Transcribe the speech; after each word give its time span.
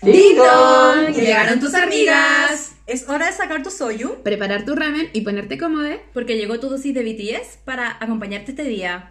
¡Ding 0.00 0.36
dong! 0.36 1.12
¡Llegaron 1.12 1.58
tus 1.58 1.74
amigas! 1.74 2.76
Es 2.86 3.08
hora 3.08 3.26
de 3.26 3.32
sacar 3.32 3.64
tu 3.64 3.70
soyu. 3.70 4.22
Preparar 4.22 4.64
tu 4.64 4.76
ramen 4.76 5.10
y 5.12 5.22
ponerte 5.22 5.58
cómodo. 5.58 6.00
Porque 6.14 6.36
llegó 6.36 6.60
tu 6.60 6.68
dosis 6.68 6.94
de 6.94 7.02
BTS 7.02 7.58
para 7.64 7.96
acompañarte 8.00 8.52
este 8.52 8.62
día. 8.62 9.10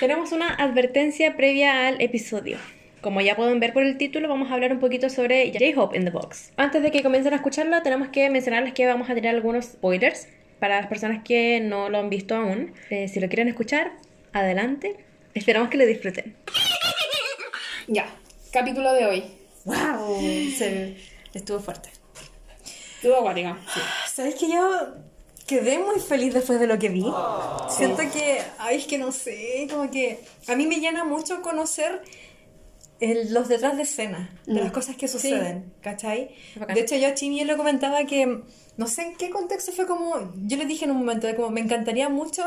Tenemos 0.00 0.32
una 0.32 0.54
advertencia 0.54 1.36
previa 1.36 1.86
al 1.86 2.00
episodio. 2.00 2.56
Como 3.02 3.20
ya 3.20 3.36
pueden 3.36 3.60
ver 3.60 3.74
por 3.74 3.82
el 3.82 3.98
título, 3.98 4.26
vamos 4.26 4.50
a 4.50 4.54
hablar 4.54 4.72
un 4.72 4.80
poquito 4.80 5.10
sobre 5.10 5.52
J-Hope 5.52 5.98
in 5.98 6.06
the 6.06 6.10
Box. 6.10 6.52
Antes 6.56 6.82
de 6.82 6.90
que 6.90 7.02
comiencen 7.02 7.34
a 7.34 7.36
escucharlo, 7.36 7.82
tenemos 7.82 8.08
que 8.08 8.30
mencionarles 8.30 8.72
que 8.72 8.86
vamos 8.86 9.10
a 9.10 9.14
tener 9.14 9.34
algunos 9.34 9.66
spoilers 9.66 10.28
para 10.60 10.80
las 10.80 10.86
personas 10.86 11.22
que 11.24 11.60
no 11.60 11.90
lo 11.90 11.98
han 11.98 12.08
visto 12.08 12.34
aún. 12.34 12.72
Eh, 12.88 13.06
si 13.06 13.20
lo 13.20 13.28
quieren 13.28 13.48
escuchar, 13.48 13.92
adelante. 14.32 14.96
Esperamos 15.34 15.68
que 15.68 15.76
lo 15.76 15.84
disfruten. 15.84 16.36
Ya, 17.86 18.06
capítulo 18.50 18.94
de 18.94 19.04
hoy. 19.04 19.41
¡Wow! 19.64 20.20
Se- 20.20 20.96
estuvo 21.34 21.60
fuerte. 21.60 21.90
Estuvo 22.96 23.16
acuática. 23.16 23.58
¿Sabes 24.12 24.34
que 24.36 24.48
yo 24.48 24.70
quedé 25.46 25.78
muy 25.78 25.98
feliz 26.00 26.34
después 26.34 26.60
de 26.60 26.66
lo 26.66 26.78
que 26.78 26.88
vi? 26.88 27.04
Siento 27.68 28.02
que, 28.12 28.40
ay, 28.58 28.78
es 28.78 28.86
que 28.86 28.98
no 28.98 29.12
sé, 29.12 29.66
como 29.70 29.90
que 29.90 30.20
a 30.48 30.54
mí 30.56 30.66
me 30.66 30.76
llena 30.80 31.04
mucho 31.04 31.42
conocer 31.42 32.02
el- 33.00 33.34
los 33.34 33.48
detrás 33.48 33.76
de 33.76 33.82
escena, 33.82 34.30
de 34.46 34.60
las 34.60 34.70
cosas 34.72 34.94
que 34.96 35.08
suceden, 35.08 35.72
¿cachai? 35.80 36.36
bacán. 36.56 36.74
De 36.76 36.80
hecho, 36.82 36.94
yo 36.96 37.08
a 37.08 37.14
Chimi 37.14 37.42
le 37.44 37.56
comentaba 37.56 38.04
que, 38.04 38.42
no 38.76 38.86
sé 38.86 39.02
en 39.02 39.16
qué 39.16 39.30
contexto 39.30 39.72
fue 39.72 39.86
como, 39.88 40.32
yo 40.46 40.56
le 40.56 40.66
dije 40.66 40.84
en 40.84 40.92
un 40.92 40.98
momento, 40.98 41.26
de 41.26 41.34
como 41.34 41.50
me 41.50 41.60
encantaría 41.60 42.08
mucho 42.08 42.44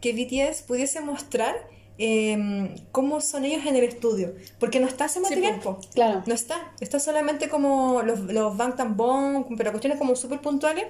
que 0.00 0.12
BTS 0.14 0.62
pudiese 0.62 1.02
mostrar 1.02 1.54
em, 2.02 2.74
cómo 2.92 3.20
son 3.20 3.44
ellos 3.44 3.66
en 3.66 3.76
el 3.76 3.84
estudio, 3.84 4.34
porque 4.58 4.80
no 4.80 4.86
está 4.86 5.04
ese 5.04 5.20
material, 5.20 5.60
po. 5.60 5.78
Claro. 5.94 6.22
No 6.26 6.34
está, 6.34 6.72
está 6.80 6.98
solamente 6.98 7.50
como 7.50 8.00
los, 8.02 8.20
los 8.20 8.56
Bangtan 8.56 8.96
Bong, 8.96 9.44
pero 9.58 9.70
cuestiones 9.70 9.98
como 9.98 10.16
súper 10.16 10.40
puntuales. 10.40 10.86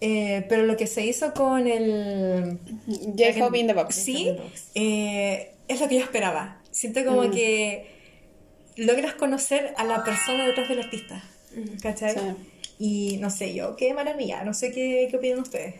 Eh, 0.00 0.44
pero 0.48 0.64
lo 0.64 0.76
que 0.76 0.86
se 0.86 1.04
hizo 1.04 1.34
con 1.34 1.66
el. 1.66 2.58
J-Hope 2.86 3.58
in 3.58 3.66
the 3.66 3.72
Box. 3.74 3.94
Sí, 3.96 4.36
eh, 4.76 5.50
es 5.66 5.80
lo 5.80 5.88
que 5.88 5.96
yo 5.96 6.02
esperaba. 6.02 6.60
Siento 6.70 7.04
como 7.04 7.28
que 7.30 7.86
logras 8.76 9.14
conocer 9.14 9.74
a 9.76 9.84
la 9.84 10.04
persona 10.04 10.46
detrás 10.46 10.68
del 10.68 10.78
artista. 10.78 11.24
¿Cachai? 11.82 12.14
Sí. 12.14 12.20
Y 12.78 13.16
no 13.16 13.30
sé, 13.30 13.52
yo, 13.52 13.74
qué 13.74 13.94
maravilla. 13.94 14.44
No 14.44 14.54
sé 14.54 14.70
qué, 14.70 15.08
qué 15.10 15.16
opinan 15.16 15.40
ustedes. 15.40 15.74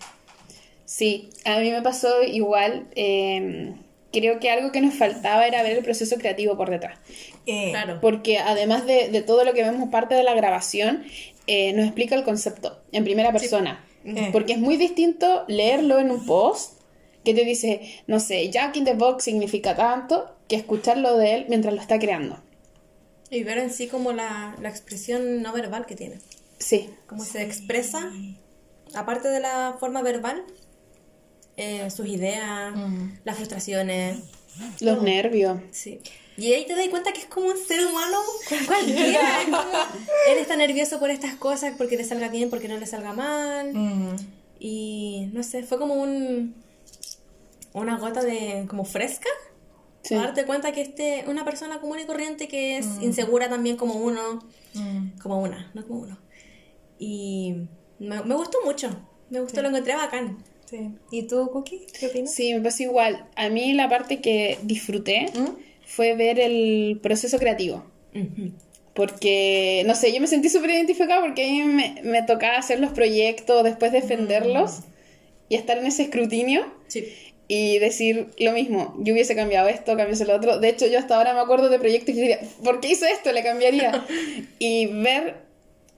Sí, 0.86 1.28
a 1.44 1.58
mí 1.60 1.70
me 1.70 1.82
pasó 1.82 2.22
igual. 2.22 2.88
eh, 2.96 3.74
creo 4.20 4.40
que 4.40 4.50
algo 4.50 4.72
que 4.72 4.80
nos 4.80 4.94
faltaba 4.94 5.46
era 5.46 5.62
ver 5.62 5.76
el 5.76 5.84
proceso 5.84 6.16
creativo 6.16 6.56
por 6.56 6.70
detrás. 6.70 6.98
Eh, 7.46 7.70
Claro. 7.70 7.98
Porque 8.00 8.38
además 8.38 8.86
de, 8.86 9.08
de 9.10 9.22
todo 9.22 9.44
lo 9.44 9.52
que 9.52 9.62
vemos 9.62 9.88
parte 9.90 10.14
de 10.14 10.22
la 10.22 10.34
grabación, 10.34 11.04
eh, 11.46 11.72
nos 11.74 11.84
explica 11.84 12.14
el 12.14 12.24
concepto 12.24 12.82
en 12.92 13.04
primera 13.04 13.32
persona. 13.32 13.84
Eh. 14.04 14.30
Porque 14.32 14.54
es 14.54 14.58
muy 14.58 14.76
distinto 14.76 15.44
leerlo 15.48 15.98
en 15.98 16.10
un 16.10 16.24
post 16.26 16.80
que 17.24 17.34
te 17.34 17.44
dice, 17.44 18.02
no 18.06 18.20
sé, 18.20 18.48
Jack 18.50 18.76
in 18.76 18.84
the 18.84 18.94
Box 18.94 19.24
significa 19.24 19.74
tanto, 19.74 20.36
que 20.48 20.56
escucharlo 20.56 21.16
de 21.18 21.34
él 21.34 21.46
mientras 21.48 21.74
lo 21.74 21.80
está 21.80 21.98
creando. 21.98 22.40
Y 23.30 23.42
ver 23.42 23.58
en 23.58 23.70
sí 23.70 23.88
como 23.88 24.12
la, 24.12 24.56
la 24.60 24.68
expresión 24.68 25.42
no 25.42 25.52
verbal 25.52 25.86
que 25.86 25.96
tiene. 25.96 26.20
Sí, 26.58 26.88
Cómo 27.06 27.24
se 27.24 27.42
expresa, 27.42 28.10
aparte 28.94 29.28
de 29.28 29.40
la 29.40 29.76
forma 29.78 30.02
verbal, 30.02 30.44
eh, 31.56 31.90
sus 31.90 32.06
ideas, 32.06 32.74
las 33.24 33.36
frustraciones. 33.36 34.18
los 34.80 35.02
nervios. 35.02 35.58
Sí. 35.70 36.00
Y 36.38 36.52
ahí 36.52 36.66
te 36.66 36.74
das 36.74 36.86
cuenta 36.88 37.12
que 37.12 37.20
es 37.20 37.26
como 37.26 37.46
un 37.46 37.56
ser 37.56 37.86
humano 37.86 38.18
cualquiera. 38.66 39.40
Es 39.40 39.44
como, 39.46 39.62
él 40.28 40.38
está 40.38 40.56
nervioso 40.56 40.98
por 40.98 41.10
estas 41.10 41.34
cosas, 41.36 41.74
porque 41.78 41.96
le 41.96 42.04
salga 42.04 42.28
bien, 42.28 42.50
porque 42.50 42.68
no 42.68 42.76
le 42.76 42.86
salga 42.86 43.14
mal. 43.14 43.72
mm, 43.72 44.16
Y 44.60 45.30
no 45.32 45.42
sé, 45.42 45.62
fue 45.62 45.78
como 45.78 45.94
un 45.94 46.54
una 47.72 47.98
gota 47.98 48.22
de 48.22 48.64
como 48.68 48.84
fresca. 48.84 49.28
Sí. 50.02 50.14
Para 50.14 50.28
darte 50.28 50.44
cuenta 50.46 50.72
que 50.72 50.82
este 50.82 51.24
una 51.26 51.44
persona 51.44 51.80
común 51.80 51.98
y 52.00 52.04
corriente 52.04 52.48
que 52.48 52.78
es 52.78 52.86
insegura 53.00 53.48
también 53.48 53.76
como 53.76 53.94
uno, 53.94 54.40
mm. 54.74 55.18
como 55.22 55.40
una, 55.40 55.70
no 55.74 55.86
como 55.86 56.00
uno. 56.00 56.18
Y 56.98 57.54
me, 57.98 58.22
me 58.22 58.34
gustó 58.34 58.58
mucho. 58.64 58.90
Me 59.30 59.40
gustó, 59.40 59.62
lo 59.62 59.68
encontré 59.68 59.96
bacán. 59.96 60.44
Sí. 60.68 60.90
¿Y 61.10 61.22
tú, 61.22 61.48
Cookie? 61.52 61.86
¿Qué 61.98 62.06
opinas? 62.08 62.34
Sí, 62.34 62.52
me 62.52 62.60
pasó 62.60 62.82
igual. 62.82 63.26
A 63.36 63.48
mí 63.48 63.72
la 63.72 63.88
parte 63.88 64.20
que 64.20 64.58
disfruté 64.62 65.26
fue 65.86 66.14
ver 66.14 66.40
el 66.40 66.98
proceso 67.02 67.38
creativo. 67.38 67.84
Porque, 68.94 69.82
no 69.86 69.94
sé, 69.94 70.12
yo 70.12 70.20
me 70.20 70.26
sentí 70.26 70.48
súper 70.48 70.70
identificada 70.70 71.20
porque 71.20 71.44
a 71.44 71.50
mí 71.50 71.62
me, 71.64 72.00
me 72.02 72.22
tocaba 72.22 72.56
hacer 72.56 72.80
los 72.80 72.92
proyectos, 72.92 73.62
después 73.62 73.92
defenderlos 73.92 74.80
y 75.48 75.54
estar 75.54 75.76
en 75.78 75.86
ese 75.86 76.04
escrutinio 76.04 76.64
Sí. 76.88 77.04
y 77.46 77.78
decir 77.78 78.28
lo 78.38 78.52
mismo. 78.52 78.94
Yo 78.98 79.12
hubiese 79.12 79.36
cambiado 79.36 79.68
esto, 79.68 79.96
cambiase 79.96 80.24
lo 80.24 80.34
otro. 80.34 80.58
De 80.58 80.68
hecho, 80.70 80.86
yo 80.86 80.98
hasta 80.98 81.16
ahora 81.16 81.34
me 81.34 81.40
acuerdo 81.40 81.68
de 81.68 81.78
proyectos 81.78 82.14
que 82.14 82.20
diría, 82.20 82.40
¿por 82.64 82.80
qué 82.80 82.88
hice 82.88 83.10
esto? 83.12 83.30
Le 83.32 83.42
cambiaría. 83.42 84.04
y 84.58 84.86
ver, 84.86 85.36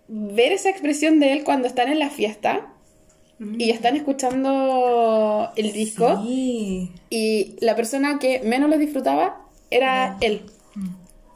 ver 0.08 0.52
esa 0.52 0.68
expresión 0.68 1.20
de 1.20 1.32
él 1.32 1.44
cuando 1.44 1.68
están 1.68 1.88
en 1.88 2.00
la 2.00 2.10
fiesta 2.10 2.74
y 3.40 3.70
están 3.70 3.94
escuchando 3.96 5.50
el 5.56 5.72
disco. 5.72 6.22
Sí. 6.24 6.90
Y 7.10 7.56
la 7.60 7.76
persona 7.76 8.18
que 8.18 8.40
menos 8.40 8.68
lo 8.70 8.78
disfrutaba 8.78 9.42
era 9.70 10.16
él. 10.20 10.42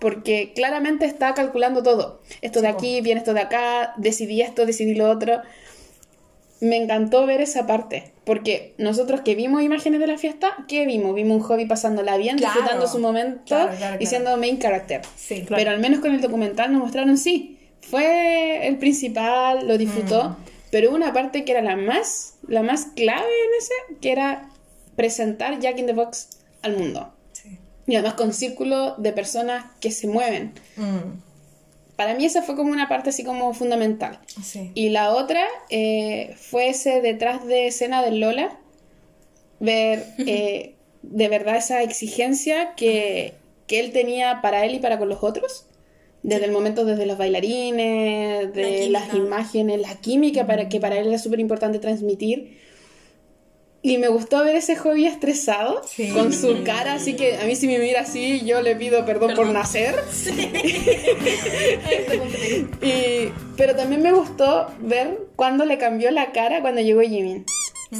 Porque 0.01 0.53
claramente 0.55 1.07
está 1.07 1.33
calculando 1.35 1.83
todo. 1.85 2.21
Esto 2.41 2.61
de 2.61 2.69
aquí, 2.69 3.01
viene 3.03 3.21
esto 3.21 3.35
de 3.35 3.41
acá, 3.41 3.95
decidí 3.99 4.41
esto, 4.43 4.67
decidí 4.67 4.95
lo 4.97 5.09
otro. 5.09 5.41
Me 6.61 6.77
encantó 6.77 7.25
ver 7.27 7.41
esa 7.41 7.67
parte. 7.69 8.11
Porque 8.25 8.75
nosotros 8.79 9.21
que 9.21 9.35
vimos 9.37 9.63
imágenes 9.63 10.01
de 10.01 10.07
la 10.09 10.19
fiesta, 10.19 10.65
¿qué 10.69 10.87
vimos? 10.87 11.15
Vimos 11.15 11.37
un 11.37 11.43
hobby 11.43 11.67
pasándola 11.67 12.17
bien, 12.17 12.37
Claro. 12.37 12.55
disfrutando 12.55 12.89
su 12.89 12.99
momento 12.99 13.43
Claro, 13.47 13.97
y 14.01 14.07
siendo 14.07 14.37
main 14.37 14.59
character. 14.59 15.03
Sí. 15.17 15.45
Pero 15.49 15.71
al 15.71 15.79
menos 15.81 16.01
con 16.01 16.13
el 16.13 16.21
documental 16.21 16.73
nos 16.73 16.83
mostraron, 16.83 17.17
sí, 17.17 17.59
fue 17.81 18.67
el 18.67 18.79
principal, 18.79 19.67
lo 19.67 19.77
disfrutó, 19.79 20.31
Mm. 20.31 20.52
Pero 20.73 20.91
una 20.91 21.13
parte 21.13 21.45
que 21.45 21.53
era 21.53 21.61
la 21.61 21.77
más, 21.77 22.37
la 22.49 22.63
más 22.63 22.87
clave 22.97 23.29
en 23.29 23.51
ese, 23.59 24.01
que 24.01 24.11
era 24.11 24.49
presentar 24.97 25.61
Jack 25.61 25.79
in 25.79 25.85
the 25.85 25.93
Box 25.93 26.31
al 26.63 26.79
mundo. 26.79 27.13
Sí. 27.33 27.59
Y 27.87 27.95
además 27.97 28.15
con 28.15 28.33
círculo 28.33 28.95
de 28.97 29.13
personas 29.13 29.67
que 29.81 29.91
se 29.91 30.07
mueven. 30.07 30.55
Mm, 30.77 31.21
Para 31.95 32.15
mí 32.15 32.25
esa 32.25 32.41
fue 32.41 32.57
como 32.57 32.73
una 32.73 32.89
parte 32.89 33.11
así 33.11 33.23
como 33.23 33.53
fundamental. 33.53 34.19
sí. 34.43 34.73
Y 34.75 34.89
la 34.89 35.11
otra 35.15 35.45
eh, 35.69 36.35
fue 36.39 36.71
ese 36.71 37.03
detrás 37.03 37.47
de 37.47 37.67
escena 37.67 38.03
del 38.03 38.21
Lola, 38.21 38.59
ver 39.61 40.07
eh, 40.27 40.75
de 41.03 41.29
verdad 41.29 41.57
esa 41.57 41.83
exigencia 41.83 42.73
que, 42.77 43.35
que 43.67 43.79
él 43.79 43.93
tenía 43.93 44.41
para 44.41 44.65
él 44.65 44.75
y 44.77 44.79
para 44.79 44.99
con 44.99 45.11
los 45.11 45.23
otros. 45.23 45.67
Desde 46.23 46.45
el 46.45 46.53
momento, 46.53 46.85
desde 46.85 47.07
los 47.07 47.19
bailarines, 47.19 48.53
de 48.55 48.89
La 48.91 49.01
las 49.01 49.15
imágenes, 49.15 49.81
la 49.81 49.97
química 50.01 50.47
para, 50.47 50.69
que 50.69 50.79
para 50.79 50.97
él 50.99 51.09
era 51.09 51.19
súper 51.19 51.41
importante 51.41 51.81
transmitir. 51.81 52.61
Y 53.85 53.99
me 53.99 54.07
gustó 54.07 54.45
ver 54.45 54.55
ese 54.55 54.77
hobby 54.77 55.07
estresado, 55.07 55.83
Sí. 55.85 56.11
con 56.11 56.33
su 56.33 56.63
cara, 56.63 56.93
así 56.95 57.15
que 57.15 57.39
a 57.39 57.47
mí 57.47 57.57
si 57.57 57.67
me 57.67 57.81
mira 57.81 58.03
así, 58.03 58.43
yo 58.47 58.63
le 58.63 58.77
pido 58.77 59.05
perdón, 59.05 59.35
por 59.35 59.49
nacer. 59.49 59.97
Y- 62.83 63.33
pero 63.57 63.77
también 63.77 64.03
me 64.03 64.13
gustó 64.13 64.69
ver 64.81 65.19
cuando 65.37 65.65
le 65.65 65.79
cambió 65.79 66.11
la 66.11 66.33
cara 66.33 66.61
cuando 66.61 66.81
llegó 66.81 67.01
Jimin. 67.01 67.45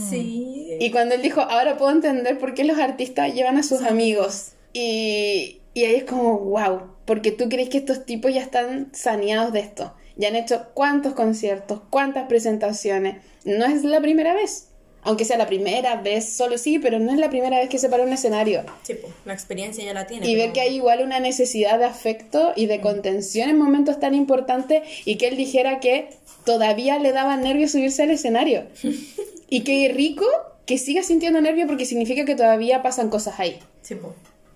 Sí. 0.09 0.77
Y 0.81 0.91
cuando 0.91 1.15
él 1.15 1.23
dijo, 1.23 1.41
ahora 1.41 1.77
puedo 1.77 1.93
entender 1.93 2.39
por 2.39 2.55
qué 2.55 2.65
los 2.65 2.79
artistas 2.79 3.35
llevan 3.35 3.59
a 3.59 3.63
sus 3.63 3.83
amigos. 3.83 4.53
Y, 4.73 5.59
y 5.75 5.85
ahí 5.85 5.97
es 5.97 6.05
como, 6.05 6.39
wow, 6.39 6.83
porque 7.05 7.33
tú 7.33 7.49
crees 7.49 7.69
que 7.69 7.79
estos 7.79 8.05
tipos 8.05 8.33
ya 8.33 8.43
están 8.43 8.91
saneados 8.93 9.53
de 9.53 9.61
esto. 9.61 9.95
Ya 10.17 10.29
han 10.29 10.37
hecho 10.37 10.67
cuántos 10.75 11.15
conciertos, 11.15 11.81
cuántas 11.89 12.29
presentaciones. 12.29 13.23
No 13.45 13.65
es 13.65 13.83
la 13.83 14.01
primera 14.01 14.35
vez. 14.35 14.69
Aunque 15.05 15.25
sea 15.25 15.37
la 15.37 15.49
primera 15.49 15.97
vez, 15.97 16.29
solo 16.29 16.59
sí, 16.59 16.79
pero 16.79 17.01
no 17.01 17.11
es 17.11 17.19
la 17.19 17.29
primera 17.29 17.59
vez 17.59 17.69
que 17.69 17.79
se 17.79 17.89
para 17.89 18.05
un 18.05 18.13
escenario. 18.13 18.63
Sí, 18.83 18.95
pues, 18.95 19.13
la 19.25 19.33
experiencia 19.33 19.83
ya 19.83 19.95
la 19.95 20.07
tiene. 20.07 20.29
Y 20.29 20.37
ver 20.37 20.53
que 20.53 20.61
hay 20.61 20.77
igual 20.77 21.03
una 21.03 21.19
necesidad 21.19 21.79
de 21.81 21.87
afecto 21.87 22.53
y 22.55 22.67
de 22.67 22.81
contención 22.81 23.51
en 23.51 23.59
momentos 23.59 23.99
tan 23.99 24.15
importantes 24.15 24.83
y 25.05 25.17
que 25.17 25.27
él 25.27 25.37
dijera 25.37 25.81
que 25.81 26.11
todavía 26.45 27.01
le 27.01 27.11
daba 27.11 27.37
nervios 27.37 27.73
subirse 27.73 28.05
al 28.05 28.11
escenario. 28.11 28.65
y 29.49 29.63
que 29.63 29.91
rico 29.93 30.27
que 30.67 30.79
siga 30.79 31.03
sintiendo 31.03 31.41
nervio 31.41 31.67
porque 31.67 31.85
significa 31.85 32.25
que 32.25 32.37
todavía 32.37 32.83
pasan 32.83 33.09
cosas 33.09 33.41
ahí. 33.41 33.59
Sí, 33.83 33.97
pues. 33.97 34.15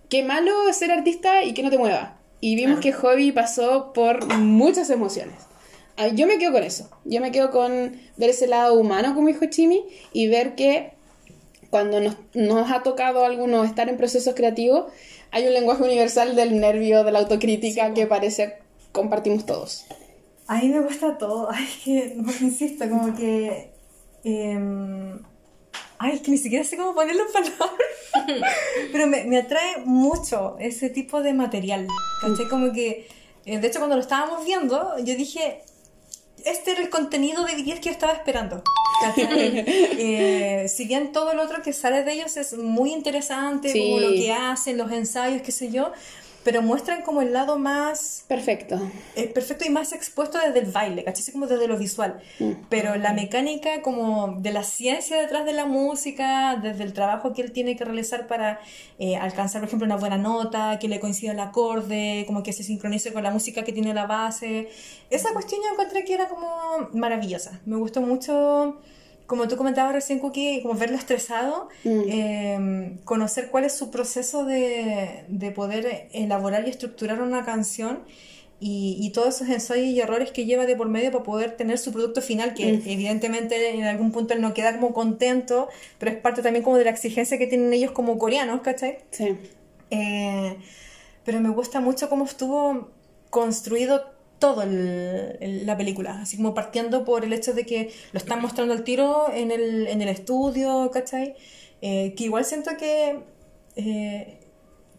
Qué 0.09 0.23
malo 0.23 0.69
es 0.69 0.77
ser 0.77 0.91
artista 0.93 1.43
y 1.43 1.55
que 1.55 1.63
no 1.63 1.71
te 1.71 1.79
mueva. 1.79 2.19
Y 2.41 2.55
vimos 2.55 2.81
que 2.81 2.93
Hobby 2.93 3.33
pasó 3.33 3.93
por 3.93 4.25
muchas 4.39 4.91
emociones. 4.91 5.37
Ah, 5.97 6.09
Yo 6.09 6.27
me 6.27 6.39
quedo 6.39 6.53
con 6.53 6.63
eso. 6.63 6.91
Yo 7.05 7.21
me 7.21 7.33
quedo 7.33 7.51
con 7.51 7.99
ver 8.17 8.31
ese 8.31 8.47
lado 8.47 8.75
humano, 8.79 9.15
como 9.15 9.29
dijo 9.29 9.47
Chimi, 9.47 9.85
y 10.13 10.29
ver 10.29 10.55
que 10.55 10.93
cuando 11.71 12.01
nos, 12.01 12.17
nos 12.35 12.71
ha 12.71 12.83
tocado 12.83 13.25
a 13.25 13.27
algunos 13.27 13.67
estar 13.67 13.89
en 13.89 13.97
procesos 13.97 14.35
creativos, 14.35 14.93
hay 15.31 15.47
un 15.47 15.55
lenguaje 15.55 15.83
universal 15.83 16.37
del 16.37 16.61
nervio, 16.61 17.03
de 17.03 17.13
la 17.13 17.21
autocrítica 17.21 17.93
que 17.95 18.07
parece 18.07 18.55
compartimos 18.93 19.45
todos. 19.47 19.87
A 20.47 20.59
mí 20.59 20.69
me 20.69 20.81
gusta 20.81 21.19
todo. 21.19 21.49
Ay, 21.53 21.65
es 21.65 21.83
que, 21.85 22.17
insisto, 22.45 22.89
como 22.89 23.15
que. 23.17 23.71
em, 24.25 25.19
ay, 25.99 26.17
es 26.17 26.21
que 26.23 26.31
ni 26.31 26.39
siquiera 26.39 26.65
sé 26.65 26.77
cómo 26.77 26.95
ponerlo 26.95 27.23
en 27.27 27.33
palabras. 27.33 27.71
Pero 28.93 29.07
me, 29.07 29.25
me 29.25 29.39
atrae 29.39 29.79
mucho 29.85 30.57
ese 30.59 30.91
tipo 30.91 31.23
de 31.23 31.33
material. 31.33 31.87
¿Cachai? 32.23 32.49
Como 32.49 32.73
que. 32.73 33.09
eh, 33.45 33.59
de 33.59 33.67
hecho, 33.67 33.79
cuando 33.79 33.97
lo 33.97 34.03
estábamos 34.03 34.45
viendo, 34.45 34.97
yo 34.99 35.15
dije. 35.17 35.63
Este 36.45 36.73
era 36.73 36.81
el 36.81 36.91
contenido 36.91 37.45
de 37.45 37.55
BTS 37.57 37.81
que 37.81 37.87
yo 37.87 37.91
estaba 37.91 38.13
esperando. 38.13 38.63
Eh, 39.39 40.67
si 40.69 40.87
bien 40.87 41.13
todo 41.13 41.35
lo 41.35 41.43
otro 41.43 41.63
que 41.63 41.73
sale 41.73 42.03
de 42.05 42.13
ellos 42.13 42.37
es 42.37 42.57
muy 42.57 42.93
interesante, 42.93 43.71
Sí. 43.71 43.81
como 43.81 44.01
lo 44.01 44.11
que 44.13 44.33
hacen, 44.33 44.79
los 44.79 44.91
ensayos, 44.93 45.43
qué 45.43 45.53
sé 45.53 45.71
yo, 45.71 45.93
pero 46.47 46.63
muestran 46.63 47.03
como 47.03 47.23
el 47.23 47.33
lado 47.33 47.59
más 47.59 48.25
Perfecto. 48.29 48.79
es 49.17 49.27
perfecto 49.33 49.65
y 49.67 49.69
más 49.69 49.93
expuesto 49.93 50.39
desde 50.39 50.61
el 50.61 50.71
baile, 50.71 51.03
¿cachai? 51.03 51.33
Como 51.33 51.49
desde 51.49 51.67
lo 51.67 51.77
visual. 51.77 52.21
Pero 52.69 52.95
la 52.95 53.13
mecánica 53.13 53.83
como 53.83 54.37
de 54.39 54.53
la 54.53 54.63
ciencia 54.63 55.21
detrás 55.21 55.45
de 55.45 55.53
la 55.53 55.67
música, 55.67 56.55
desde 56.63 56.85
el 56.85 56.93
trabajo 56.93 57.33
que 57.33 57.43
él 57.43 57.51
tiene 57.51 57.75
que 57.75 57.85
realizar 57.85 58.29
para 58.29 58.61
eh, 59.01 59.17
alcanzar, 59.17 59.61
por 59.61 59.67
ejemplo, 59.67 59.87
una 59.87 59.97
buena 59.97 60.19
nota, 60.19 60.79
que 60.79 60.87
le 60.87 61.01
coincida 61.01 61.33
el 61.33 61.41
acorde, 61.41 62.23
como 62.29 62.45
que 62.45 62.53
se 62.53 62.63
sincronice 62.63 63.13
con 63.13 63.25
la 63.25 63.33
música 63.33 63.65
que 63.65 63.73
tiene 63.73 63.93
la 63.93 64.07
base. 64.07 64.69
Esa 65.11 65.33
cuestión 65.33 65.63
yo 65.65 65.73
encontré 65.73 66.05
que 66.05 66.15
era 66.15 66.29
como 66.29 66.47
maravillosa. 66.93 67.61
Me 67.67 67.75
gustó 67.75 68.03
mucho... 68.03 68.81
Como 69.27 69.49
tú 69.49 69.57
comentabas 69.57 69.93
recién, 69.93 70.21
Cookie, 70.21 70.63
como 70.63 70.75
verlo 70.75 70.97
estresado, 70.97 71.69
eh, 71.85 72.97
conocer 73.05 73.51
cuál 73.51 73.65
es 73.65 73.73
su 73.73 73.91
proceso 73.91 74.45
de, 74.45 75.25
de 75.29 75.51
poder 75.51 76.09
elaborar 76.13 76.67
y 76.67 76.71
estructurar 76.71 77.21
una 77.21 77.45
canción 77.45 78.05
y, 78.59 78.97
y 79.01 79.11
todos 79.11 79.37
esos 79.37 79.49
ensayos 79.49 79.87
y 79.87 80.01
errores 80.01 80.31
que 80.31 80.47
lleva 80.47 80.65
de 80.65 80.77
por 80.77 80.89
medio 80.89 81.11
para 81.11 81.25
poder 81.25 81.57
tener 81.57 81.79
su 81.79 81.93
producto 81.93 82.23
final, 82.23 82.55
que 82.55 82.81
evidentemente 82.87 83.71
en 83.71 83.85
algún 83.85 84.13
punto 84.13 84.33
él 84.33 84.41
no 84.41 84.55
queda 84.55 84.73
como 84.75 84.95
contento, 84.95 85.69
pero 85.99 86.13
es 86.13 86.19
parte 86.19 86.43
también 86.43 86.63
como 86.65 86.77
de 86.79 86.85
la 86.85 86.91
exigencia 86.91 87.37
que 87.37 87.47
tienen 87.47 87.73
ellos 87.73 87.91
como 87.91 88.19
coreanos, 88.19 88.63
¿cachai? 88.63 88.99
Sí. 89.11 89.37
Eh, 89.91 90.57
pero 91.25 91.41
me 91.41 91.51
gusta 91.51 91.81
mucho 91.81 92.09
cómo 92.09 92.25
estuvo 92.25 92.89
construido 93.29 94.16
todo 94.39 94.63
el- 94.63 95.37
el- 95.41 95.67
la 95.67 95.77
película, 95.77 96.21
así 96.21 96.37
como 96.37 96.55
partiendo 96.55 97.05
por 97.05 97.25
el 97.25 97.33
hecho 97.33 97.53
de 97.55 97.65
que 97.65 97.91
lo 98.13 98.19
están 98.19 98.41
mostrando 98.43 98.75
al 98.75 98.85
tiro 98.85 99.33
en 99.33 99.51
el, 99.51 99.87
en 99.87 100.03
el 100.03 100.09
estudio, 100.09 100.91
¿cachai? 100.93 101.35
Eh, 101.83 102.15
que 102.17 102.25
igual 102.25 102.45
siento 102.45 102.71
que 102.79 103.21
eh, 103.77 104.39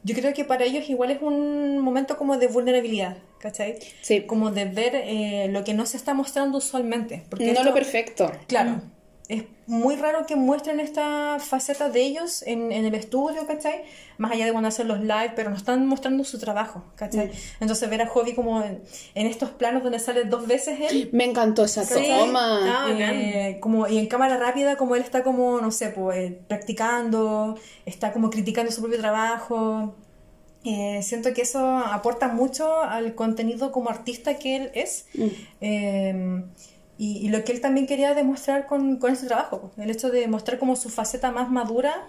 yo 0.04 0.16
creo 0.16 0.34
que 0.34 0.46
para 0.46 0.64
ellos 0.66 0.90
igual 0.90 1.12
es 1.12 1.22
un 1.22 1.80
momento 1.80 2.18
como 2.18 2.38
de 2.38 2.48
vulnerabilidad, 2.48 3.18
¿cachai? 3.40 3.78
Sí. 4.02 4.22
Como 4.22 4.52
de 4.52 4.66
ver 4.66 4.92
eh, 4.96 5.48
lo 5.52 5.64
que 5.64 5.74
no 5.74 5.86
se 5.86 5.98
está 5.98 6.14
mostrando 6.14 6.58
usualmente. 6.60 7.24
Porque 7.30 7.46
No 7.48 7.52
esto- 7.54 7.64
lo 7.66 7.74
perfecto. 7.74 8.32
Claro. 8.48 8.82
Es 9.30 9.44
muy 9.66 9.98
raro 9.98 10.26
que 10.26 10.38
muestren 10.38 10.80
esta 10.80 11.38
faceta 11.40 11.90
de 11.90 12.02
ellos 12.02 12.44
en, 12.44 12.72
en 12.72 12.86
el 12.86 12.96
estudio, 12.96 13.46
¿cachai? 13.46 13.84
Más 14.18 14.32
allá 14.32 14.46
de 14.46 14.52
cuando 14.54 14.70
hacen 14.70 14.88
los 14.88 15.02
live, 15.02 15.34
pero 15.36 15.50
nos 15.50 15.60
están 15.60 15.86
mostrando 15.86 16.24
su 16.24 16.40
trabajo, 16.40 16.86
¿cachai? 16.96 17.32
Entonces 17.60 17.90
ver 17.90 18.02
a 18.02 18.08
Hobby 18.08 18.34
como 18.34 18.62
en, 18.64 18.82
en 19.16 19.28
estos 19.28 19.50
planos 19.50 19.84
donde 19.84 20.00
sale 20.00 20.24
dos 20.24 20.48
veces 20.48 20.80
él. 20.90 21.10
Me 21.12 21.26
encantó 21.26 21.66
esa 21.66 21.82
¿cachai? 21.82 22.08
toma. 22.08 22.86
Ah. 22.86 22.88
Eh, 22.90 23.58
como, 23.60 23.86
y 23.88 23.98
en 23.98 24.08
cámara 24.08 24.38
rápida, 24.38 24.78
como 24.78 24.96
él 24.96 25.02
está 25.02 25.24
como, 25.24 25.60
no 25.60 25.72
sé, 25.72 25.90
pues, 25.90 26.18
eh, 26.18 26.40
practicando, 26.48 27.60
está 27.86 28.14
como 28.14 28.30
criticando 28.30 28.72
su 28.72 28.80
propio 28.80 29.00
trabajo. 29.00 29.94
Eh, 30.64 31.02
siento 31.04 31.34
que 31.34 31.42
eso 31.42 31.78
aporta 31.78 32.30
mucho 32.30 32.82
al 32.82 33.14
contenido 33.14 33.72
como 33.74 33.90
artista 33.90 34.36
que 34.36 34.56
él 34.56 34.72
es. 34.74 35.06
Eh, 35.62 36.44
y, 36.98 37.18
y 37.26 37.30
lo 37.30 37.44
que 37.44 37.52
él 37.52 37.62
también 37.62 37.86
quería 37.88 38.14
demostrar 38.14 38.66
con, 38.68 38.98
con 38.98 39.12
este 39.14 39.28
trabajo, 39.28 39.72
el 39.78 39.90
hecho 39.90 40.10
de 40.10 40.28
mostrar 40.28 40.58
como 40.60 40.76
su 40.76 40.90
faceta 40.90 41.32
más 41.32 41.50
madura, 41.50 42.08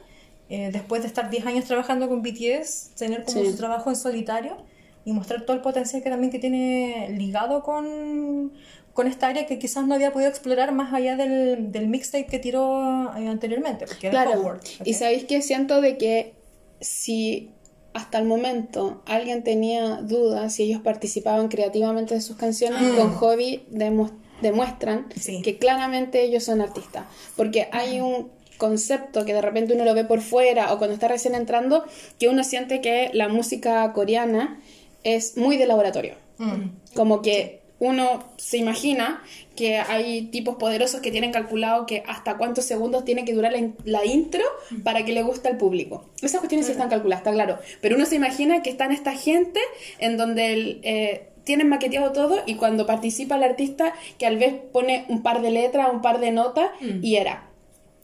eh, 0.49 0.71
después 0.73 1.03
de 1.03 1.09
estar 1.09 1.29
10 1.31 1.45
años 1.47 1.67
trabajando 1.67 2.09
con 2.09 2.23
BTS, 2.23 2.95
tener 2.97 3.25
como 3.25 3.43
Sí. 3.43 3.51
su 3.51 3.57
trabajo 3.59 3.91
en 3.91 3.97
solitario 3.97 4.57
y 5.05 5.13
mostrar 5.13 5.43
todo 5.43 5.55
el 5.57 5.63
potencial 5.63 6.03
que 6.03 6.09
también 6.11 6.31
que 6.33 6.39
tiene 6.39 7.09
ligado 7.19 7.63
con, 7.63 8.53
con 8.95 9.07
esta 9.07 9.29
área 9.29 9.47
que 9.47 9.59
quizás 9.59 9.87
no 9.87 9.95
había 9.95 10.13
podido 10.13 10.31
explorar 10.31 10.73
más 10.73 10.93
allá 10.95 11.17
del, 11.17 11.71
del 11.71 11.89
mixtape 11.89 12.27
que 12.27 12.39
tiró 12.39 13.15
eh, 13.17 13.29
anteriormente, 13.29 13.87
porque 13.87 14.07
era 14.09 14.23
Claro. 14.25 14.41
Howard, 14.41 14.61
Y 14.65 14.79
¿cachai? 14.79 14.95
sabéis 14.95 15.25
que 15.25 15.43
siento 15.43 15.81
de 15.83 15.99
que 15.99 16.35
si 16.81 17.51
hasta 17.95 18.19
el 18.19 18.27
momento 18.27 19.03
alguien 19.07 19.43
tenía 19.45 19.97
dudas 20.03 20.55
si 20.55 20.63
ellos 20.65 20.81
participaban 20.83 21.49
creativamente 21.49 22.15
de 22.15 22.21
sus 22.21 22.37
canciones, 22.37 22.81
con 22.97 23.11
Hobby 23.13 23.65
demu- 23.73 24.13
demuestran 24.43 25.07
Sí. 25.19 25.43
que 25.43 25.59
claramente 25.59 26.23
ellos 26.23 26.45
son 26.45 26.61
artistas. 26.61 27.05
Porque 27.37 27.69
hay 27.73 28.01
un 28.01 28.31
concepto 28.59 29.25
que 29.25 29.33
de 29.35 29.41
repente 29.43 29.75
uno 29.75 29.85
lo 29.85 29.95
ve 29.95 30.05
por 30.05 30.21
fuera 30.21 30.73
o 30.73 30.79
cuando 30.79 30.95
está 30.95 31.09
recién 31.09 31.35
entrando, 31.35 31.85
que 32.19 32.29
uno 32.29 32.43
siente 32.45 32.81
que 32.81 33.11
la 33.13 33.29
música 33.29 33.93
coreana 33.93 34.61
es 35.05 35.37
muy 35.37 35.57
de 35.57 35.67
laboratorio. 35.67 36.15
Mm. 36.39 36.71
Como 36.95 37.23
que 37.23 37.61
uno 37.81 38.25
se 38.37 38.57
imagina 38.57 39.23
que 39.55 39.77
hay 39.79 40.23
tipos 40.23 40.57
poderosos 40.57 41.01
que 41.01 41.13
tienen 41.13 41.31
calculado 41.31 41.87
que 41.87 42.03
hasta 42.09 42.37
cuántos 42.37 42.65
segundos 42.65 43.05
tiene 43.05 43.25
que 43.25 43.33
durar 43.33 43.53
la, 43.53 43.59
in- 43.59 43.77
la 43.85 44.05
intro 44.05 44.43
para 44.83 45.05
que 45.05 45.13
le 45.13 45.23
guste 45.23 45.47
al 45.47 45.57
público. 45.59 46.05
Esas 46.21 46.41
cuestiones 46.41 46.67
sí 46.67 46.73
están 46.73 46.89
calculadas, 46.89 47.21
está 47.21 47.33
claro. 47.33 47.59
Pero 47.81 47.95
uno 47.95 48.05
se 48.07 48.17
imagina 48.17 48.63
que 48.63 48.71
están 48.71 48.91
esta 48.91 49.13
gente 49.13 49.61
en 50.01 50.17
donde 50.17 50.53
el, 50.53 50.81
eh, 50.83 51.29
tienen 51.49 51.71
maqueteado 51.71 52.13
todo 52.13 52.43
y 52.45 52.57
cuando 52.57 52.85
participa 52.85 53.37
el 53.37 53.43
artista 53.43 53.95
que 54.19 54.27
al 54.27 54.37
vez 54.37 54.55
pone 54.71 55.07
un 55.09 55.23
par 55.23 55.41
de 55.41 55.51
letras, 55.51 55.89
un 55.91 56.03
par 56.03 56.21
de 56.21 56.31
notas 56.31 56.69
y 57.01 57.17
era. 57.17 57.49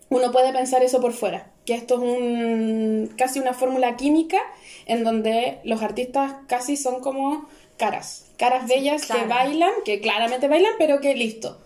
Uno 0.08 0.32
puede 0.32 0.50
pensar 0.50 0.82
eso 0.82 0.98
por 0.98 1.12
fuera, 1.12 1.50
que 1.66 1.74
esto 1.74 1.96
es 1.96 2.00
un, 2.00 3.12
casi 3.18 3.40
una 3.40 3.52
fórmula 3.52 3.96
química 3.96 4.38
en 4.86 5.04
donde 5.04 5.58
los 5.62 5.82
artistas 5.82 6.36
casi 6.46 6.78
son 6.78 7.00
como 7.02 7.46
caras, 7.76 8.30
caras 8.38 8.66
bellas 8.66 9.02
que 9.02 9.12
claro. 9.12 9.28
bailan, 9.28 9.72
que 9.84 10.00
claramente 10.00 10.48
bailan, 10.48 10.72
pero 10.78 11.02
que 11.02 11.14
listo. 11.14 11.58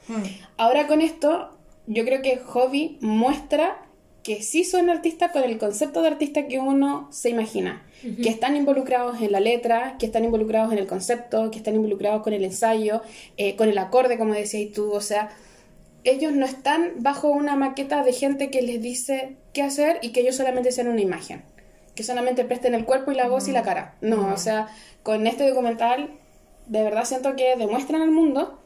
Ahora 0.56 0.88
con 0.88 1.00
esto, 1.00 1.50
yo 1.86 2.04
creo 2.04 2.22
que 2.22 2.38
Hobby 2.38 2.98
muestra 3.00 3.86
que 4.28 4.42
sí 4.42 4.62
son 4.62 4.90
artistas 4.90 5.32
con 5.32 5.42
el 5.42 5.56
concepto 5.56 6.02
de 6.02 6.08
artista 6.08 6.48
que 6.48 6.58
uno 6.58 7.08
se 7.10 7.30
imagina, 7.30 7.82
que 8.22 8.28
están 8.28 8.56
involucrados 8.56 9.22
en 9.22 9.32
la 9.32 9.40
letra, 9.40 9.96
que 9.98 10.04
están 10.04 10.22
involucrados 10.22 10.70
en 10.70 10.76
el 10.76 10.86
concepto, 10.86 11.50
que 11.50 11.56
están 11.56 11.76
involucrados 11.76 12.22
con 12.22 12.34
el 12.34 12.44
ensayo, 12.44 13.00
eh, 13.38 13.56
con 13.56 13.70
el 13.70 13.78
acorde, 13.78 14.18
como 14.18 14.34
decías 14.34 14.70
tú, 14.74 14.92
o 14.92 15.00
sea, 15.00 15.30
ellos 16.04 16.34
no 16.34 16.44
están 16.44 16.92
bajo 16.98 17.30
una 17.30 17.56
maqueta 17.56 18.02
de 18.02 18.12
gente 18.12 18.50
que 18.50 18.60
les 18.60 18.82
dice 18.82 19.36
qué 19.54 19.62
hacer 19.62 19.98
y 20.02 20.10
que 20.10 20.20
ellos 20.20 20.36
solamente 20.36 20.72
sean 20.72 20.88
una 20.88 21.00
imagen, 21.00 21.42
que 21.94 22.02
solamente 22.02 22.44
presten 22.44 22.74
el 22.74 22.84
cuerpo 22.84 23.12
y 23.12 23.14
la 23.14 23.30
voz 23.30 23.48
y 23.48 23.52
la 23.52 23.62
cara. 23.62 23.94
No, 24.02 24.30
o 24.34 24.36
sea, 24.36 24.68
con 25.02 25.26
este 25.26 25.48
documental 25.48 26.10
de 26.66 26.82
verdad 26.82 27.06
siento 27.06 27.34
que 27.34 27.56
demuestran 27.56 28.02
al 28.02 28.10
mundo 28.10 28.60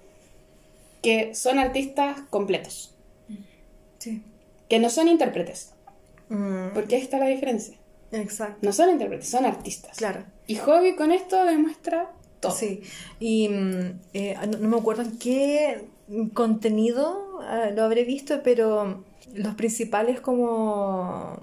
que 1.02 1.36
son 1.36 1.60
artistas 1.60 2.18
completos. 2.30 2.92
Que 4.72 4.78
no 4.78 4.88
son 4.88 5.06
intérpretes, 5.08 5.74
Mm, 6.30 6.72
porque 6.72 6.96
ahí 6.96 7.02
está 7.02 7.18
la 7.18 7.26
diferencia. 7.26 7.76
exacto. 8.10 8.56
No 8.62 8.72
son 8.72 8.88
intérpretes, 8.88 9.28
son 9.28 9.44
artistas. 9.44 9.98
Claro. 9.98 10.24
Y 10.46 10.54
Hobby 10.54 10.96
con 10.96 11.12
esto 11.12 11.44
demuestra 11.44 12.10
todo. 12.40 12.52
Sí, 12.52 12.80
y 13.20 13.50
mm, 13.50 14.00
eh, 14.14 14.34
no, 14.50 14.56
no 14.56 14.68
me 14.68 14.78
acuerdo 14.78 15.02
en 15.02 15.18
qué 15.18 15.88
contenido 16.32 17.38
ah, 17.42 17.68
lo 17.74 17.82
habré 17.84 18.04
visto, 18.04 18.40
pero 18.42 19.04
los 19.34 19.54
principales 19.56 20.22
como... 20.22 21.36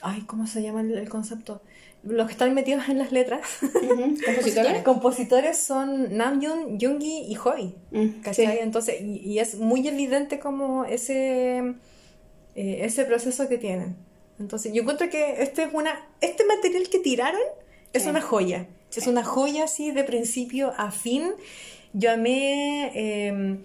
Ay, 0.00 0.20
¿cómo 0.20 0.46
se 0.46 0.62
llama 0.62 0.82
el, 0.82 0.96
el 0.96 1.08
concepto? 1.08 1.60
Los 2.04 2.26
que 2.26 2.32
están 2.32 2.54
metidos 2.54 2.88
en 2.88 2.98
las 2.98 3.10
letras. 3.12 3.42
Ujú, 3.62 4.14
¿Compositores? 4.24 4.82
Compositores 4.82 5.58
son 5.58 6.16
Namjoon, 6.16 6.78
Yoongi 6.78 7.26
y 7.28 7.34
Hobby. 7.34 7.74
Mm, 7.90 8.20
¿Cachai? 8.22 8.46
sí. 8.46 8.52
Entonces, 8.60 9.00
y, 9.00 9.16
y 9.18 9.38
es 9.40 9.56
muy 9.56 9.86
evidente 9.86 10.38
como 10.38 10.84
ese, 10.84 11.58
eh, 12.54 12.80
ese 12.82 13.04
proceso 13.04 13.48
que 13.48 13.58
tienen. 13.58 13.96
Entonces, 14.38 14.72
yo 14.72 14.82
encuentro 14.82 15.10
que 15.10 15.42
este 15.42 15.64
es 15.64 15.68
una, 15.72 16.06
este 16.20 16.44
material 16.46 16.88
que 16.88 17.00
tiraron 17.00 17.40
es 17.92 18.04
Sí. 18.04 18.08
una 18.08 18.20
joya. 18.20 18.68
Es 18.94 19.06
una 19.06 19.24
joya 19.24 19.64
así 19.64 19.90
de 19.90 20.04
principio 20.04 20.72
a 20.76 20.90
fin. 20.92 21.32
Yo 21.92 22.10
amé 22.12 22.90
eh, 22.94 23.58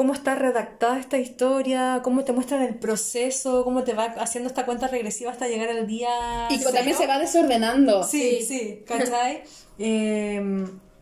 cómo 0.00 0.14
está 0.14 0.34
redactada 0.34 0.98
esta 0.98 1.18
historia, 1.18 2.00
cómo 2.02 2.24
te 2.24 2.32
muestran 2.32 2.62
el 2.62 2.76
proceso, 2.76 3.64
cómo 3.64 3.84
te 3.84 3.92
va 3.92 4.04
haciendo 4.04 4.48
esta 4.48 4.64
cuenta 4.64 4.88
regresiva 4.88 5.30
hasta 5.30 5.46
llegar 5.46 5.68
al 5.68 5.86
día. 5.86 6.08
Y 6.48 6.56
cero. 6.56 6.70
también 6.72 6.96
se 6.96 7.06
va 7.06 7.18
desordenando. 7.18 8.02
Sí, 8.02 8.40
sí, 8.40 8.82
¿cachai? 8.86 9.42
Eh, 9.82 10.40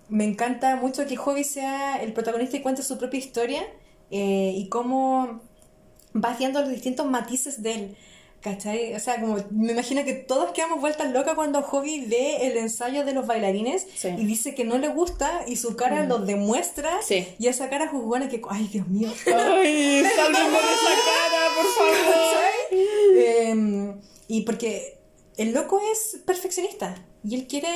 me 0.09 0.25
encanta 0.25 0.77
mucho 0.77 1.07
que 1.07 1.17
Hobby 1.17 1.45
sea 1.45 2.03
el 2.03 2.13
protagonista 2.13 2.57
y 2.57 2.61
cuente 2.61 2.83
su 2.83 2.99
propia 2.99 3.19
historia 3.19 3.63
eh, 4.11 4.53
y 4.57 4.69
cómo 4.69 5.43
va 6.15 6.31
haciendo 6.31 6.61
los 6.61 6.71
distintos 6.71 7.07
matices 7.07 7.63
de 7.63 7.75
él. 7.75 7.97
¿Cachai? 8.41 8.95
O 8.95 9.01
sea, 9.01 9.21
como 9.21 9.37
me 9.51 9.73
imagino 9.73 10.05
que 10.05 10.13
todos 10.15 10.53
quedamos 10.53 10.81
vueltas 10.81 11.11
locas 11.13 11.35
cuando 11.35 11.61
Hobby 11.63 12.03
lee 12.03 12.37
el 12.41 12.57
ensayo 12.57 13.05
de 13.05 13.13
los 13.13 13.27
bailarines 13.27 13.85
Sí. 13.97 14.09
y 14.17 14.25
dice 14.27 14.55
que 14.55 14.65
no 14.65 14.79
le 14.79 14.89
gusta 14.89 15.43
y 15.49 15.57
su 15.57 15.75
cara 15.75 16.05
lo 16.05 16.21
demuestra. 16.21 17.03
Sí. 17.03 17.27
Y 17.41 17.49
esa 17.49 17.69
cara 17.69 17.89
jugona 17.89 18.29
que, 18.29 18.41
ay, 18.49 18.69
Dios 18.73 18.87
mío. 18.87 19.09
Ay, 19.27 20.05
sálvenme 20.05 20.51
de 20.51 20.75
esa 20.75 20.95
cara, 21.05 21.41
por 21.57 21.67
favor. 21.67 22.39
Eh, 22.71 23.95
y 24.29 24.43
porque 24.43 24.99
el 25.37 25.53
loco 25.53 25.81
es 25.93 26.21
perfeccionista 26.25 26.95
y 27.25 27.35
él 27.35 27.47
quiere 27.49 27.69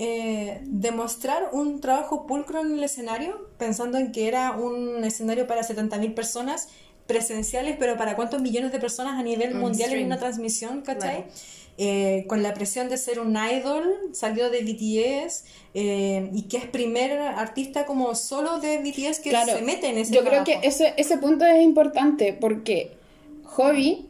eh, 0.00 0.60
demostrar 0.64 1.50
un 1.52 1.80
trabajo 1.80 2.26
pulcro 2.26 2.60
en 2.60 2.72
el 2.72 2.82
escenario, 2.82 3.48
pensando 3.58 3.98
en 3.98 4.10
que 4.12 4.26
era 4.26 4.52
un 4.52 5.04
escenario 5.04 5.46
para 5.46 5.62
70.000 5.62 6.14
personas 6.14 6.68
presenciales, 7.10 7.74
pero 7.76 7.96
para 7.96 8.14
cuántos 8.14 8.40
millones 8.40 8.70
de 8.70 8.78
personas 8.78 9.18
a 9.18 9.22
nivel 9.24 9.56
mundial 9.56 9.92
en 9.92 10.06
una 10.06 10.16
transmisión, 10.16 10.82
¿cachai? 10.82 11.24
Claro. 11.24 11.30
Eh, 11.76 12.24
con 12.28 12.42
la 12.42 12.54
presión 12.54 12.88
de 12.88 12.96
ser 12.98 13.18
un 13.18 13.36
idol, 13.36 13.82
salió 14.12 14.48
de 14.48 14.60
BTS 14.60 15.44
eh, 15.74 16.30
y 16.32 16.42
que 16.42 16.58
es 16.58 16.66
primer 16.66 17.18
artista 17.18 17.84
como 17.84 18.14
solo 18.14 18.60
de 18.60 18.78
BTS 18.78 19.18
que 19.18 19.30
Claro, 19.30 19.56
se 19.56 19.62
mete 19.62 19.88
en 19.88 19.98
ese 19.98 20.14
Yo 20.14 20.22
creo 20.22 20.44
que 20.44 20.60
ese, 20.62 20.94
ese 20.98 21.18
punto 21.18 21.44
es 21.46 21.62
importante 21.62 22.36
porque 22.38 22.92
Hobby, 23.44 24.06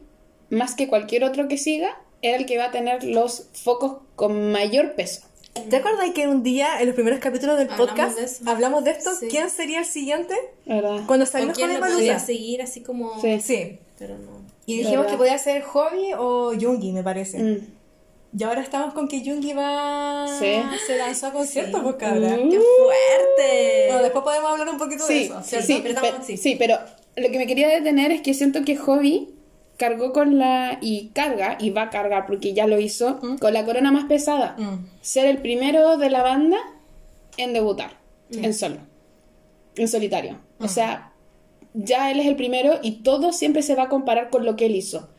más 0.49 0.75
que 0.75 0.87
cualquier 0.87 1.23
otro 1.23 1.47
que 1.47 1.57
siga, 1.57 1.97
era 2.21 2.37
el 2.37 2.45
que 2.45 2.57
va 2.59 2.65
a 2.65 2.71
tener 2.71 3.03
los 3.03 3.47
focos 3.53 3.97
con 4.15 4.51
mayor 4.51 4.93
peso. 4.93 5.21
¿Te 5.53 5.75
acuerdas 5.75 6.09
que 6.11 6.27
un 6.27 6.43
día, 6.43 6.79
en 6.79 6.85
los 6.87 6.95
primeros 6.95 7.19
capítulos 7.19 7.57
del 7.57 7.69
Hablamos 7.69 7.89
podcast, 7.89 8.39
de 8.39 8.49
hablamos 8.51 8.83
de 8.83 8.91
esto? 8.91 9.11
Sí. 9.13 9.27
¿Quién 9.29 9.49
sería 9.49 9.79
el 9.79 9.85
siguiente? 9.85 10.33
¿Verdad? 10.65 11.01
Cuando 11.07 11.25
¿Con 11.25 11.27
salimos 11.27 11.57
con 11.57 11.69
el 11.69 12.19
seguir 12.19 12.61
así 12.61 12.81
como...? 12.81 13.19
Sí. 13.21 13.39
Sí. 13.41 13.77
Pero 13.99 14.17
no. 14.17 14.31
Y 14.65 14.77
dijimos 14.77 14.99
¿Verdad? 14.99 15.11
que 15.11 15.17
podía 15.17 15.37
ser 15.37 15.61
Hobby 15.63 16.13
o 16.17 16.53
Jungi, 16.59 16.93
me 16.93 17.03
parece. 17.03 17.39
Mm. 17.39 17.67
Y 18.39 18.43
ahora 18.43 18.61
estamos 18.61 18.93
con 18.93 19.09
que 19.09 19.19
Jungi 19.25 19.51
va... 19.51 20.25
Sí. 20.39 20.61
Se 20.87 20.97
lanzó 20.97 21.27
a 21.27 21.33
conciertos, 21.33 21.81
Sí. 21.81 21.83
pues, 21.83 21.95
cabra. 21.97 22.37
Mm. 22.37 22.49
¡Qué 22.49 22.59
fuerte! 22.59 23.85
Bueno, 23.87 24.03
después 24.03 24.23
podemos 24.23 24.51
hablar 24.51 24.69
un 24.69 24.77
poquito 24.77 25.05
de 25.05 25.23
eso. 25.25 25.41
sí, 25.43 25.49
¿cierto? 25.49 25.67
sí, 25.67 25.81
Pero 25.83 26.37
sí, 26.37 26.55
pero 26.57 26.77
lo 27.17 27.29
que 27.29 27.37
me 27.37 27.45
quería 27.45 27.67
detener 27.67 28.11
es 28.11 28.21
que 28.21 28.33
siento 28.33 28.63
que 28.63 28.77
Hobby 28.77 29.29
cargó 29.81 30.13
con 30.13 30.37
la. 30.37 30.77
y 30.79 31.07
carga, 31.07 31.57
y 31.59 31.71
va 31.71 31.83
a 31.83 31.89
cargar 31.89 32.27
porque 32.27 32.53
ya 32.53 32.67
lo 32.67 32.79
hizo, 32.79 33.19
con 33.39 33.51
la 33.51 33.65
corona 33.65 33.91
más 33.91 34.05
pesada. 34.05 34.55
Mm. 34.59 34.85
Ser 35.01 35.25
el 35.25 35.39
primero 35.39 35.97
de 35.97 36.11
la 36.11 36.21
banda 36.21 36.57
en 37.35 37.53
debutar, 37.53 37.97
en 38.29 38.53
solo, 38.53 38.77
en 39.75 39.87
solitario. 39.87 40.37
O 40.59 40.67
sea, 40.67 41.13
ya 41.73 42.11
él 42.11 42.19
es 42.19 42.27
el 42.27 42.35
primero 42.35 42.77
y 42.83 43.01
todo 43.01 43.33
siempre 43.33 43.63
se 43.63 43.73
va 43.73 43.83
a 43.83 43.89
comparar 43.89 44.29
con 44.29 44.45
lo 44.45 44.55
que 44.55 44.67
él 44.67 44.75
hizo. 44.75 45.09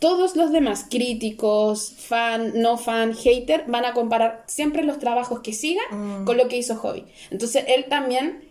Todos 0.00 0.36
los 0.36 0.52
demás, 0.52 0.86
críticos, 0.90 1.94
fan, 1.96 2.52
no 2.56 2.76
fan, 2.76 3.14
hater, 3.14 3.64
van 3.68 3.86
a 3.86 3.94
comparar 3.94 4.44
siempre 4.46 4.82
los 4.82 4.98
trabajos 4.98 5.40
que 5.40 5.54
siga 5.54 5.82
con 6.26 6.36
lo 6.36 6.48
que 6.48 6.58
hizo 6.58 6.76
Hobby. 6.76 7.06
Entonces 7.30 7.64
él 7.68 7.86
también 7.88 8.44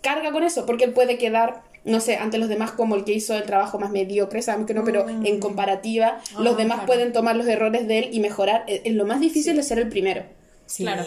carga 0.00 0.32
con 0.32 0.42
eso, 0.42 0.64
porque 0.64 0.84
él 0.84 0.94
puede 0.94 1.18
quedar, 1.18 1.62
no 1.84 2.00
sé, 2.00 2.16
ante 2.16 2.38
los 2.38 2.48
demás 2.48 2.70
como 2.72 2.94
el 2.94 3.04
que 3.04 3.12
hizo 3.12 3.34
el 3.34 3.42
trabajo 3.44 3.78
más 3.78 3.90
mediocre, 3.90 4.40
sabemos 4.42 4.66
que 4.66 4.74
no, 4.74 4.84
pero 4.84 5.08
en 5.08 5.40
comparativa, 5.40 6.20
los 6.38 6.56
demás 6.56 6.76
claro. 6.78 6.86
pueden 6.86 7.12
tomar 7.12 7.34
los 7.36 7.46
errores 7.46 7.88
de 7.88 7.98
él 7.98 8.08
y 8.12 8.20
mejorar. 8.20 8.64
Es 8.68 8.92
lo 8.94 9.04
más 9.06 9.20
difícil 9.20 9.56
de 9.56 9.62
ser 9.62 9.78
el 9.78 9.88
primero. 9.88 10.22
Sí. 10.66 10.84
Claro. 10.84 11.04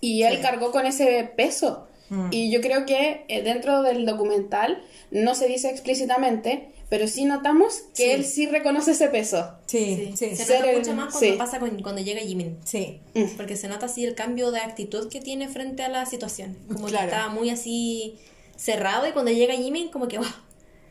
Y 0.00 0.22
él 0.22 0.40
cargó 0.40 0.70
con 0.70 0.86
ese 0.86 1.30
peso. 1.36 1.86
Y 2.30 2.52
yo 2.52 2.60
creo 2.60 2.86
que 2.86 3.24
eh, 3.28 3.42
dentro 3.42 3.82
del 3.82 4.06
documental 4.06 4.80
no 5.10 5.34
se 5.34 5.48
dice 5.48 5.68
explícitamente, 5.70 6.68
pero 6.88 7.08
sí 7.08 7.24
notamos 7.24 7.80
que 7.96 8.04
Sí. 8.04 8.10
él 8.10 8.24
sí 8.24 8.46
reconoce 8.46 8.92
ese 8.92 9.08
peso. 9.08 9.52
Sí, 9.66 10.12
sí, 10.14 10.36
Se 10.36 10.44
sí. 10.44 10.52
nota 10.52 10.70
el- 10.70 10.78
mucho 10.78 10.94
más 10.94 11.12
cuando 11.12 11.32
sí. 11.32 11.36
pasa 11.36 11.58
con, 11.58 11.82
cuando 11.82 12.02
llega 12.02 12.20
Jimin. 12.20 12.56
Sí. 12.64 13.00
Porque 13.36 13.56
se 13.56 13.66
nota 13.68 13.86
así 13.86 14.04
el 14.04 14.14
cambio 14.14 14.52
de 14.52 14.60
actitud 14.60 15.08
que 15.10 15.20
tiene 15.20 15.48
frente 15.48 15.82
a 15.82 15.88
la 15.88 16.06
situación. 16.06 16.56
Como 16.72 16.86
Claro. 16.86 17.08
que 17.08 17.16
está 17.16 17.28
muy 17.30 17.50
así 17.50 18.16
cerrado 18.56 19.06
y 19.06 19.12
cuando 19.12 19.30
llega 19.30 19.54
Jimin 19.54 19.90
como 19.90 20.08
que 20.08 20.18
wow, 20.18 20.26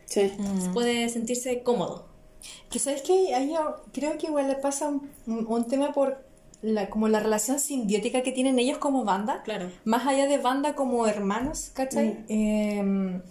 Sí. 0.06 0.32
puede 0.74 1.10
sentirse 1.10 1.64
cómodo. 1.64 2.08
Que 2.70 2.80
sabes 2.80 3.02
que 3.02 3.34
ahí 3.34 3.52
yo 3.54 3.84
creo 3.94 4.18
que 4.18 4.28
igual 4.28 4.48
le 4.48 4.56
pasa 4.56 4.90
un, 4.90 5.10
un- 5.28 5.66
tema 5.68 5.94
por 5.94 6.24
la, 6.62 6.90
como 6.90 7.08
la 7.08 7.20
relación 7.20 7.60
simbiótica 7.60 8.22
que 8.22 8.32
tienen 8.32 8.60
ellos 8.60 8.78
como 8.80 9.06
banda. 9.06 9.42
Claro. 9.44 9.70
Más 9.86 10.06
allá 10.06 10.28
de 10.28 10.38
banda 10.38 10.76
como 10.76 11.08
hermanos, 11.08 11.72
¿cachai? 11.74 12.24
Eh, 12.30 13.22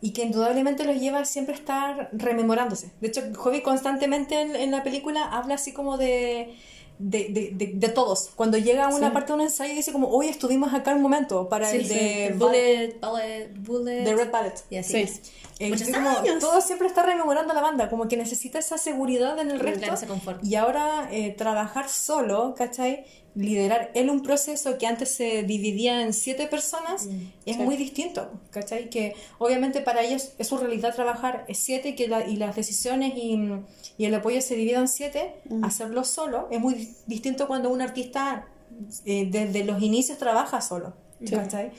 y 0.00 0.10
que 0.12 0.22
indudablemente 0.24 0.84
los 0.84 1.00
lleva 1.00 1.20
a 1.20 1.24
siempre 1.24 1.54
a 1.54 1.58
estar 1.58 2.10
rememorándose. 2.12 2.90
De 3.00 3.08
hecho, 3.08 3.22
Hobby 3.38 3.62
constantemente 3.62 4.40
en, 4.40 4.54
en 4.54 4.70
la 4.70 4.82
película 4.82 5.24
habla 5.24 5.54
así 5.54 5.72
como 5.72 5.96
de, 5.96 6.54
de, 6.98 7.28
de, 7.30 7.50
de- 7.52 7.72
de 7.74 7.88
todos. 7.88 8.30
Cuando 8.36 8.58
llega 8.58 8.86
a 8.86 8.88
una 8.88 9.08
Sí. 9.08 9.12
parte 9.12 9.28
de 9.28 9.34
un 9.34 9.40
ensayo 9.42 9.74
dice 9.74 9.92
como, 9.92 10.08
hoy 10.08 10.28
estuvimos 10.28 10.72
acá 10.74 10.94
un 10.94 11.02
momento 11.02 11.48
para 11.48 11.70
Sí, 11.70 11.76
el 11.78 11.86
sí, 11.86 11.94
de, 11.94 12.26
el 12.28 12.34
bullet, 12.34 12.98
bullet, 13.00 13.50
bullet. 13.58 14.04
de 14.04 14.14
Red 14.16 14.30
Ballet. 14.30 14.54
Y 14.70 14.76
así 14.76 14.92
Sí. 14.92 14.98
es. 15.02 15.20
Eh, 15.58 15.70
Muchos 15.70 15.88
como 15.88 16.10
todo 16.38 16.60
siempre 16.60 16.86
está 16.86 17.02
rememorando 17.02 17.52
a 17.52 17.56
la 17.56 17.62
banda, 17.62 17.88
como 17.88 18.08
que 18.08 18.16
necesita 18.16 18.58
esa 18.58 18.76
seguridad 18.78 19.38
en 19.38 19.50
el 19.50 19.58
Claro, 19.60 19.76
resto. 19.76 19.94
ese 19.94 20.06
confort. 20.06 20.44
Y 20.44 20.54
ahora 20.56 21.08
eh, 21.10 21.32
trabajar 21.36 21.88
solo, 21.88 22.54
¿cachai? 22.56 23.04
Liderar 23.36 23.90
él 23.94 24.08
un 24.08 24.22
proceso 24.22 24.78
que 24.78 24.86
antes 24.86 25.10
se 25.10 25.42
dividía 25.42 26.02
en 26.02 26.12
siete 26.14 26.46
personas 26.46 27.06
Mm, 27.06 27.20
es 27.44 27.56
sí. 27.56 27.62
muy 27.62 27.76
distinto, 27.76 28.30
¿cachai? 28.50 28.88
Que 28.88 29.14
obviamente 29.38 29.82
para 29.82 30.02
ellos 30.02 30.32
es 30.38 30.46
su 30.48 30.56
realidad 30.56 30.94
trabajar 30.94 31.44
siete 31.52 31.90
y, 31.90 31.94
que 31.94 32.08
la- 32.08 32.26
y 32.26 32.36
las 32.36 32.56
decisiones 32.56 33.12
y, 33.14 33.38
y 33.98 34.04
el 34.06 34.14
apoyo 34.14 34.40
se 34.40 34.56
dividan 34.56 34.82
en 34.82 34.88
siete, 34.88 35.34
Mm. 35.50 35.64
hacerlo 35.64 36.02
solo 36.04 36.48
es 36.50 36.58
muy 36.60 36.74
di- 36.74 36.94
distinto 37.06 37.46
cuando 37.46 37.68
un 37.70 37.82
artista 37.82 38.46
eh, 39.04 39.28
desde 39.30 39.64
los 39.64 39.80
inicios 39.82 40.18
trabaja 40.18 40.60
solo, 40.60 40.94
¿cachai? 41.30 41.70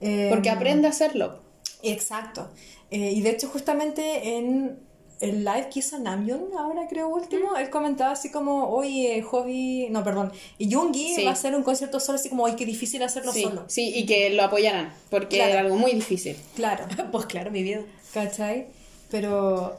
Eh, 0.00 0.28
Porque 0.30 0.50
aprende 0.50 0.86
a 0.86 0.90
hacerlo. 0.90 1.40
Exacto. 1.82 2.50
Eh, 2.90 3.12
y 3.12 3.20
de 3.22 3.30
hecho, 3.30 3.48
justamente 3.48 4.36
en 4.36 4.78
el 5.20 5.44
live 5.44 5.68
que 5.72 5.80
hizo 5.80 5.98
Namjoon, 5.98 6.50
ahora 6.56 6.86
creo 6.88 7.08
último, 7.08 7.56
él 7.56 7.70
comentaba 7.70 8.12
así 8.12 8.30
como, 8.30 8.68
oye, 8.68 9.20
Hobby, 9.22 9.88
no, 9.90 10.04
perdón, 10.04 10.32
y 10.58 10.68
Yoongi 10.68 11.14
Sí. 11.16 11.24
va 11.24 11.30
a 11.30 11.32
hacer 11.32 11.54
un 11.54 11.62
concierto 11.62 11.98
solo, 12.00 12.16
así 12.16 12.28
como, 12.28 12.44
oye, 12.44 12.54
qué 12.56 12.64
difícil 12.66 13.02
hacerlo 13.02 13.32
Sí, 13.32 13.42
solo. 13.42 13.64
sí, 13.66 13.92
y 13.94 14.06
que 14.06 14.30
lo 14.30 14.44
apoyaran, 14.44 14.92
porque 15.10 15.36
Claro. 15.36 15.50
era 15.52 15.60
algo 15.60 15.76
muy 15.76 15.92
difícil. 15.92 16.36
Claro, 16.54 16.86
Pues 17.12 17.26
claro, 17.26 17.50
mi 17.50 17.62
vida. 17.62 17.80
¿cachai? 18.14 18.66
Pero 19.10 19.76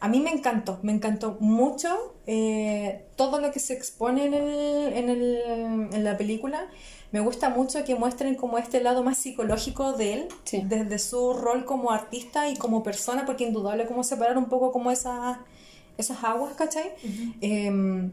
a 0.00 0.08
mí 0.08 0.18
me 0.20 0.30
encantó, 0.30 0.78
me 0.82 0.92
encantó 0.92 1.36
mucho 1.40 2.14
eh, 2.26 3.04
todo 3.16 3.40
lo 3.40 3.50
que 3.52 3.60
se 3.60 3.74
expone 3.74 4.24
en, 4.26 4.34
el, 4.34 4.92
en, 4.94 5.08
el, 5.10 5.40
en 5.92 6.04
la 6.04 6.16
película. 6.16 6.68
Me 7.12 7.20
gusta 7.20 7.50
mucho 7.50 7.84
que 7.84 7.94
muestren 7.94 8.34
como 8.34 8.58
este 8.58 8.80
lado 8.80 9.02
más 9.04 9.18
psicológico 9.18 9.92
de 9.92 10.14
él, 10.14 10.28
Sí. 10.44 10.62
desde 10.64 10.98
su 10.98 11.34
rol 11.34 11.64
como 11.64 11.90
artista 11.92 12.48
y 12.48 12.56
como 12.56 12.82
persona, 12.82 13.24
porque 13.26 13.44
indudable 13.44 13.86
como 13.86 14.02
separar 14.02 14.38
un 14.38 14.46
poco 14.46 14.72
como 14.72 14.90
esas, 14.90 15.38
esas 15.98 16.24
aguas, 16.24 16.54
¿cachai? 16.54 16.90
Eh, 17.40 18.10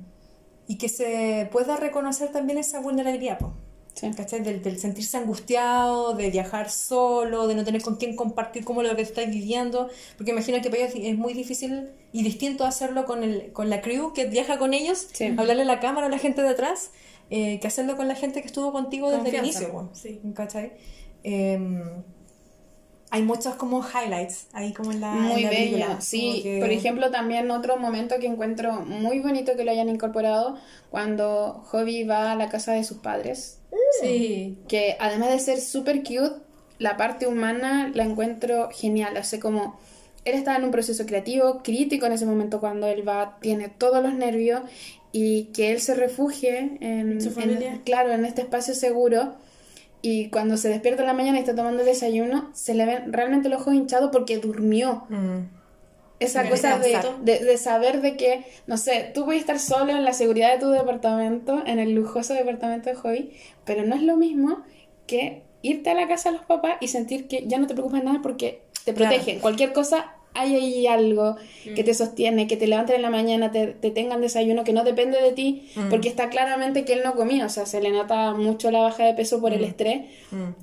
y 0.68 0.78
que 0.78 0.90
se 0.90 1.48
pueda 1.52 1.78
reconocer 1.78 2.32
también 2.32 2.60
esa 2.60 2.80
vulnerabilidad, 2.80 3.40
po. 3.40 3.54
Sí. 3.96 4.12
¿cachai? 4.16 4.42
Del, 4.42 4.62
del 4.62 4.78
sentirse 4.80 5.18
angustiado, 5.18 6.14
de 6.14 6.30
viajar 6.30 6.70
solo, 6.70 7.48
de 7.48 7.56
no 7.56 7.64
tener 7.66 7.82
con 7.82 7.96
quién 7.96 8.16
compartir 8.16 8.64
como 8.64 8.84
lo 8.84 8.96
que 8.96 9.02
estáis 9.02 9.30
viviendo, 9.30 9.90
porque 10.18 10.32
imagino 10.32 10.62
que 10.62 10.70
para 10.70 10.84
ellos 10.84 10.94
es 11.02 11.18
muy 11.18 11.34
difícil 11.34 11.90
y 12.14 12.24
distinto 12.24 12.66
hacerlo 12.66 13.06
con, 13.06 13.24
el, 13.24 13.52
con 13.52 13.70
la 13.70 13.82
crew 13.82 14.14
que 14.14 14.26
viaja 14.26 14.58
con 14.58 14.74
ellos, 14.74 15.08
Sí. 15.12 15.34
hablarle 15.38 15.64
a 15.64 15.66
la 15.66 15.80
cámara 15.80 16.08
a 16.08 16.10
la 16.10 16.18
gente 16.20 16.42
de 16.42 16.50
atrás, 16.50 16.92
eh, 17.30 17.60
que 17.60 17.68
hacerlo 17.68 17.96
con 17.98 18.08
la 18.08 18.16
gente 18.16 18.42
que 18.42 18.48
estuvo 18.48 18.72
contigo 18.72 19.08
desde 19.10 19.30
el 19.30 19.36
Confianza, 19.36 19.60
inicio, 19.64 19.72
po. 19.74 19.90
sí. 19.94 20.20
¿cachai? 20.36 20.74
Em, 21.24 21.82
hay 23.12 23.24
muchos 23.24 23.56
como 23.56 23.82
highlights 23.84 24.48
ahí 24.54 24.72
como 24.74 24.92
en 24.92 25.02
la, 25.02 25.14
en 25.14 25.22
Muy 25.24 25.42
la 25.44 25.50
bello, 25.50 25.72
película, 25.72 26.02
sí. 26.02 26.42
que- 26.44 26.60
Por 26.60 26.70
ejemplo, 26.70 27.10
también 27.10 27.50
otro 27.50 27.78
momento 27.78 28.16
que 28.20 28.28
encuentro 28.28 28.74
muy 28.82 29.20
bonito 29.20 29.56
que 29.56 29.64
lo 29.66 29.72
hayan 29.72 29.90
incorporado 29.90 30.58
cuando 30.92 31.64
Hobby 31.72 32.04
va 32.04 32.32
a 32.32 32.36
la 32.36 32.50
casa 32.50 32.74
de 32.74 32.84
sus 32.84 32.98
padres. 33.00 33.60
Sí. 34.02 34.58
Que 34.68 34.96
además 35.00 35.30
de 35.30 35.40
ser 35.40 35.60
súper 35.60 36.04
cute, 36.04 36.34
la 36.78 36.98
parte 36.98 37.26
humana 37.28 37.92
la 37.94 38.04
encuentro 38.04 38.70
genial. 38.72 39.18
Hace 39.18 39.40
como 39.40 39.80
él 40.24 40.36
estaba 40.36 40.58
en 40.58 40.66
un 40.66 40.72
proceso 40.72 41.06
creativo, 41.08 41.62
crítico 41.64 42.06
en 42.06 42.12
ese 42.14 42.26
momento 42.28 42.60
cuando 42.60 42.88
él 42.88 43.08
va, 43.08 43.38
tiene 43.42 43.70
todos 43.70 44.04
los 44.04 44.14
nervios 44.14 44.62
y 45.12 45.46
que 45.46 45.72
él 45.72 45.82
se 45.82 45.96
refugie 45.96 46.78
en, 46.82 47.20
Su 47.22 47.30
en- 47.30 47.34
familia. 47.36 47.82
claro, 47.86 48.12
en 48.12 48.26
este 48.26 48.42
espacio 48.42 48.74
seguro. 48.74 49.36
Y 50.02 50.30
cuando 50.30 50.56
se 50.56 50.70
despierta 50.70 51.02
en 51.02 51.08
la 51.08 51.14
mañana 51.14 51.38
y 51.38 51.42
está 51.42 51.56
tomando 51.56 51.82
el 51.82 51.86
desayuno, 51.86 52.50
se 52.54 52.74
le 52.74 52.86
ven 52.86 53.12
realmente 53.12 53.50
los 53.50 53.62
ojos 53.62 53.74
hinchados 53.74 54.12
porque 54.14 54.38
durmió. 54.38 55.04
Mm. 55.10 55.40
Esa 56.22 56.50
cosa 56.50 56.80
de, 56.80 56.98
de, 57.22 57.40
de 57.46 57.58
saber 57.58 58.02
de 58.02 58.18
que, 58.18 58.44
no 58.68 58.78
sé, 58.78 59.12
tú 59.14 59.24
puedes 59.26 59.40
estar 59.42 59.58
solo 59.58 59.92
en 59.94 60.04
la 60.04 60.12
seguridad 60.14 60.54
de 60.54 60.60
tu 60.60 60.70
departamento, 60.70 61.64
en 61.66 61.80
el 61.80 61.94
lujoso 61.94 62.34
departamento 62.34 62.90
de 62.90 62.96
hobby, 62.96 63.32
pero 63.66 63.86
no 63.86 63.96
es 63.96 64.04
lo 64.04 64.18
mismo 64.18 64.64
que 65.08 65.44
irte 65.62 65.90
a 65.90 65.94
la 65.94 66.08
casa 66.10 66.32
de 66.32 66.38
los 66.38 66.46
papás 66.46 66.74
y 66.82 66.90
sentir 66.90 67.28
que 67.30 67.46
ya 67.48 67.58
no 67.58 67.68
te 67.68 67.74
preocupas 67.74 68.02
de 68.02 68.06
nada 68.06 68.20
porque 68.22 68.62
te 68.84 68.94
Claro. 68.94 69.16
protegen. 69.16 69.40
Cualquier 69.40 69.72
cosa 69.72 70.14
hay 70.34 70.56
ahí 70.56 70.88
algo 70.88 71.36
que 71.76 71.84
te 71.84 71.94
sostiene, 71.94 72.48
que 72.48 72.56
te 72.58 72.68
levanten 72.68 72.96
en 72.98 73.02
la 73.02 73.10
mañana, 73.10 73.52
te, 73.52 73.68
te 73.68 73.92
tengan 73.92 74.22
desayuno, 74.22 74.64
que 74.64 74.74
no 74.74 74.84
depende 74.84 75.22
de 75.22 75.32
ti, 75.32 75.70
porque 75.90 76.08
está 76.10 76.30
claramente 76.30 76.86
que 76.86 76.94
él 76.94 77.02
no 77.04 77.16
comía, 77.16 77.46
o 77.46 77.50
sea, 77.50 77.66
se 77.66 77.82
le 77.82 77.92
nota 77.92 78.34
mucho 78.34 78.72
la 78.72 78.80
baja 78.82 79.04
de 79.06 79.14
peso 79.14 79.42
por 79.42 79.54
el 79.54 79.64
estrés 79.64 80.04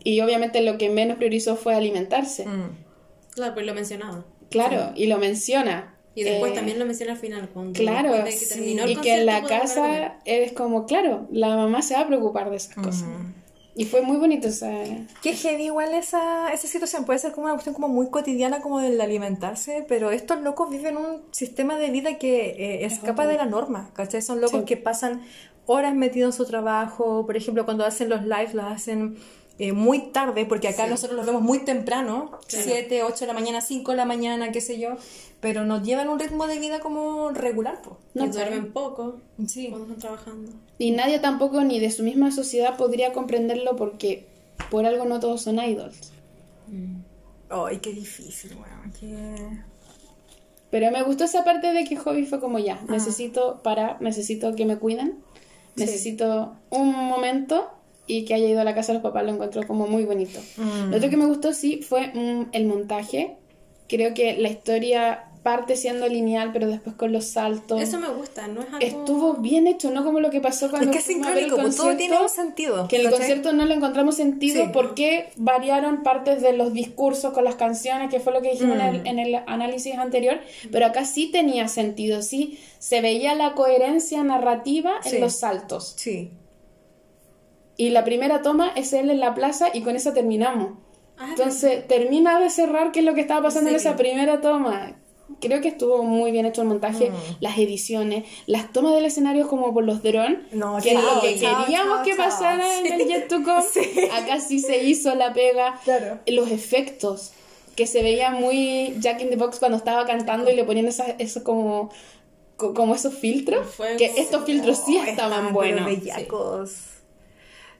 y 0.04 0.20
obviamente 0.20 0.60
lo 0.62 0.78
que 0.78 0.88
menos 0.90 1.16
priorizó 1.16 1.56
fue 1.56 1.74
alimentarse. 1.74 2.46
Mm. 2.46 2.70
Claro, 3.34 3.54
pues 3.54 3.66
lo 3.66 3.74
mencionaba. 3.74 4.24
Claro, 4.50 4.92
y 4.94 5.06
lo 5.06 5.18
menciona. 5.18 5.92
Y 6.14 6.22
después 6.22 6.52
Eh, 6.52 6.54
también 6.54 6.78
lo 6.78 6.86
menciona 6.86 7.12
al 7.12 7.18
final. 7.18 7.50
Cuando 7.52 7.78
Claro, 7.78 8.12
de 8.12 8.24
que 8.24 8.82
el 8.82 8.90
y 8.90 8.96
que 8.96 9.14
en 9.18 9.26
la 9.26 9.42
casa 9.42 10.16
es 10.24 10.52
como, 10.52 10.86
claro, 10.86 11.28
la 11.30 11.54
mamá 11.56 11.82
se 11.82 11.92
va 11.92 12.00
a 12.00 12.06
preocupar 12.06 12.48
de 12.48 12.56
esas 12.56 12.74
cosas. 12.74 13.04
Y 13.78 13.84
fue 13.84 14.00
muy 14.00 14.16
bonito, 14.16 14.48
o 14.48 14.52
sea, 14.52 14.84
Qué 15.22 15.34
heavy 15.34 15.64
igual 15.66 15.92
esa, 15.92 16.50
esa 16.52 16.66
situación. 16.66 17.04
Puede 17.04 17.18
ser 17.18 17.32
como 17.32 17.44
una 17.44 17.52
cuestión 17.54 17.74
como 17.74 17.88
muy 17.88 18.08
cotidiana 18.08 18.62
como 18.62 18.80
del 18.80 18.98
alimentarse, 19.00 19.84
pero 19.86 20.10
estos 20.10 20.40
locos 20.40 20.70
viven 20.70 20.96
un 20.96 21.20
sistema 21.30 21.76
de 21.76 21.90
vida 21.90 22.16
que 22.18 22.46
eh, 22.58 22.86
escapa 22.86 23.26
de 23.26 23.36
la 23.36 23.44
norma, 23.44 23.90
¿cachai? 23.92 24.22
Son 24.22 24.40
locos 24.40 24.60
Sí. 24.60 24.64
que 24.66 24.76
pasan 24.78 25.20
horas 25.66 25.94
metidos 25.94 26.34
en 26.34 26.38
su 26.44 26.46
trabajo. 26.50 27.26
Por 27.26 27.36
ejemplo, 27.36 27.66
cuando 27.66 27.84
hacen 27.84 28.08
los 28.08 28.22
lives, 28.22 28.54
los 28.54 28.64
hacen 28.64 29.18
eh, 29.58 29.72
muy 29.72 30.08
tarde, 30.12 30.44
porque 30.44 30.68
acá 30.68 30.86
nosotros 30.86 31.16
los 31.16 31.24
vemos 31.26 31.42
muy 31.42 31.60
temprano, 31.60 32.30
7, 32.46 33.02
8 33.04 33.16
de 33.20 33.26
la 33.26 33.32
mañana, 33.32 33.60
5 33.60 33.90
de 33.92 33.96
la 33.96 34.04
mañana, 34.04 34.52
qué 34.52 34.60
sé 34.60 34.78
yo, 34.78 34.96
pero 35.40 35.64
nos 35.64 35.82
llevan 35.82 36.08
un 36.10 36.18
ritmo 36.18 36.46
de 36.46 36.58
vida 36.58 36.80
como 36.80 37.30
regular, 37.30 37.80
po. 37.82 37.96
Y 38.14 38.26
duermen 38.28 38.72
poco 38.72 39.16
Sí. 39.46 39.68
cuando 39.68 39.86
están 39.94 40.00
trabajando. 40.00 40.52
y 40.78 40.90
nadie 40.90 41.18
tampoco 41.20 41.62
ni 41.64 41.80
de 41.80 41.90
su 41.90 42.02
misma 42.02 42.30
sociedad 42.32 42.76
podría 42.76 43.12
comprenderlo 43.14 43.76
porque 43.76 44.26
por 44.70 44.84
algo 44.84 45.04
no 45.06 45.20
todos 45.20 45.40
son 45.42 45.58
idols. 45.58 46.12
Ay, 47.48 47.78
qué 47.78 47.92
difícil, 47.92 48.54
weón. 48.54 48.92
qué- 48.98 49.58
Pero 50.70 50.90
me 50.90 51.02
gustó 51.04 51.24
esa 51.24 51.44
parte 51.44 51.72
de 51.72 51.84
que 51.84 51.96
Hobby 51.96 52.26
fue 52.26 52.40
como 52.40 52.58
ya, 52.58 52.80
necesito 52.88 53.62
parar, 53.62 54.02
necesito 54.02 54.54
que 54.56 54.66
me 54.66 54.76
cuiden, 54.78 55.22
necesito 55.76 56.56
un 56.70 56.92
momento 56.92 57.70
y 58.06 58.24
que 58.24 58.34
haya 58.34 58.46
ido 58.46 58.60
a 58.60 58.64
la 58.64 58.74
casa 58.74 58.92
de 58.92 58.98
los 58.98 59.02
papás 59.02 59.24
lo 59.24 59.32
encontró 59.32 59.66
como 59.66 59.86
muy 59.86 60.04
bonito. 60.04 60.38
Lo 60.90 60.96
otro 60.96 61.10
que 61.10 61.16
me 61.16 61.26
gustó 61.26 61.52
sí 61.52 61.80
fue 61.82 62.08
mm, 62.14 62.48
el 62.52 62.66
montaje. 62.66 63.36
Creo 63.88 64.14
que 64.14 64.36
la 64.36 64.48
historia 64.48 65.24
parte 65.42 65.76
siendo 65.76 66.08
lineal, 66.08 66.50
pero 66.52 66.66
después 66.66 66.96
con 66.96 67.12
los 67.12 67.26
saltos. 67.26 67.80
Eso 67.80 68.00
me 68.00 68.08
gusta, 68.08 68.48
no 68.48 68.62
es 68.62 68.66
algo... 68.66 68.78
Estuvo 68.80 69.34
bien 69.34 69.68
hecho, 69.68 69.92
no 69.92 70.02
como 70.04 70.18
lo 70.18 70.28
que 70.30 70.40
pasó 70.40 70.68
cuando 70.70 70.90
Es 70.90 70.96
que 70.96 70.98
es 70.98 71.06
ver 71.06 71.16
el 71.18 71.22
sincrónico, 71.44 71.56
pues, 71.62 71.76
todo 71.76 71.86
concierto, 71.86 71.98
tiene 72.14 72.20
un 72.24 72.28
sentido. 72.28 72.88
Que 72.88 72.96
en 72.96 73.02
el 73.02 73.06
¿cachai? 73.12 73.18
concierto 73.20 73.52
no 73.52 73.64
le 73.64 73.74
encontramos 73.74 74.16
sentido 74.16 74.64
Sí. 74.64 74.70
porque 74.72 75.28
variaron 75.36 76.02
partes 76.02 76.42
de 76.42 76.52
los 76.52 76.72
discursos 76.72 77.32
con 77.32 77.44
las 77.44 77.54
canciones, 77.54 78.10
que 78.10 78.18
fue 78.18 78.32
lo 78.32 78.42
que 78.42 78.50
dijimos 78.50 78.74
en, 78.76 78.82
el, 78.86 79.06
en 79.06 79.18
el 79.20 79.36
análisis 79.46 79.94
anterior, 79.94 80.40
pero 80.72 80.86
acá 80.86 81.04
sí 81.04 81.30
tenía 81.30 81.68
sentido, 81.68 82.22
sí 82.22 82.58
se 82.80 83.00
veía 83.00 83.36
la 83.36 83.54
coherencia 83.54 84.24
narrativa 84.24 84.94
en 85.04 85.10
Sí. 85.12 85.18
los 85.18 85.34
saltos. 85.36 85.94
Sí. 85.96 86.32
Y 87.76 87.90
la 87.90 88.04
primera 88.04 88.42
toma 88.42 88.70
es 88.74 88.92
él 88.92 89.10
en 89.10 89.20
la 89.20 89.34
plaza 89.34 89.68
y 89.72 89.82
con 89.82 89.96
esa 89.96 90.14
terminamos. 90.14 90.70
Ah, 91.18 91.28
Entonces 91.30 91.86
termina 91.88 92.38
de 92.40 92.50
cerrar 92.50 92.92
qué 92.92 93.00
es 93.00 93.04
lo 93.06 93.14
que 93.14 93.20
estaba 93.22 93.42
pasando 93.42 93.70
en 93.70 93.76
esa 93.76 93.96
primera 93.96 94.40
toma. 94.40 94.96
Creo 95.40 95.60
que 95.60 95.68
estuvo 95.68 96.02
muy 96.04 96.30
bien 96.30 96.46
hecho 96.46 96.62
el 96.62 96.68
montaje, 96.68 97.10
las 97.40 97.58
ediciones, 97.58 98.24
las 98.46 98.72
tomas 98.72 98.94
del 98.94 99.04
escenario 99.06 99.48
como 99.48 99.74
por 99.74 99.84
los 99.84 100.00
drones, 100.02 100.38
No, 100.52 100.78
que 100.80 100.92
chao, 100.92 101.02
lo 101.16 101.20
que 101.20 101.38
chao, 101.38 101.64
queríamos 101.64 101.96
chao, 101.96 102.04
que 102.04 102.14
pasara 102.14 102.78
en 102.78 102.92
el 102.92 103.08
Jet 103.08 103.28
to 103.28 103.42
Come. 103.42 104.08
Acá 104.12 104.38
sí 104.40 104.60
se 104.60 104.84
hizo 104.84 105.14
la 105.16 105.32
pega. 105.32 105.80
Claro. 105.84 106.20
Los 106.26 106.50
efectos, 106.52 107.32
que 107.74 107.86
se 107.86 108.02
veía 108.02 108.30
muy 108.30 108.94
Jack 109.00 109.20
in 109.20 109.30
the 109.30 109.36
Box 109.36 109.58
cuando 109.58 109.76
estaba 109.78 110.06
cantando 110.06 110.50
y 110.50 110.54
le 110.54 110.64
ponían 110.64 110.86
esas, 110.86 111.08
eso 111.18 111.42
como, 111.42 111.90
co- 112.56 112.72
como 112.72 112.94
esos 112.94 113.12
filtros. 113.14 113.66
Que 113.98 114.12
estos 114.16 114.44
filtros 114.44 114.78
sí 114.86 114.96
estaban 114.96 115.08
Estaban, 115.32 115.52
buenos. 115.52 115.86
bellacos. 115.86 116.82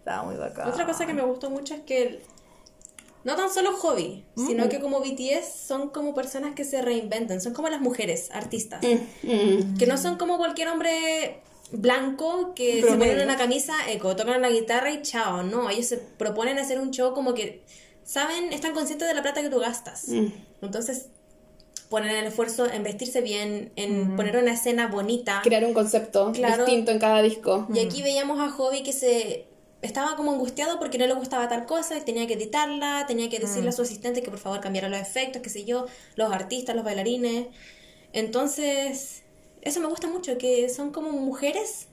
Estaba 0.06 0.22
muy 0.22 0.36
bacán. 0.36 0.68
Otra 0.68 0.86
cosa 0.86 1.04
que 1.04 1.12
me 1.14 1.22
gustó 1.22 1.50
mucho 1.50 1.75
es 1.75 1.80
que 1.80 2.02
el- 2.02 2.20
no 3.25 3.34
tan 3.34 3.50
solo 3.50 3.72
hobby, 3.72 4.25
sino 4.36 4.68
que 4.68 4.78
como 4.78 5.00
BTS 5.00 5.66
son 5.66 5.88
como 5.88 6.14
personas 6.14 6.54
que 6.54 6.62
se 6.62 6.80
reinventan, 6.80 7.40
son 7.40 7.52
como 7.54 7.69
las 7.69 7.80
mujeres 7.80 8.30
artistas, 8.32 8.84
Mm. 8.84 9.76
que 9.76 9.86
no 9.88 9.99
son 9.99 10.16
como 10.16 10.38
cualquier 10.38 10.69
hombre 10.69 11.40
blanco 11.73 12.54
que 12.54 12.82
se 12.82 12.97
ponen 12.97 13.21
una 13.21 13.36
camisa 13.36 13.75
eco, 13.90 14.14
tocan 14.14 14.40
la 14.40 14.49
guitarra 14.50 14.92
y 14.92 15.02
chao, 15.02 15.42
no, 15.42 15.69
ellos 15.71 15.86
se 15.86 15.97
proponen 15.97 16.60
hacer 16.60 16.78
un 16.78 16.92
show 16.92 17.12
como 17.12 17.34
que 17.34 17.64
saben, 18.04 18.52
están 18.52 18.75
conscientes 18.75 19.08
de 19.08 19.14
la 19.14 19.23
plata 19.23 19.42
que 19.42 19.50
tú 19.50 19.58
gastas. 19.58 20.06
Entonces 20.62 21.06
ponen 21.88 22.14
el 22.14 22.26
esfuerzo 22.26 22.66
en 22.71 22.84
vestirse 22.84 23.23
bien, 23.23 23.73
en 23.75 24.14
poner 24.14 24.36
una 24.36 24.52
escena 24.52 24.86
bonita. 24.86 25.40
Crear 25.42 25.64
un 25.64 25.75
concepto 25.75 26.30
Claro. 26.32 26.64
distinto 26.64 26.92
en 26.92 27.00
cada 27.00 27.23
disco. 27.23 27.66
Y 27.75 27.80
aquí 27.80 28.02
veíamos 28.02 28.38
a 28.38 28.50
Hobby 28.52 28.84
que 28.84 28.92
se 28.92 29.47
estaba 29.86 30.16
como 30.16 30.32
angustiado 30.32 30.78
porque 30.78 30.99
no 30.99 31.06
le 31.06 31.14
gustaba 31.14 31.49
tal 31.49 31.64
cosa 31.66 31.96
y 31.96 32.00
tenía 32.02 32.26
que 32.26 32.34
editarla, 32.34 33.04
tenía 33.06 33.28
que 33.30 33.38
decirle 33.38 33.70
a 33.70 33.72
su 33.72 33.82
asistente 33.82 34.22
que 34.22 34.30
por 34.30 34.38
favor 34.38 34.60
cambiara 34.60 34.88
los 34.88 35.00
efectos, 35.00 35.42
qué 35.42 35.49
sé 35.50 35.64
yo, 35.64 35.86
los 36.16 36.32
artistas, 36.32 36.75
los 36.76 36.84
bailarines. 36.84 37.46
Entonces, 38.12 39.22
eso 39.62 39.80
me 39.80 39.86
gusta 39.86 40.08
mucho, 40.08 40.38
que 40.38 40.68
son 40.68 40.90
como 40.90 41.10
mujeres 41.12 41.86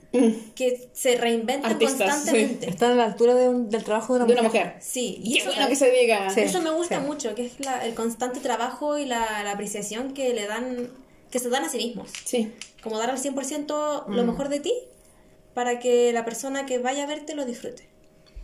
que 0.54 0.88
se 0.92 1.16
reinventan 1.16 1.72
Artistas, 1.72 1.98
constantemente. 1.98 2.70
Están 2.70 2.92
a 2.92 2.94
la 2.94 3.04
altura 3.04 3.34
de 3.34 3.48
un- 3.48 3.68
del 3.68 3.82
trabajo 3.82 4.12
de 4.14 4.18
una 4.20 4.26
De 4.26 4.32
una 4.34 4.42
mujer. 4.44 4.66
mujer. 4.66 4.80
Sí, 4.82 5.18
y 5.24 5.32
Qué 5.34 5.38
eso, 5.40 5.50
bueno 5.50 5.68
que 5.68 5.74
se 5.76 5.90
diga. 5.90 6.30
Sí. 6.30 6.40
eso 6.40 6.62
me 6.62 6.70
gusta 6.70 7.00
sí. 7.00 7.06
mucho, 7.06 7.34
que 7.34 7.46
es 7.46 7.58
la- 7.58 7.84
el 7.84 7.94
constante 7.94 8.38
trabajo 8.38 8.96
y 8.96 9.06
la, 9.06 9.42
la 9.42 9.50
apreciación 9.50 10.14
que 10.14 10.32
le 10.32 10.46
dan, 10.46 10.88
que 11.32 11.40
se 11.40 11.48
dan 11.50 11.64
a 11.64 11.68
sí 11.68 11.78
mismos. 11.78 12.10
Sí. 12.24 12.52
Como 12.80 12.96
dar 12.98 13.10
al 13.10 13.18
100% 13.18 14.04
lo 14.08 14.24
mejor 14.24 14.48
de 14.50 14.60
ti 14.60 14.72
para 15.54 15.78
que 15.78 16.12
la 16.12 16.24
persona 16.24 16.66
que 16.66 16.78
vaya 16.78 17.04
a 17.04 17.06
verte 17.06 17.34
lo 17.34 17.44
disfrute. 17.44 17.84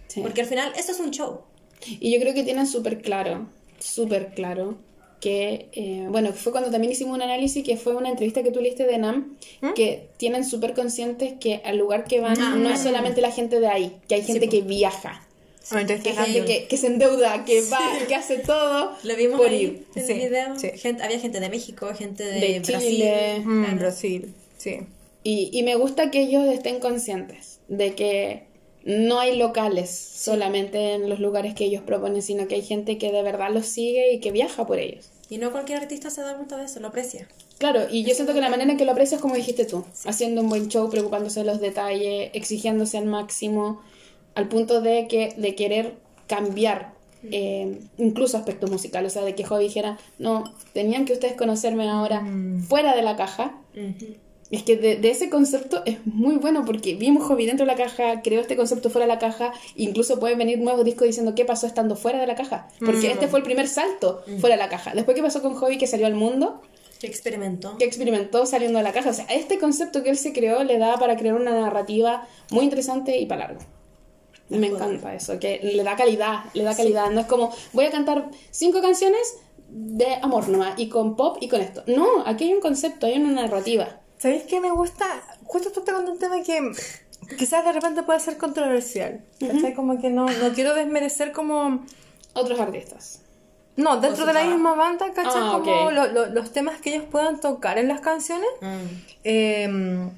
sí. 0.08 0.20
Porque 0.20 0.40
al 0.42 0.46
final 0.46 0.72
eso 0.76 0.92
es 0.92 1.00
un 1.00 1.10
show. 1.10 1.40
Y 1.86 2.12
yo 2.12 2.20
creo 2.20 2.34
que 2.34 2.42
tienen 2.44 2.66
súper 2.66 3.00
claro, 3.02 3.48
súper 3.78 4.34
claro, 4.34 4.76
que, 5.20 5.68
eh, 5.72 6.06
bueno, 6.08 6.32
fue 6.32 6.50
cuando 6.52 6.70
también 6.70 6.92
hicimos 6.92 7.14
un 7.14 7.22
análisis, 7.22 7.62
que 7.64 7.76
fue 7.76 7.94
una 7.94 8.08
entrevista 8.08 8.42
que 8.42 8.50
tú 8.50 8.60
leíste 8.60 8.84
de 8.86 8.96
NAM, 8.98 9.36
que 9.74 10.08
tienen 10.16 10.44
súper 10.44 10.72
conscientes 10.74 11.34
que 11.38 11.60
al 11.64 11.76
lugar 11.78 12.04
que 12.04 12.20
van 12.20 12.40
Ah, 12.40 12.54
no 12.56 12.70
es 12.70 12.80
solamente 12.80 13.20
la 13.20 13.30
gente 13.30 13.60
de 13.60 13.68
ahí, 13.68 13.96
que 14.08 14.14
hay 14.16 14.22
gente 14.22 14.48
que 14.48 14.62
viaja, 14.62 15.26
Ah, 15.72 15.80
entonces, 15.82 16.02
que 16.02 16.10
hay 16.10 16.16
ah, 16.18 16.24
gente 16.24 16.44
que, 16.46 16.66
que 16.68 16.76
se 16.78 16.86
endeuda, 16.88 17.44
que 17.44 17.60
va, 17.70 17.78
que 18.08 18.14
hace 18.14 18.38
todo 18.38 18.92
Lo 19.04 19.14
vimos 19.16 19.38
por 19.38 19.48
ahí 19.50 19.62
ir. 19.62 19.86
en 19.94 20.06
Sí, 20.06 20.12
el 20.12 20.18
video. 20.30 20.58
sí. 20.58 20.70
Gente- 20.76 21.02
había 21.02 21.20
gente 21.20 21.38
de 21.38 21.48
México, 21.50 21.92
gente 21.96 22.24
de, 22.24 22.40
De 22.40 22.60
Brasil. 22.60 22.90
Chile. 22.90 23.40
Mm, 23.44 23.62
claro. 23.64 23.78
Brasil, 23.78 24.34
sí. 24.56 24.80
Y, 25.22 25.50
y 25.52 25.62
me 25.62 25.74
gusta 25.74 26.10
que 26.10 26.22
ellos 26.22 26.46
estén 26.46 26.80
conscientes 26.80 27.60
de 27.68 27.94
que 27.94 28.50
no 28.84 29.20
hay 29.20 29.36
locales 29.36 29.90
solamente 29.90 30.94
en 30.94 31.08
los 31.08 31.20
lugares 31.20 31.54
que 31.54 31.64
ellos 31.64 31.82
proponen, 31.82 32.22
sino 32.22 32.48
que 32.48 32.54
hay 32.56 32.62
gente 32.62 32.98
que 32.98 33.12
de 33.12 33.22
verdad 33.22 33.50
los 33.52 33.66
sigue 33.66 34.12
y 34.12 34.20
que 34.20 34.32
viaja 34.32 34.66
por 34.66 34.78
ellos. 34.78 35.10
Y 35.28 35.38
no 35.38 35.52
cualquier 35.52 35.78
artista 35.80 36.10
se 36.10 36.22
da 36.22 36.34
cuenta 36.34 36.56
de 36.56 36.64
eso, 36.64 36.80
lo 36.80 36.88
aprecia. 36.88 37.28
Claro, 37.58 37.82
y 37.90 38.04
yo 38.04 38.14
siento 38.14 38.32
que 38.32 38.40
la 38.40 38.48
manera 38.48 38.72
en 38.72 38.78
que 38.78 38.84
lo 38.84 38.92
aprecias 38.92 39.18
es 39.18 39.22
como 39.22 39.34
dijiste 39.34 39.64
tú, 39.64 39.84
haciendo 40.06 40.40
un 40.40 40.48
buen 40.48 40.68
show, 40.68 40.88
preocupándose 40.88 41.40
de 41.40 41.46
los 41.46 41.60
detalles, 41.60 42.30
exigiéndose 42.32 42.98
al 42.98 43.04
máximo, 43.04 43.80
al 44.34 44.48
punto 44.48 44.80
de 44.80 45.06
que 45.08 45.34
de 45.36 45.54
querer 45.54 45.94
cambiar 46.26 46.94
eh, 47.30 47.80
incluso 47.98 48.38
aspectos 48.38 48.70
musicales, 48.70 49.12
o 49.12 49.14
sea, 49.14 49.24
de 49.24 49.34
que 49.34 49.44
Joe 49.44 49.62
dijera, 49.62 49.98
no, 50.18 50.54
tenían 50.72 51.04
que 51.04 51.12
ustedes 51.12 51.34
conocerme 51.34 51.88
ahora 51.88 52.26
fuera 52.66 52.96
de 52.96 53.02
la 53.02 53.16
caja. 53.16 53.60
Es 54.50 54.64
que 54.64 54.76
de, 54.76 54.96
de 54.96 55.10
ese 55.10 55.30
concepto 55.30 55.82
es 55.86 56.04
muy 56.06 56.36
bueno 56.36 56.64
porque 56.64 56.94
vimos 56.94 57.24
Hobby 57.24 57.46
dentro 57.46 57.64
de 57.64 57.72
la 57.72 57.78
caja, 57.78 58.20
creó 58.22 58.40
este 58.40 58.56
concepto 58.56 58.90
fuera 58.90 59.06
de 59.06 59.12
la 59.12 59.20
caja, 59.20 59.52
incluso 59.76 60.18
pueden 60.18 60.38
venir 60.38 60.58
nuevos 60.58 60.84
discos 60.84 61.06
diciendo 61.06 61.36
qué 61.36 61.44
pasó 61.44 61.68
estando 61.68 61.94
fuera 61.94 62.18
de 62.18 62.26
la 62.26 62.34
caja, 62.34 62.68
porque 62.84 63.12
este 63.12 63.28
fue 63.28 63.38
el 63.38 63.44
primer 63.44 63.68
salto 63.68 64.24
fuera 64.40 64.56
de 64.56 64.62
la 64.62 64.68
caja. 64.68 64.92
Después, 64.92 65.14
¿qué 65.14 65.22
pasó 65.22 65.40
con 65.40 65.54
Hobby 65.54 65.78
que 65.78 65.86
salió 65.86 66.06
al 66.06 66.14
mundo? 66.14 66.62
Que 67.00 67.06
experimentó. 67.06 67.78
que 67.78 67.84
experimentó 67.84 68.44
saliendo 68.44 68.78
de 68.78 68.82
la 68.82 68.92
caja. 68.92 69.10
O 69.10 69.14
sea, 69.14 69.24
este 69.26 69.58
concepto 69.58 70.02
que 70.02 70.10
él 70.10 70.18
se 70.18 70.34
creó 70.34 70.64
le 70.64 70.78
da 70.78 70.98
para 70.98 71.16
crear 71.16 71.34
una 71.34 71.52
narrativa 71.52 72.28
muy 72.50 72.64
interesante 72.64 73.18
y 73.18 73.26
para 73.26 73.46
largo. 73.46 73.60
Y 74.50 74.58
me 74.58 74.66
encanta 74.66 75.14
eso, 75.14 75.38
que 75.38 75.60
le 75.62 75.82
da 75.84 75.94
calidad, 75.96 76.40
le 76.54 76.64
da 76.64 76.76
calidad. 76.76 77.10
No 77.10 77.20
es 77.20 77.26
como, 77.26 77.54
voy 77.72 77.84
a 77.84 77.90
cantar 77.90 78.30
cinco 78.50 78.82
canciones 78.82 79.36
de 79.68 80.14
amor 80.22 80.48
nomás, 80.48 80.78
y 80.78 80.88
con 80.88 81.14
pop 81.16 81.38
y 81.40 81.48
con 81.48 81.60
esto. 81.60 81.84
No, 81.86 82.24
aquí 82.26 82.44
hay 82.44 82.54
un 82.54 82.60
concepto, 82.60 83.06
hay 83.06 83.16
una 83.16 83.30
narrativa. 83.30 83.99
¿Sabéis 84.20 84.42
qué 84.44 84.60
me 84.60 84.70
gusta? 84.70 85.06
Justo 85.44 85.72
tú 85.72 85.80
tocando 85.80 86.12
un 86.12 86.18
tema 86.18 86.42
que 86.42 86.70
quizás 87.38 87.64
de 87.64 87.72
repente 87.72 88.02
puede 88.02 88.20
ser 88.20 88.36
controversial. 88.36 89.24
¿Cachai? 89.40 89.74
Como 89.74 90.00
que 90.00 90.10
no, 90.10 90.26
no 90.26 90.52
quiero 90.54 90.74
desmerecer 90.74 91.32
como... 91.32 91.84
Otros 92.34 92.60
artistas. 92.60 93.22
No, 93.76 93.98
dentro 94.00 94.26
de 94.26 94.32
la 94.34 94.44
misma 94.44 94.74
banda, 94.74 95.06
¿cachai? 95.14 95.40
Ah, 95.42 95.60
como 95.64 95.90
lo- 95.90 96.06
lo- 96.12 96.26
los 96.26 96.52
temas 96.52 96.80
que 96.80 96.94
ellos 96.94 97.06
puedan 97.10 97.40
tocar 97.40 97.78
en 97.78 97.88
las 97.88 98.00
canciones. 98.00 98.48
Mm. 98.60 98.84
Eh, 99.24 100.08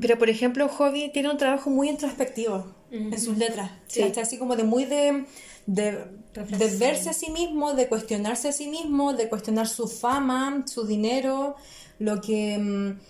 Pero, 0.00 0.18
por 0.18 0.28
ejemplo, 0.28 0.68
Hobby 0.68 1.08
tiene 1.10 1.30
un 1.30 1.38
trabajo 1.38 1.70
muy 1.70 1.88
introspectivo 1.88 2.66
en 2.90 3.18
sus 3.20 3.38
letras. 3.38 3.70
Sí. 3.88 4.02
¿cachai? 4.02 4.22
Así 4.24 4.36
como 4.38 4.56
de 4.56 4.64
muy 4.64 4.84
de, 4.84 5.24
de, 5.66 6.04
de 6.34 6.76
verse 6.76 7.08
a 7.10 7.12
sí 7.14 7.30
mismo, 7.30 7.72
de 7.72 7.88
cuestionarse 7.88 8.48
a 8.48 8.52
sí 8.52 8.68
mismo, 8.68 9.14
de 9.14 9.28
cuestionar 9.30 9.66
su 9.68 9.88
fama, 9.88 10.64
su 10.66 10.86
dinero, 10.86 11.56
lo 11.98 12.20
que... 12.20 12.58
mm, 12.58 13.00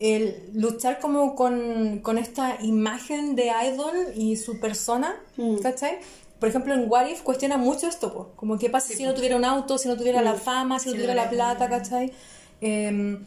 el 0.00 0.50
luchar 0.52 0.98
como 0.98 1.34
con, 1.34 2.00
con 2.00 2.18
esta 2.18 2.58
imagen 2.62 3.36
de 3.36 3.52
idol 3.72 3.94
y 4.16 4.36
su 4.36 4.58
persona, 4.60 5.14
Mm. 5.36 5.58
¿cachai? 5.58 5.98
Por 6.40 6.48
ejemplo, 6.48 6.74
en 6.74 6.90
What 6.90 7.06
If 7.06 7.22
cuestiona 7.22 7.56
mucho 7.56 7.86
esto, 7.86 8.12
po. 8.12 8.32
como 8.36 8.58
qué 8.58 8.68
pasa 8.68 8.92
si 8.92 9.04
no 9.04 9.14
tuviera 9.14 9.36
un 9.36 9.44
auto, 9.44 9.78
si 9.78 9.88
no 9.88 9.96
tuviera 9.96 10.20
la 10.20 10.34
fama, 10.34 10.78
si 10.78 10.88
no 10.88 10.94
tuviera 10.94 11.14
la 11.14 11.30
plata, 11.30 11.68
¿cachai? 11.70 12.12
Eh, 12.60 13.18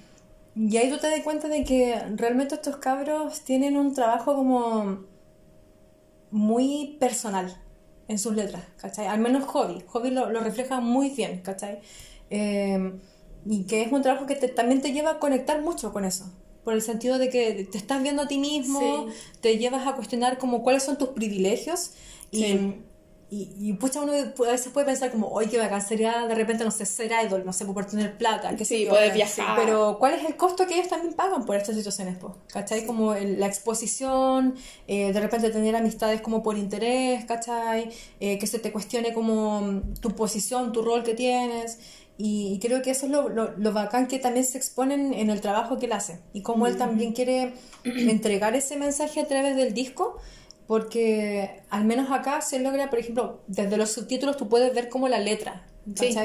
y 0.56 0.78
ahí 0.78 0.90
tú 0.90 0.98
te 0.98 1.10
das 1.10 1.22
cuenta 1.22 1.48
de 1.48 1.64
que 1.64 1.96
realmente 2.16 2.56
estos 2.56 2.78
cabros 2.78 3.42
tienen 3.42 3.78
un 3.78 3.94
trabajo 3.94 4.36
como 4.36 5.00
muy 6.32 6.98
personal 7.00 7.56
en 8.08 8.20
sus 8.20 8.36
letras, 8.36 8.64
¿cachai? 8.78 9.08
Al 9.08 9.20
menos 9.20 9.46
Hobby, 9.46 9.84
Hobby 9.88 10.12
lo, 10.12 10.30
lo 10.30 10.42
refleja 10.42 10.80
muy 10.80 11.10
bien, 11.12 11.42
¿cachai? 11.42 11.80
Eh, 12.30 12.94
y 13.50 13.64
que 13.66 13.82
es 13.84 13.92
un 13.92 14.02
trabajo 14.02 14.26
que 14.26 14.36
te- 14.36 14.48
también 14.50 14.82
te 14.82 14.92
lleva 14.92 15.12
a 15.12 15.20
conectar 15.20 15.62
mucho 15.62 15.92
con 15.94 16.06
eso, 16.06 16.26
por 16.64 16.74
el 16.74 16.82
sentido 16.82 17.18
de 17.18 17.30
que 17.30 17.68
te 17.72 17.78
estás 17.78 18.02
viendo 18.04 18.24
a 18.24 18.28
ti 18.28 18.38
mismo, 18.38 19.08
te 19.42 19.58
llevas 19.58 19.88
a 19.88 19.94
cuestionar 19.96 20.38
como 20.38 20.64
cuáles 20.64 20.84
son 20.84 20.98
tus 20.98 21.10
privilegios 21.10 21.92
y... 22.32 22.44
Sí. 22.44 22.82
Y, 23.30 23.52
y 23.60 23.74
pucha, 23.74 24.00
uno 24.00 24.14
a 24.14 24.52
veces 24.52 24.70
puede 24.72 24.86
pensar 24.86 25.12
como, 25.12 25.28
oye, 25.28 25.50
qué 25.50 25.58
bacán 25.58 25.82
sería 25.86 26.26
de 26.28 26.34
repente, 26.34 26.64
no 26.64 26.72
sé, 26.72 26.86
ser 26.86 27.12
idol, 27.26 27.44
no 27.46 27.52
sé, 27.52 27.66
por 27.66 27.84
tener 27.86 28.18
plata, 28.18 28.56
que 28.56 28.64
Sí, 28.64 28.86
poder 28.88 29.12
viajar. 29.14 29.54
Pero, 29.58 29.98
¿cuál 30.00 30.14
es 30.14 30.24
el 30.24 30.38
costo 30.38 30.66
que 30.66 30.76
ellos 30.76 30.88
también 30.88 31.14
pagan 31.14 31.44
por 31.46 31.58
estas 31.58 31.76
situaciones? 31.76 32.16
Po? 32.18 32.38
¿Cachai? 32.54 32.86
Como 32.86 33.14
el- 33.16 33.38
la 33.38 33.48
exposición, 33.48 34.56
eh, 34.88 35.12
de 35.12 35.20
repente 35.20 35.50
tener 35.50 35.76
amistades 35.76 36.22
como 36.22 36.42
por 36.42 36.58
interés, 36.58 37.26
¿cachai? 37.26 37.90
Eh, 38.22 38.38
que 38.40 38.48
se 38.48 38.60
te 38.60 38.72
cuestione 38.72 39.14
como 39.14 39.82
tu 40.00 40.12
posición, 40.16 40.72
tu 40.72 40.82
rol 40.82 41.04
que 41.04 41.14
tienes. 41.14 41.80
Y, 42.18 42.58
creo 42.60 42.82
que 42.82 42.92
eso 42.92 43.06
es 43.06 43.12
lo, 43.12 43.30
lo, 43.30 43.56
lo 43.58 43.74
bacán 43.74 44.08
que 44.08 44.18
también 44.18 44.46
se 44.46 44.58
exponen 44.58 45.14
en 45.14 45.30
el 45.30 45.40
trabajo 45.40 45.78
que 45.78 45.86
él 45.86 45.94
hace. 45.94 46.20
Y 46.34 46.42
cómo 46.42 46.66
él 46.66 46.78
también 46.78 47.14
quiere 47.14 47.54
entregar 47.84 48.56
ese 48.56 48.76
mensaje 48.78 49.22
a 49.22 49.28
través 49.28 49.56
del 49.56 49.74
disco. 49.74 50.18
Porque 50.66 51.62
al 51.70 51.86
menos 51.86 52.12
acá 52.12 52.42
se 52.42 52.60
logra, 52.60 52.90
por 52.90 53.00
ejemplo, 53.00 53.42
desde 53.48 53.78
los 53.78 53.92
subtítulos 53.92 54.36
tú 54.36 54.50
puedes 54.50 54.74
ver 54.76 54.90
como 54.90 55.08
la 55.08 55.20
letra, 55.20 55.66
Sí. 55.96 56.16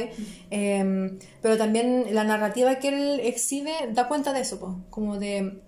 Eh, 0.50 1.18
pero 1.40 1.56
también 1.56 2.06
la 2.12 2.24
narrativa 2.24 2.76
que 2.78 2.88
él 2.88 3.20
exhibe 3.22 3.72
da 3.92 4.08
cuenta 4.08 4.32
de 4.32 4.40
eso, 4.40 4.58
po, 4.58 4.80
como 4.90 5.18
de 5.18 5.60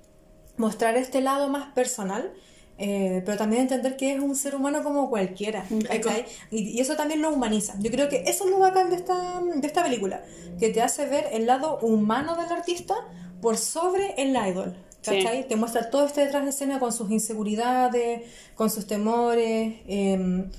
mostrar 0.57 0.97
este 0.97 1.21
lado 1.21 1.49
más 1.49 1.73
personal, 1.75 2.33
eh, 2.77 3.23
pero 3.25 3.39
también 3.39 3.63
entender 3.63 3.97
que 3.97 4.15
es 4.15 4.21
un 4.21 4.35
ser 4.35 4.55
humano 4.57 4.83
como 4.83 5.09
cualquiera, 5.09 5.65
¿cachai? 5.87 6.25
Y, 6.51 6.71
y 6.71 6.81
eso 6.81 6.97
también 6.97 7.23
lo 7.23 7.31
humaniza. 7.31 7.75
Yo 7.79 7.91
creo 7.91 8.09
que 8.09 8.25
eso 8.27 8.45
es 8.45 8.51
lo 8.51 8.59
bacán 8.59 8.91
de 8.91 8.97
esta, 8.97 9.41
de 9.41 9.67
esta 9.67 9.83
película, 9.83 10.23
que 10.59 10.71
te 10.71 10.83
hace 10.83 11.07
ver 11.07 11.29
el 11.33 11.47
lado 11.47 11.79
humano 11.81 12.37
del 12.37 12.51
artista 12.51 12.95
por 13.41 13.57
sobre 13.57 14.15
el 14.17 14.31
idol. 14.31 14.77
¿Cachai? 15.05 15.47
Te 15.47 15.57
muestra 15.57 15.91
todo 15.91 16.07
este 16.07 16.23
detrás 16.23 16.45
de 16.45 16.51
escena 16.51 16.81
con 16.81 16.91
sus 16.91 17.11
inseguridades, 17.11 18.23
con 18.55 18.71
sus 18.71 18.87
temores, 18.87 19.75
em, 19.87 20.51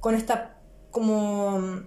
con 0.00 0.16
esta 0.16 0.56
como 0.90 1.84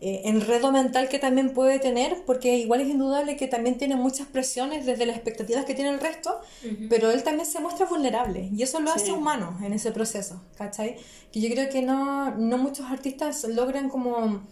eh, 0.00 0.22
enredo 0.26 0.70
mental 0.70 1.08
que 1.08 1.18
también 1.18 1.52
puede 1.52 1.78
tener, 1.80 2.22
porque 2.24 2.56
igual 2.56 2.80
es 2.80 2.88
indudable 2.88 3.36
que 3.36 3.48
también 3.48 3.78
tiene 3.78 3.96
muchas 3.96 4.28
presiones 4.28 4.86
desde 4.86 5.06
las 5.06 5.16
expectativas 5.16 5.64
que 5.64 5.74
tiene 5.74 5.90
el 5.90 5.98
resto, 6.00 6.40
pero 6.88 7.10
él 7.10 7.22
también 7.24 7.46
se 7.46 7.58
muestra 7.60 7.86
vulnerable 7.86 8.48
y 8.54 8.62
eso 8.62 8.78
lo 8.80 8.92
hace 8.92 9.10
humano 9.12 9.58
en 9.64 9.72
ese 9.72 9.90
proceso, 9.90 10.40
¿cachai? 10.56 10.96
Que 11.32 11.40
yo 11.40 11.48
creo 11.50 11.68
que 11.68 11.82
no, 11.82 12.34
no 12.36 12.58
muchos 12.58 12.86
artistas 12.90 13.42
logran 13.44 13.88
como 13.88 14.42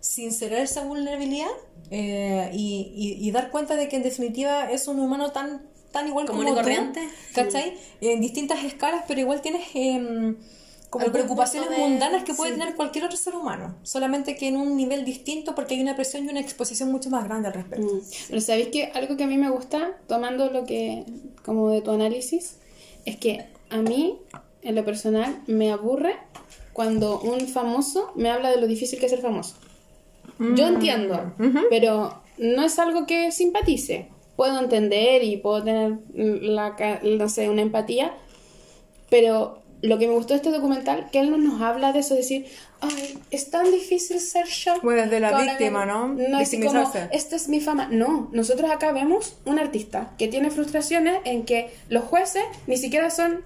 sincerar 0.00 0.60
esa 0.62 0.82
vulnerabilidad 0.84 1.48
eh, 1.90 2.50
y, 2.52 2.92
y- 2.94 3.26
y 3.26 3.30
dar 3.30 3.50
cuenta 3.50 3.76
de 3.76 3.88
que 3.88 3.96
en 3.96 4.02
definitiva 4.02 4.70
es 4.70 4.88
un 4.88 5.00
humano 5.00 5.30
tan, 5.32 5.62
tan 5.92 6.06
igual 6.08 6.26
como 6.26 6.40
tú, 6.50 6.54
corriente. 6.56 7.08
¿cachai? 7.34 7.74
En 8.00 8.20
distintas 8.20 8.62
escalas, 8.64 9.04
pero 9.08 9.20
igual 9.20 9.40
tienes 9.42 9.62
em, 9.74 10.36
como 10.90 11.06
preocupaciones 11.12 11.70
de- 11.70 11.76
mundanas 11.78 12.24
que 12.24 12.34
puede 12.34 12.52
sí. 12.52 12.58
tener 12.58 12.74
cualquier 12.74 13.04
otro 13.04 13.16
ser 13.16 13.34
humano, 13.34 13.76
solamente 13.82 14.36
que 14.36 14.48
en 14.48 14.56
un 14.56 14.76
nivel 14.76 15.04
distinto 15.04 15.54
porque 15.54 15.74
hay 15.74 15.82
una 15.82 15.94
presión 15.96 16.24
y 16.24 16.28
una 16.30 16.40
exposición 16.40 16.90
mucho 16.90 17.10
más 17.10 17.24
grande 17.24 17.48
al 17.48 17.54
respecto. 17.54 17.86
Mm. 17.94 18.00
Pero 18.28 18.40
sabéis 18.40 18.68
que 18.68 18.84
algo 18.94 19.16
que 19.16 19.24
a 19.24 19.26
mí 19.26 19.36
me 19.36 19.50
gusta, 19.50 19.96
tomando 20.06 20.50
lo 20.50 20.64
que, 20.64 21.04
como 21.44 21.70
de 21.70 21.82
tu 21.82 21.90
análisis, 21.90 22.56
es 23.04 23.16
que 23.16 23.46
a 23.70 23.78
mí, 23.78 24.18
en 24.62 24.74
lo 24.74 24.84
personal, 24.84 25.42
me 25.46 25.70
aburre 25.70 26.16
cuando 26.72 27.20
un 27.20 27.40
famoso 27.48 28.12
me 28.14 28.30
habla 28.30 28.50
de 28.50 28.60
lo 28.60 28.66
difícil 28.66 28.98
que 28.98 29.06
es 29.06 29.10
ser 29.10 29.20
famoso. 29.20 29.56
Yo 30.54 30.68
entiendo, 30.68 31.32
pero 31.68 32.22
no 32.38 32.62
es 32.62 32.78
algo 32.78 33.06
que 33.06 33.32
simpatice. 33.32 34.08
Puedo 34.36 34.60
entender 34.60 35.24
y 35.24 35.36
puedo 35.38 35.64
tener 35.64 35.98
la, 36.14 36.76
no 37.02 37.28
sé, 37.28 37.50
una 37.50 37.62
empatía, 37.62 38.14
pero 39.10 39.58
lo 39.82 39.98
que 39.98 40.06
me 40.08 40.14
gustó 40.14 40.34
de 40.34 40.38
este 40.38 40.50
documental, 40.50 41.08
que 41.10 41.20
él 41.20 41.30
no 41.30 41.38
nos 41.38 41.60
habla 41.60 41.92
de 41.92 42.00
eso, 42.00 42.14
decir, 42.14 42.46
ay, 42.80 43.18
es 43.30 43.50
tan 43.50 43.70
difícil 43.70 44.20
ser 44.20 44.46
yo. 44.46 44.74
Bueno, 44.82 45.02
desde 45.02 45.20
la 45.20 45.40
víctima, 45.40 45.86
¿no? 45.86 46.08
No 46.08 46.40
es 46.40 46.50
como, 46.50 46.92
esta 47.12 47.36
es 47.36 47.48
mi 47.48 47.60
fama. 47.60 47.88
No, 47.90 48.28
nosotros 48.32 48.70
acá 48.70 48.92
vemos 48.92 49.36
un 49.44 49.58
artista 49.58 50.14
que 50.18 50.28
tiene 50.28 50.50
frustraciones 50.50 51.20
en 51.24 51.44
que 51.44 51.70
los 51.88 52.04
jueces 52.04 52.42
ni 52.66 52.76
siquiera 52.76 53.10
son 53.10 53.44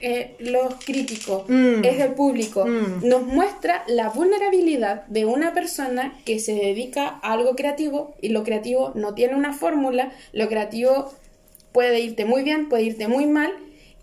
eh, 0.00 0.36
los 0.38 0.76
críticos, 0.84 1.42
Mm. 1.48 1.84
es 1.84 2.00
el 2.00 2.12
público. 2.12 2.64
Mm. 2.66 3.08
Nos 3.08 3.22
muestra 3.22 3.82
la 3.88 4.10
vulnerabilidad 4.10 5.04
de 5.06 5.24
una 5.24 5.54
persona 5.54 6.16
que 6.24 6.38
se 6.38 6.54
dedica 6.54 7.18
a 7.20 7.32
algo 7.32 7.56
creativo 7.56 8.14
y 8.20 8.28
lo 8.28 8.44
creativo 8.44 8.92
no 8.94 9.14
tiene 9.14 9.34
una 9.34 9.52
fórmula, 9.52 10.12
lo 10.32 10.46
creativo 10.48 11.12
puede 11.72 11.98
irte 12.00 12.24
muy 12.26 12.44
bien, 12.44 12.68
puede 12.68 12.84
irte 12.84 13.08
muy 13.08 13.26
mal 13.26 13.50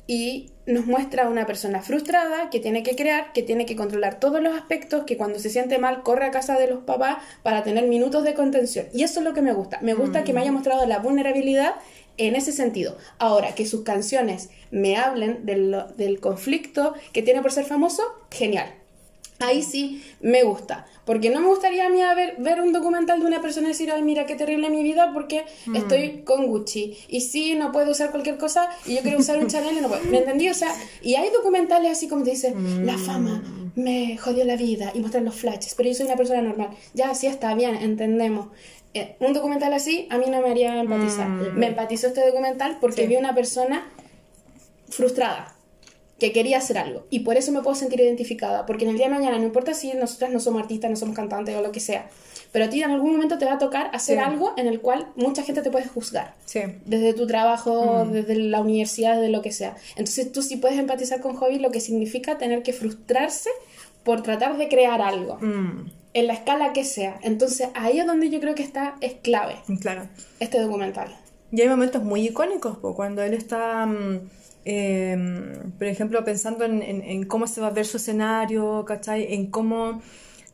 y 0.06 0.52
nos 0.66 0.86
muestra 0.86 1.26
a 1.26 1.30
una 1.30 1.46
persona 1.46 1.82
frustrada 1.82 2.50
que 2.50 2.60
tiene 2.60 2.84
que 2.84 2.96
crear, 2.96 3.34
que 3.34 3.44
tiene 3.44 3.66
que 3.66 3.76
controlar 3.76 4.20
todos 4.20 4.42
los 4.42 4.56
aspectos, 4.56 5.04
que 5.06 5.18
cuando 5.18 5.40
se 5.40 5.50
siente 5.50 5.78
mal 5.78 6.04
corre 6.04 6.26
a 6.26 6.32
casa 6.32 6.58
de 6.58 6.68
los 6.68 6.84
papás 6.84 7.18
para 7.44 7.64
tener 7.64 7.88
minutos 7.88 8.24
de 8.24 8.34
contención. 8.34 8.88
Y 8.94 9.04
eso 9.04 9.20
es 9.20 9.26
lo 9.26 9.34
que 9.34 9.42
me 9.42 9.54
gusta. 9.54 9.80
Me 9.82 9.94
gusta 9.94 10.24
que 10.24 10.34
me 10.34 10.42
haya 10.42 10.52
mostrado 10.52 10.86
la 10.86 11.00
vulnerabilidad 11.00 11.76
en 12.18 12.36
ese 12.36 12.52
sentido. 12.52 12.98
Ahora, 13.20 13.54
que 13.56 13.66
sus 13.66 13.84
canciones 13.84 14.50
me 14.72 14.98
hablen 14.98 15.46
del, 15.46 15.76
del 15.98 16.20
conflicto 16.20 16.94
que 17.14 17.22
tiene 17.22 17.42
por 17.42 17.52
ser 17.52 17.66
famoso, 17.66 18.04
genial. 18.32 18.74
Ahí 19.40 19.62
sí 19.64 20.04
me 20.22 20.44
gusta. 20.44 20.86
Porque 21.06 21.30
no 21.30 21.40
me 21.42 21.48
gustaría 21.48 21.86
a 21.86 21.90
mí 21.90 22.00
ver, 22.16 22.36
ver 22.40 22.62
un 22.62 22.72
documental 22.72 23.20
de 23.20 23.26
una 23.28 23.42
persona 23.42 23.68
y 23.68 23.72
decir, 23.72 23.92
ay, 23.92 24.02
mira 24.02 24.26
qué 24.26 24.36
terrible 24.36 24.70
mi 24.70 24.82
vida 24.82 25.12
porque 25.14 25.46
estoy 25.74 26.22
con 26.24 26.48
Gucci. 26.48 26.98
Y 27.10 27.22
sí, 27.22 27.54
no 27.56 27.72
puedo 27.72 27.92
usar 27.92 28.10
cualquier 28.12 28.38
cosa 28.38 28.70
y 28.86 28.96
yo 28.96 29.02
quiero 29.02 29.20
usar 29.20 29.38
un 29.38 29.48
Chanel 29.48 29.78
y 29.78 29.82
no 29.82 29.88
puedo. 29.90 30.04
¿Me 30.06 30.20
entendí? 30.20 30.50
O 30.50 30.54
sea, 30.54 30.74
y 31.04 31.16
hay 31.16 31.30
documentales 31.32 31.92
así 31.92 32.08
como 32.08 32.24
te 32.24 32.32
dicen, 32.32 32.86
la 32.86 32.98
fama 32.98 33.44
me 33.76 34.18
jodió 34.18 34.46
la 34.46 34.56
vida 34.56 34.92
y 34.96 35.00
muestran 35.00 35.26
los 35.26 35.36
flashes, 35.36 35.76
pero 35.76 35.90
yo 35.90 35.96
soy 35.96 36.06
una 36.08 36.16
persona 36.16 36.42
normal. 36.42 36.70
Ya, 36.94 37.14
sí 37.14 37.28
está 37.28 37.54
bien, 37.54 37.76
entendemos. 37.76 38.48
Eh, 38.94 39.18
un 39.20 39.34
documental 39.34 39.74
así 39.74 40.08
a 40.10 40.18
mí 40.18 40.26
no 40.30 40.42
me 40.42 40.50
haría 40.50 40.80
empatizar. 40.80 41.28
Me 41.28 41.68
empatizó 41.68 42.08
este 42.08 42.26
documental 42.26 42.78
porque 42.80 43.02
Sí. 43.04 43.08
vi 43.08 43.18
una 43.18 43.36
persona 43.36 43.86
frustrada 44.90 45.55
que 46.20 46.32
quería 46.32 46.60
hacer 46.60 46.78
algo 46.78 47.06
y 47.10 47.20
por 47.22 47.36
eso 47.36 47.52
me 47.52 47.62
puedo 47.62 47.76
sentir 47.76 48.00
identificada 48.00 48.66
porque 48.66 48.86
en 48.86 48.92
el 48.92 48.98
día 48.98 49.08
de 49.10 49.14
mañana 49.14 49.38
no 49.38 49.44
importa 49.44 49.74
si 49.74 49.92
nosotras 49.94 50.32
no 50.32 50.40
somos 50.40 50.62
artistas, 50.62 50.90
no 50.90 50.96
somos 50.96 51.16
cantantes 51.16 51.56
o 51.58 51.62
lo 51.62 51.72
que 51.74 51.82
sea, 51.82 52.08
pero 52.54 52.66
a 52.66 52.70
ti 52.70 52.82
en 52.82 52.90
algún 52.92 53.12
momento 53.12 53.38
te 53.38 53.44
va 53.44 53.54
a 53.54 53.58
tocar 53.58 53.90
hacer 53.94 54.18
Sí. 54.18 54.24
algo 54.24 54.54
en 54.56 54.68
el 54.68 54.80
cual 54.80 55.08
mucha 55.18 55.44
gente 55.44 55.62
te 55.62 55.70
puede 55.72 55.86
juzgar. 55.88 56.36
Sí. 56.46 56.62
Desde 56.86 57.14
tu 57.14 57.28
trabajo, 57.28 58.06
desde 58.10 58.36
la 58.36 58.62
universidad, 58.62 59.16
desde 59.18 59.30
lo 59.30 59.42
que 59.42 59.52
sea. 59.52 59.76
Entonces 59.98 60.32
tú 60.32 60.42
sí 60.42 60.56
puedes 60.56 60.80
empatizar 60.80 61.20
con 61.20 61.36
Hobby 61.36 61.60
lo 61.60 61.72
que 61.72 61.82
significa 61.82 62.38
tener 62.38 62.64
que 62.64 62.72
frustrarse 62.72 63.50
por 64.06 64.24
tratar 64.24 64.58
de 64.58 64.70
crear 64.70 65.02
algo, 65.02 65.38
Mm, 65.42 65.90
en 66.14 66.28
la 66.28 66.34
escala 66.34 66.72
que 66.72 66.86
sea. 66.86 67.20
Entonces 67.24 67.68
ahí 67.74 68.00
es 68.00 68.06
donde 68.08 68.30
yo 68.30 68.40
creo 68.40 68.56
que 68.56 68.64
está, 68.64 68.96
es 69.02 69.16
clave 69.16 69.56
claro. 69.82 70.08
este 70.40 70.62
documental. 70.62 71.14
Y 71.52 71.60
hay 71.62 71.68
momentos 71.68 72.04
muy 72.04 72.26
icónicos, 72.26 72.78
po, 72.78 72.96
cuando 72.96 73.22
él 73.22 73.34
está, 73.34 73.86
mm, 73.86 74.30
eh, 74.66 75.16
por 75.78 75.88
ejemplo, 75.88 76.24
pensando 76.26 76.66
en, 76.66 76.82
en- 76.82 77.02
en 77.04 77.26
cómo 77.26 77.48
se 77.48 77.62
va 77.62 77.68
a 77.68 77.72
ver 77.72 77.86
su 77.86 77.98
escenario, 77.98 78.84
¿cachai? 78.86 79.34
En 79.34 79.48
cómo 79.52 80.02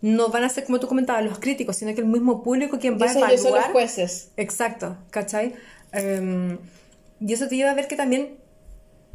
no 0.01 0.29
van 0.29 0.43
a 0.43 0.49
ser, 0.49 0.65
como 0.65 0.79
tú 0.79 0.87
comentabas, 0.87 1.23
los 1.23 1.39
críticos, 1.39 1.77
sino 1.77 1.93
que 1.95 2.01
el 2.01 2.07
mismo 2.07 2.43
público 2.43 2.79
quien 2.79 2.99
va 2.99 3.05
a 3.05 3.13
yo 3.13 3.19
son 3.19 3.29
los 3.31 3.41
evaluar. 3.45 3.71
jueces. 3.71 4.31
Exacto, 4.37 4.97
¿cachai? 5.11 5.53
Eh, 5.93 6.57
y 7.19 7.33
eso 7.33 7.47
te 7.47 7.55
lleva 7.55 7.71
a 7.71 7.75
ver 7.75 7.87
que 7.87 7.95
también 7.95 8.37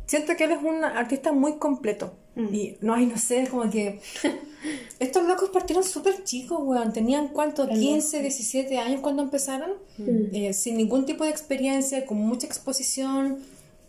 siento 0.06 0.36
que 0.36 0.44
él 0.44 0.52
es 0.52 0.62
un 0.62 0.84
artista 0.84 1.32
muy 1.32 1.56
completo. 1.58 2.14
Mm. 2.36 2.54
Y 2.54 2.76
no, 2.82 2.94
ay, 2.94 3.06
no 3.06 3.18
sé, 3.18 3.48
como 3.50 3.68
que 3.70 3.98
estos 5.00 5.26
locos 5.26 5.48
partieron 5.50 5.82
súper 5.82 6.22
chicos, 6.22 6.58
weón. 6.62 6.92
Tenían 6.92 7.28
cuánto, 7.28 7.68
15, 7.68 8.20
17 8.22 8.78
años 8.78 9.00
cuando 9.00 9.22
empezaron, 9.22 9.70
Mm. 9.98 10.34
Eh, 10.34 10.52
sin 10.52 10.76
ningún 10.76 11.04
tipo 11.06 11.24
de 11.24 11.30
experiencia, 11.30 12.04
con 12.06 12.18
mucha 12.18 12.46
exposición. 12.46 13.38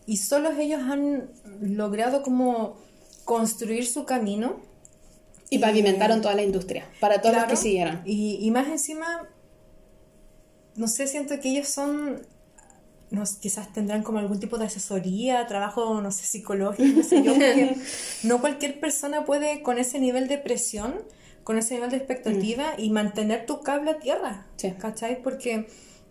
Y 0.08 0.18
solos 0.18 0.54
ellos 0.58 0.82
han 0.82 1.30
logrado 1.62 2.24
como 2.24 2.78
construir 3.26 3.86
su 3.86 4.06
camino. 4.06 4.60
Y 5.50 5.60
pavimentaron 5.60 6.22
toda 6.22 6.34
la 6.36 6.44
industria, 6.44 6.86
para 7.00 7.22
todos 7.22 7.36
Claro. 7.36 7.50
los 7.50 7.58
que 7.60 7.64
siguieron. 7.64 8.02
Y, 8.06 8.38
y 8.42 8.52
más 8.52 8.68
encima, 8.68 9.30
no 10.76 10.88
sé, 10.90 11.08
siento 11.08 11.40
que 11.40 11.50
ellos 11.50 11.68
son, 11.70 12.22
no 13.12 13.24
quizás 13.40 13.72
tendrán 13.72 14.04
como 14.04 14.20
algún 14.20 14.40
tipo 14.42 14.58
de 14.58 14.66
asesoría, 14.66 15.48
trabajo, 15.48 16.02
no 16.02 16.12
sé, 16.12 16.26
psicológico, 16.26 16.98
no 16.98 17.04
sé 17.04 17.24
yo, 17.24 17.34
no 18.24 18.42
cualquier 18.42 18.80
persona 18.82 19.24
puede 19.26 19.62
con 19.62 19.78
ese 19.78 20.00
nivel 20.00 20.28
de 20.28 20.38
presión, 20.38 20.96
con 21.46 21.58
ese 21.58 21.76
nivel 21.76 21.92
de 21.92 21.98
expectativa 21.98 22.74
y 22.78 22.90
mantener 22.90 23.46
tu 23.46 23.62
cable 23.62 23.92
a 23.92 24.00
tierra, 24.00 24.48
Sí. 24.58 24.74
¿cachai? 24.78 25.22
Porque 25.22 25.68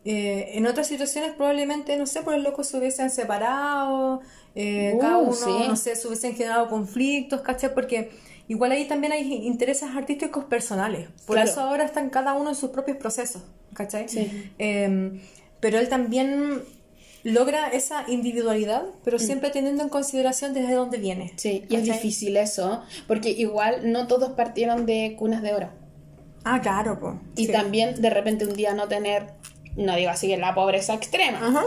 eh, 0.06 0.52
en 0.56 0.66
otras 0.66 0.86
situaciones 0.86 1.32
probablemente, 1.32 1.96
no 1.98 2.06
sé, 2.06 2.22
por 2.22 2.32
el 2.34 2.42
loco 2.44 2.62
se 2.64 2.78
hubiesen 2.78 3.10
separado, 3.10 4.20
eh, 4.54 4.92
Uh, 4.94 4.98
cada 5.00 5.18
uno, 5.18 5.32
sí. 5.32 5.50
no 5.68 5.76
sé, 5.76 5.96
se 5.96 6.06
hubiesen 6.06 6.34
generado 6.36 6.68
conflictos, 6.68 7.40
¿cachai? 7.42 7.74
Porque 7.74 8.10
igual 8.48 8.70
ahí 8.72 8.86
también 8.86 9.12
hay 9.12 9.32
intereses 9.46 9.88
artísticos 9.94 10.44
personales. 10.44 11.08
Por 11.26 11.34
Claro. 11.36 11.50
eso 11.50 11.60
ahora 11.60 11.84
están 11.84 12.08
cada 12.10 12.32
uno 12.34 12.50
en 12.50 12.54
sus 12.56 12.70
propios 12.70 12.96
procesos, 12.96 13.42
¿cachai? 13.74 14.08
Sí. 14.08 14.50
Eh, 14.58 15.20
pero 15.60 15.78
él 15.78 15.88
también 15.88 16.62
logra 17.24 17.66
esa 17.70 18.04
individualidad, 18.08 18.84
pero 19.04 19.18
siempre 19.18 19.50
teniendo 19.50 19.82
en 19.82 19.88
consideración 19.88 20.54
desde 20.54 20.74
dónde 20.74 20.98
viene. 20.98 21.32
Mm. 21.34 21.38
Sí, 21.38 21.64
y 21.68 21.74
es 21.74 21.82
difícil 21.82 22.36
eso, 22.36 22.82
porque 23.08 23.30
igual 23.30 23.90
no 23.90 24.06
todos 24.06 24.30
partieron 24.34 24.86
de 24.86 25.16
cunas 25.18 25.42
de 25.42 25.52
oro. 25.52 25.70
Ah, 26.44 26.60
claro, 26.60 27.00
pues. 27.00 27.14
Y 27.34 27.48
también 27.48 28.00
de 28.00 28.08
repente 28.10 28.46
un 28.46 28.54
día 28.54 28.72
no 28.74 28.86
tener, 28.86 29.26
no 29.76 29.94
digo 29.96 30.10
así, 30.10 30.34
la 30.36 30.54
pobreza 30.54 30.94
extrema, 30.94 31.38
Ajá. 31.46 31.64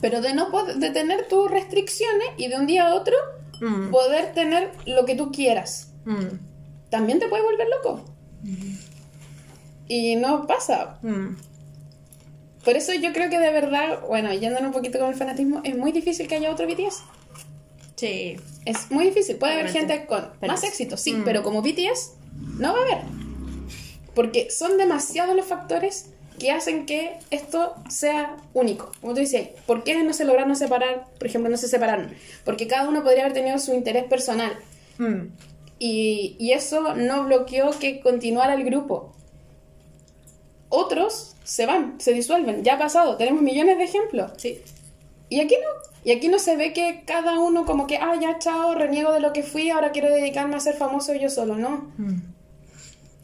pero 0.00 0.20
de 0.20 0.34
no 0.34 0.50
de 0.76 0.90
tener 0.90 1.26
tus 1.28 1.50
restricciones 1.50 2.28
y 2.36 2.48
de 2.48 2.56
un 2.56 2.66
día 2.66 2.88
a 2.88 2.94
otro 2.94 3.14
Mm. 3.60 3.90
poder 3.90 4.32
tener 4.34 4.70
lo 4.86 5.04
que 5.04 5.14
tú 5.16 5.32
quieras. 5.32 5.92
Mm, 6.04 6.38
También 6.90 7.18
te 7.18 7.28
puede 7.28 7.42
volver 7.42 7.66
loco. 7.68 8.04
Y 9.88 10.16
no 10.16 10.46
pasa. 10.46 10.98
mm. 11.02 11.36
Por 12.64 12.76
eso 12.76 12.92
yo 12.94 13.12
creo 13.12 13.30
que 13.30 13.38
de 13.38 13.50
verdad, 13.50 14.00
bueno, 14.06 14.32
yéndonos 14.32 14.68
un 14.68 14.72
poquito 14.72 14.98
con 14.98 15.08
el 15.08 15.14
fanatismo, 15.14 15.60
es 15.64 15.76
muy 15.76 15.90
difícil 15.92 16.28
que 16.28 16.34
haya 16.36 16.50
otro 16.50 16.66
BTS. 16.66 17.02
Sí. 17.96 18.36
Es 18.64 18.90
muy 18.90 19.06
difícil. 19.06 19.36
Puede 19.36 19.54
haber 19.54 19.70
gente 19.70 20.06
con 20.06 20.30
Pero- 20.40 20.52
más 20.52 20.62
éxito, 20.64 20.96
sí, 20.96 21.20
pero 21.24 21.42
como 21.42 21.62
BTS 21.62 22.12
no 22.58 22.72
va 22.74 22.78
a 22.78 22.82
haber. 22.82 22.98
Porque 24.14 24.50
son 24.50 24.76
demasiados 24.76 25.34
los 25.34 25.46
factores 25.46 26.10
que 26.38 26.50
hacen 26.50 26.86
que 26.86 27.18
esto 27.30 27.74
sea 27.88 28.36
único. 28.54 28.92
Como 29.00 29.14
tú 29.14 29.20
dices, 29.20 29.48
¿por 29.66 29.84
qué 29.84 30.02
no 30.02 30.12
se 30.12 30.24
lograron 30.24 30.54
separar? 30.56 31.06
Por 31.18 31.26
ejemplo, 31.26 31.50
no 31.50 31.56
se 31.56 31.68
separaron. 31.68 32.14
Porque 32.44 32.66
cada 32.66 32.88
uno 32.88 33.02
podría 33.02 33.24
haber 33.24 33.34
tenido 33.34 33.58
su 33.58 33.74
interés 33.74 34.04
personal. 34.04 34.56
Mm. 34.98 35.26
Y, 35.78 36.36
y 36.38 36.52
eso 36.52 36.94
no 36.94 37.24
bloqueó 37.24 37.70
que 37.78 38.00
continuara 38.00 38.54
el 38.54 38.64
grupo. 38.64 39.14
Otros 40.68 41.36
se 41.44 41.66
van, 41.66 42.00
se 42.00 42.12
disuelven. 42.12 42.62
Ya 42.64 42.74
ha 42.74 42.78
pasado, 42.78 43.16
tenemos 43.16 43.42
millones 43.42 43.78
de 43.78 43.84
ejemplos. 43.84 44.32
Sí. 44.36 44.60
Y 45.28 45.40
aquí 45.40 45.56
no. 45.56 45.88
Y 46.04 46.12
aquí 46.12 46.28
no 46.28 46.38
se 46.38 46.56
ve 46.56 46.72
que 46.72 47.02
cada 47.04 47.38
uno 47.38 47.66
como 47.66 47.86
que, 47.86 47.98
ah, 47.98 48.14
ya, 48.20 48.38
chao, 48.38 48.74
reniego 48.74 49.12
de 49.12 49.20
lo 49.20 49.32
que 49.32 49.42
fui, 49.42 49.68
ahora 49.68 49.90
quiero 49.92 50.08
dedicarme 50.08 50.56
a 50.56 50.60
ser 50.60 50.74
famoso 50.76 51.12
yo 51.14 51.28
solo, 51.28 51.56
¿no? 51.56 51.92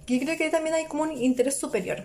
Yo 0.06 0.18
creo 0.18 0.36
que 0.36 0.50
también 0.50 0.74
hay 0.74 0.84
como 0.84 1.04
un 1.04 1.12
interés 1.12 1.56
superior 1.56 2.04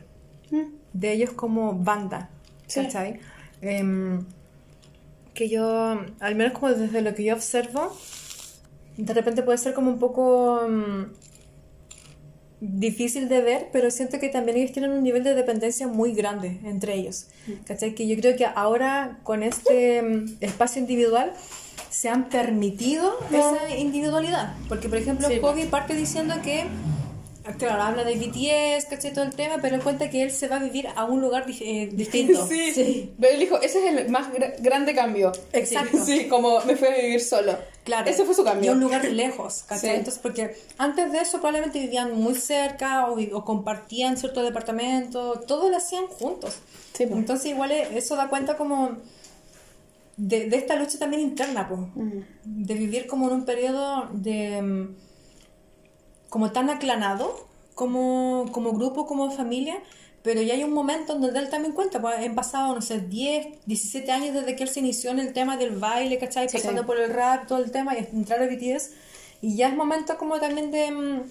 Mm. 0.51 0.78
De 0.93 1.12
ellos 1.13 1.32
como 1.32 1.73
banda, 1.73 2.30
Sí. 2.67 2.82
¿cachai? 2.82 3.19
Em, 3.62 4.25
que 5.34 5.49
yo, 5.49 5.99
al 6.19 6.36
menos 6.36 6.54
como 6.54 6.71
desde 6.73 7.02
lo 7.02 7.13
que 7.15 7.23
yo 7.23 7.34
observo, 7.34 7.95
de 8.97 9.13
repente 9.13 9.43
puede 9.43 9.58
ser 9.58 9.73
como 9.73 9.89
un 9.89 9.99
poco 9.99 10.62
mm, 10.67 11.04
difícil 12.62 13.30
de 13.30 13.41
ver, 13.41 13.69
pero 13.71 13.89
siento 13.89 14.19
que 14.19 14.28
también 14.30 14.58
ellos 14.58 14.73
tienen 14.73 14.91
un 14.91 15.02
nivel 15.02 15.23
de 15.23 15.34
dependencia 15.34 15.88
muy 15.88 16.13
grande 16.13 16.60
entre 16.65 16.95
ellos, 16.95 17.28
¿cachai? 17.65 17.95
Que 17.95 18.06
yo 18.08 18.17
creo 18.17 18.36
que 18.36 18.45
ahora 18.45 19.19
con 19.23 19.43
este 19.43 20.02
mm, 20.02 20.25
espacio 20.41 20.82
individual 20.82 21.32
se 21.89 22.10
han 22.10 22.28
permitido 22.30 23.13
esa 23.32 23.75
individualidad, 23.78 24.54
porque 24.67 24.89
por 24.89 24.97
ejemplo 24.97 25.28
Sí, 25.30 25.39
Kobe 25.39 25.65
parte 25.67 25.95
diciendo 25.95 26.36
que 26.43 26.65
Claro, 27.57 27.81
habla 27.83 28.03
de 28.03 28.15
BTS, 28.15 28.85
¿cachai? 28.89 29.13
Todo 29.13 29.25
el 29.25 29.33
tema, 29.35 29.57
pero 29.62 29.75
él 29.75 29.81
cuenta 29.81 30.09
que 30.09 30.21
él 30.23 30.31
se 30.31 30.47
va 30.47 30.57
a 30.57 30.59
vivir 30.59 30.88
a 30.95 31.05
un 31.05 31.21
lugar 31.21 31.45
eh, 31.62 31.89
distinto. 31.91 32.47
Sí. 32.49 33.12
Pero 33.19 33.33
él 33.33 33.39
dijo, 33.39 33.59
ese 33.62 33.79
es 33.88 33.97
el 33.97 34.09
más 34.09 34.31
gra- 34.31 34.55
grande 34.59 34.93
cambio. 34.93 35.31
Exacto. 35.53 35.97
Sí, 36.05 36.27
como 36.27 36.59
me 36.65 36.75
fui 36.75 36.88
a 36.88 36.95
vivir 36.95 37.21
solo. 37.21 37.57
Claro. 37.83 38.09
Ese 38.09 38.23
fue 38.25 38.35
su 38.35 38.43
Y 38.43 38.47
a 38.47 38.51
cambio. 38.51 38.71
un 38.73 38.79
lugar 38.81 39.03
lejos, 39.05 39.63
¿cachai? 39.67 39.89
Sí. 39.91 39.95
Entonces, 39.95 40.19
porque 40.21 40.55
antes 40.77 41.12
de 41.12 41.19
eso 41.19 41.38
probablemente 41.39 41.79
vivían 41.79 42.13
muy 42.15 42.35
cerca 42.35 43.07
o, 43.09 43.43
compartían 43.45 44.15
cierto 44.17 44.43
departamento, 44.43 45.39
todo 45.47 45.69
lo 45.69 45.77
hacían 45.77 46.05
juntos. 46.07 46.55
Sí, 46.93 47.05
pues. 47.05 47.17
Entonces, 47.19 47.47
igual 47.47 47.71
eh, 47.71 47.88
eso 47.95 48.15
da 48.15 48.27
cuenta 48.29 48.57
como 48.57 48.97
de, 50.17 50.49
de 50.49 50.57
esta 50.57 50.75
lucha 50.75 50.99
también 50.99 51.21
interna, 51.23 51.67
pues. 51.67 51.81
De 52.43 52.73
vivir 52.73 53.07
como 53.07 53.27
en 53.27 53.33
un 53.33 53.45
periodo 53.45 54.07
de. 54.13 54.88
Como 56.29 56.51
tan 56.51 56.69
aclanado 56.69 57.47
como, 57.75 58.47
como 58.51 58.73
grupo, 58.73 59.05
como 59.05 59.31
familia. 59.31 59.77
Pero 60.21 60.41
ya 60.41 60.53
hay 60.53 60.63
un 60.65 60.73
momento 60.73 61.13
en 61.13 61.21
donde 61.21 61.39
él 61.39 61.49
también 61.49 61.73
cuenta, 61.73 62.01
pues 62.01 62.17
han 62.19 62.35
pasado, 62.35 62.75
no 62.75 62.81
sé, 62.81 62.99
10, 62.99 63.47
17 63.65 64.11
años 64.11 64.33
desde 64.35 64.53
que 64.57 64.63
él 64.63 64.69
se 64.69 64.81
inició 64.81 65.11
en 65.11 65.19
el 65.19 65.31
tema 65.31 65.55
del 65.55 65.77
baile, 65.77 66.17
¿cachai? 66.19 66.47
Pasando 66.51 66.81
Sí. 66.81 66.87
por 66.87 66.99
el 66.99 67.13
rap, 67.13 67.47
todo 67.47 67.59
el 67.63 67.71
tema, 67.71 67.95
y 67.95 67.99
entrar 67.99 68.41
a 68.41 68.45
BTS. 68.45 68.91
Y 69.41 69.55
ya 69.55 69.69
es 69.69 69.75
momento 69.77 70.17
como 70.17 70.37
también 70.41 70.71
de, 70.71 70.91
mm, 70.91 71.21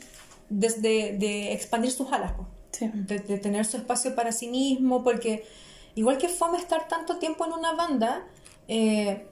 de, 0.48 0.68
de- 0.78 1.16
de 1.18 1.52
expandir 1.52 1.90
sus 1.92 2.10
alas, 2.12 2.32
pues 2.34 2.48
Sí. 2.72 2.90
de, 2.94 3.18
de 3.18 3.38
tener 3.38 3.66
su 3.66 3.76
espacio 3.76 4.14
para 4.14 4.32
sí 4.32 4.48
mismo, 4.48 5.04
porque 5.04 5.44
igual 5.94 6.16
que 6.16 6.30
fome 6.30 6.56
estar 6.56 6.88
tanto 6.88 7.18
tiempo 7.18 7.44
en 7.44 7.52
una 7.52 7.72
banda, 7.72 8.24
eh, 8.68 9.26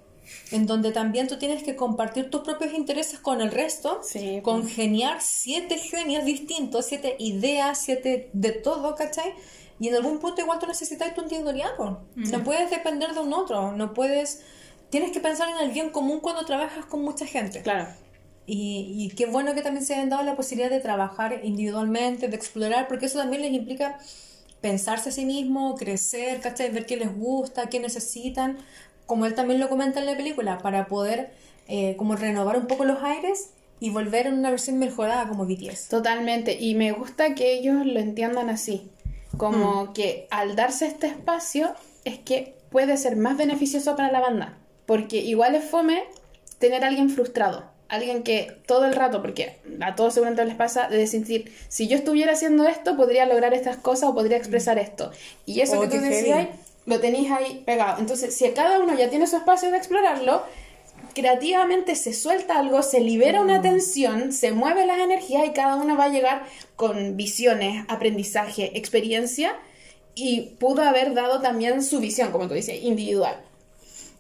en 0.51 0.67
donde 0.67 0.93
también 0.93 1.29
tú 1.29 1.39
tienes 1.39 1.63
que 1.63 1.77
compartir 1.77 2.31
tus 2.31 2.43
propios 2.43 2.73
intereses 2.75 3.19
con 3.19 3.41
el 3.41 3.51
resto, 3.51 4.01
Sí, 4.03 4.41
congeniar 4.43 5.21
siete 5.21 5.79
genios 5.79 6.25
distintos, 6.25 6.87
siete 6.87 7.17
ideas, 7.19 7.79
siete 7.79 8.31
de 8.33 8.53
todo, 8.53 8.95
¿cachai? 8.95 9.35
Y 9.79 9.89
en 9.89 9.95
algún 9.95 10.19
punto 10.19 10.41
igual 10.41 10.59
tú 10.59 10.67
necesitas 10.67 11.15
tu 11.15 11.23
individualidad, 11.23 11.77
po. 11.77 12.01
no 12.15 12.45
puedes 12.45 12.71
depender 12.71 13.13
de 13.15 13.21
un 13.21 13.33
otro, 13.33 13.73
no 13.73 13.95
puedes... 13.95 14.43
Tienes 14.91 15.11
que 15.11 15.21
pensar 15.21 15.49
en 15.49 15.59
el 15.59 15.73
bien 15.73 15.91
común 15.91 16.21
cuando 16.21 16.45
trabajas 16.45 16.87
con 16.87 17.03
mucha 17.03 17.27
gente. 17.27 17.61
Claro. 17.63 17.89
Y, 18.47 18.95
y 18.97 19.15
qué 19.17 19.27
bueno 19.27 19.53
que 19.55 19.63
también 19.63 19.85
se 19.85 19.95
hayan 19.95 20.09
dado 20.09 20.23
la 20.23 20.37
posibilidad 20.37 20.71
de 20.71 20.79
trabajar 20.81 21.41
individualmente, 21.43 22.29
de 22.29 22.37
explorar, 22.37 22.87
porque 22.87 23.07
eso 23.07 23.19
también 23.19 23.43
les 23.43 23.53
implica 23.53 23.99
pensarse 24.61 25.11
a 25.11 25.13
sí 25.13 25.25
mismo, 25.25 25.75
crecer, 25.77 26.41
¿cachai? 26.41 26.71
Ver 26.71 26.87
qué 26.87 26.97
les 26.97 27.15
gusta, 27.15 27.69
qué 27.69 27.81
necesitan, 27.81 28.59
como 29.07 29.27
él 29.27 29.35
también 29.35 29.61
lo 29.61 29.69
comenta 29.69 30.01
en 30.01 30.07
la 30.07 30.17
película, 30.17 30.59
para 30.59 30.87
poder 30.87 31.33
eh, 31.69 31.95
como 31.97 32.17
renovar 32.17 32.57
un 32.59 32.67
poco 32.67 32.85
los 32.85 33.03
aires 33.03 33.51
y 33.81 33.91
volver 33.91 34.27
en 34.27 34.35
una 34.35 34.51
versión 34.51 34.79
mejorada 34.79 35.29
como 35.29 35.47
BTS. 35.47 35.89
Totalmente. 35.89 36.57
Y 36.59 36.75
me 36.75 36.93
gusta 36.93 37.35
que 37.35 37.53
ellos 37.53 37.85
lo 37.85 38.01
entiendan 38.01 38.49
así. 38.49 38.91
Como 39.37 39.93
que 39.93 40.27
al 40.31 40.57
darse 40.57 40.87
este 40.87 41.07
espacio 41.09 41.75
es 42.05 42.19
que 42.19 42.55
puede 42.71 42.97
ser 42.97 43.17
más 43.17 43.37
beneficioso 43.37 43.97
para 43.97 44.11
la 44.11 44.21
banda. 44.21 44.59
Porque 44.87 45.19
igual 45.19 45.55
es 45.55 45.65
fome 45.65 46.05
tener 46.59 46.85
a 46.85 46.89
alguien 46.89 47.11
frustrado. 47.11 47.65
Alguien 47.89 48.23
que 48.23 48.61
todo 48.67 48.87
el 48.87 48.95
rato, 48.95 49.21
porque 49.21 49.59
a 49.81 49.95
todos 49.95 50.15
seguramente 50.15 50.45
les 50.45 50.57
pasa, 50.57 50.89
de 50.89 50.97
decir, 50.97 51.53
si 51.69 51.87
yo 51.87 51.97
estuviera 51.97 52.33
haciendo 52.33 52.67
esto, 52.67 52.97
podría 52.97 53.27
lograr 53.27 53.55
estas 53.55 53.77
cosas 53.77 54.11
o 54.11 54.15
podría 54.15 54.37
expresar 54.37 54.79
esto. 54.79 55.13
Y 55.45 55.61
eso 55.61 55.79
Oh, 55.79 55.83
que 55.83 55.89
tú 55.89 56.01
decías, 56.01 56.49
lo 56.87 57.01
tenéis 57.01 57.31
ahí 57.31 57.63
pegado. 57.67 58.01
Entonces, 58.01 58.35
si 58.35 58.49
cada 58.51 58.79
uno 58.81 58.97
ya 58.97 59.11
tiene 59.11 59.27
su 59.27 59.37
espacio 59.37 59.71
de 59.71 59.77
explorarlo, 59.77 60.43
creativamente 61.15 61.97
se 61.97 62.13
suelta 62.13 62.59
algo, 62.59 62.83
se 62.83 63.01
libera 63.01 63.41
una 63.41 63.61
tensión, 63.61 64.33
se 64.33 64.53
mueven 64.53 64.87
las 64.87 64.99
energías 64.99 65.47
y 65.47 65.53
cada 65.53 65.77
uno 65.77 65.97
va 65.97 66.05
a 66.05 66.09
llegar 66.09 66.45
con 66.77 67.17
visiones, 67.17 67.85
aprendizaje, 67.89 68.77
experiencia 68.79 69.57
y 70.15 70.57
pudo 70.59 70.83
haber 70.83 71.15
dado 71.15 71.41
también 71.41 71.83
su 71.83 72.01
visión, 72.01 72.33
como 72.33 72.49
tú 72.49 72.55
dices, 72.55 72.83
individual. 72.83 73.37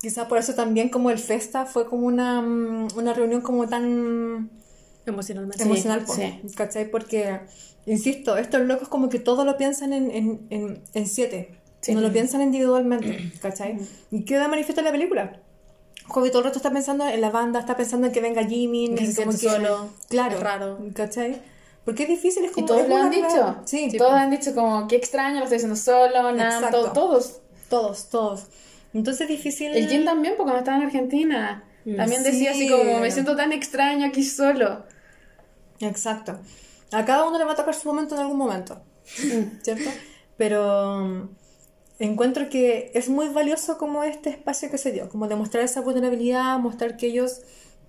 Quizá 0.00 0.28
por 0.28 0.38
eso 0.38 0.54
también 0.54 0.88
como 0.88 1.10
el 1.10 1.18
Festa 1.18 1.66
fue 1.66 1.86
como 1.88 2.06
una, 2.06 2.42
mm, 2.42 2.88
una 2.96 3.14
reunión 3.14 3.40
como 3.40 3.66
tan 3.68 4.50
Emocionalmente. 5.06 5.62
emocional, 5.62 6.04
po, 6.04 6.14
sí. 6.14 6.42
¿cachai? 6.56 6.90
Porque, 6.90 7.40
insisto, 7.86 8.36
estos 8.36 8.62
locos 8.62 8.88
como 8.88 9.08
que 9.08 9.18
todo 9.18 9.44
lo 9.44 9.56
piensan 9.56 9.92
en, 9.92 10.10
en, 10.10 10.46
en, 10.50 10.82
en 10.94 11.06
siete, 11.06 11.58
Sí. 11.86 11.94
no 11.94 12.00
lo 12.00 12.12
piensan 12.12 12.42
individualmente, 12.42 13.32
¿cachai? 13.42 13.78
¿Y 14.10 14.24
queda 14.24 14.48
manifiesto 14.48 14.80
en 14.80 14.84
la 14.86 14.92
película? 14.92 15.40
Hobby 16.08 16.28
todo 16.30 16.38
el 16.40 16.44
rato 16.46 16.58
está 16.58 16.70
pensando 16.70 17.06
en 17.06 17.20
la 17.20 17.30
banda, 17.30 17.58
está 17.60 17.76
pensando 17.76 18.06
en 18.06 18.12
que 18.12 18.20
venga 18.20 18.44
Jimmy, 18.44 18.94
Que 18.94 19.04
en 19.04 19.12
se 19.12 19.24
como 19.24 19.36
solo, 19.36 19.88
claro, 20.08 20.36
es 20.36 20.42
raro. 20.42 20.78
¿cachai? 20.94 21.40
Porque 21.84 22.04
es 22.04 22.08
difícil, 22.08 22.44
es 22.44 22.50
Y 22.52 22.54
como... 22.54 22.66
todos 22.66 22.82
es 22.82 22.88
lo 22.88 22.96
han 22.96 23.10
dicho. 23.10 23.26
rara- 23.28 23.62
Sí, 23.64 23.88
todos 23.96 24.12
han 24.12 24.30
dicho 24.30 24.54
como, 24.54 24.86
qué 24.88 24.96
extraño, 24.96 25.38
lo 25.38 25.44
estoy 25.44 25.56
haciendo 25.56 25.76
solo, 25.76 26.32
nada, 26.32 26.70
todos. 26.70 27.40
Todos, 27.68 28.08
todos. 28.10 28.46
Entonces 28.94 29.22
es 29.22 29.28
difícil... 29.28 29.74
El 29.74 29.88
Jin 29.88 30.04
también, 30.04 30.34
porque 30.36 30.44
cuando 30.50 30.58
estaba 30.60 30.76
en 30.78 30.84
Argentina, 30.84 31.64
también 31.96 32.22
decía 32.22 32.52
así 32.52 32.66
Sí. 32.66 32.70
como, 32.70 32.98
me 33.00 33.10
siento 33.10 33.34
tan 33.36 33.52
extraño 33.52 34.06
aquí 34.06 34.24
solo. 34.24 34.84
Exacto. 35.80 36.38
A 36.92 37.04
cada 37.04 37.24
uno 37.28 37.38
le 37.38 37.44
va 37.44 37.52
a 37.52 37.56
tocar 37.56 37.74
su 37.74 37.88
momento 37.88 38.14
en 38.14 38.20
algún 38.20 38.38
momento, 38.38 38.80
¿cierto? 39.62 39.90
Pero 40.36 41.00
mm, 41.04 41.28
encuentro 41.98 42.48
que 42.48 42.90
es 42.94 43.08
muy 43.08 43.28
valioso 43.28 43.78
como 43.78 44.04
este 44.04 44.30
espacio 44.30 44.70
que 44.70 44.78
se 44.78 44.92
dio, 44.92 45.08
como 45.08 45.28
demostrar 45.28 45.64
esa 45.64 45.80
vulnerabilidad, 45.80 46.58
mostrar 46.58 46.96
que 46.96 47.06
ellos 47.06 47.42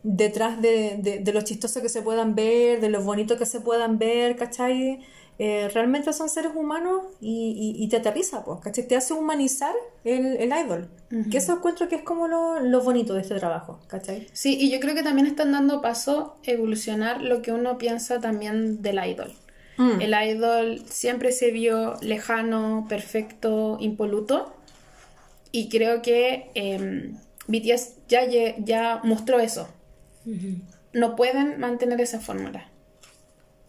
detrás 0.03 0.61
de, 0.61 0.97
de, 1.01 1.19
de 1.19 1.33
lo 1.33 1.41
chistoso 1.41 1.81
que 1.81 1.89
se 1.89 2.01
puedan 2.01 2.35
ver, 2.35 2.79
de 2.79 2.89
lo 2.89 3.01
bonito 3.01 3.37
que 3.37 3.45
se 3.45 3.59
puedan 3.59 3.97
ver, 3.97 4.35
¿cachai? 4.35 5.01
Eh, 5.39 5.69
realmente 5.71 6.13
son 6.13 6.29
seres 6.29 6.51
humanos 6.55 7.03
y, 7.21 7.75
y, 7.77 7.83
y 7.83 7.89
te 7.89 7.97
aterriza, 7.97 8.43
pues, 8.43 8.59
¿cachai? 8.59 8.87
Te 8.87 8.95
hace 8.95 9.13
humanizar 9.13 9.75
el, 10.03 10.37
el 10.37 10.51
idol. 10.65 10.89
Que 11.31 11.37
eso 11.37 11.53
encuentro 11.53 11.87
que 11.87 11.95
es 11.95 12.01
como 12.01 12.27
lo, 12.27 12.59
lo 12.59 12.81
bonito 12.81 13.13
de 13.13 13.21
este 13.21 13.35
trabajo, 13.35 13.79
¿cachai? 13.87 14.27
Sí, 14.33 14.57
y 14.59 14.69
yo 14.71 14.79
creo 14.79 14.93
que 14.95 15.03
también 15.03 15.27
están 15.27 15.51
dando 15.51 15.81
paso 15.81 16.35
a 16.45 16.51
evolucionar 16.51 17.21
lo 17.21 17.41
que 17.41 17.51
uno 17.51 17.77
piensa 17.77 18.19
también 18.19 18.81
del 18.81 18.99
idol. 19.05 19.31
Mm. 19.77 20.01
El 20.01 20.29
idol 20.29 20.79
siempre 20.87 21.31
se 21.31 21.51
vio 21.51 21.95
lejano, 22.01 22.85
perfecto, 22.89 23.77
impoluto. 23.79 24.53
Y 25.51 25.69
creo 25.69 26.01
que 26.01 26.49
eh, 26.55 27.11
BTS 27.47 27.93
ya, 28.07 28.21
ya 28.57 29.01
mostró 29.03 29.39
eso. 29.39 29.69
No 30.93 31.15
pueden 31.15 31.59
mantener 31.59 32.01
esa 32.01 32.19
fórmula. 32.19 32.69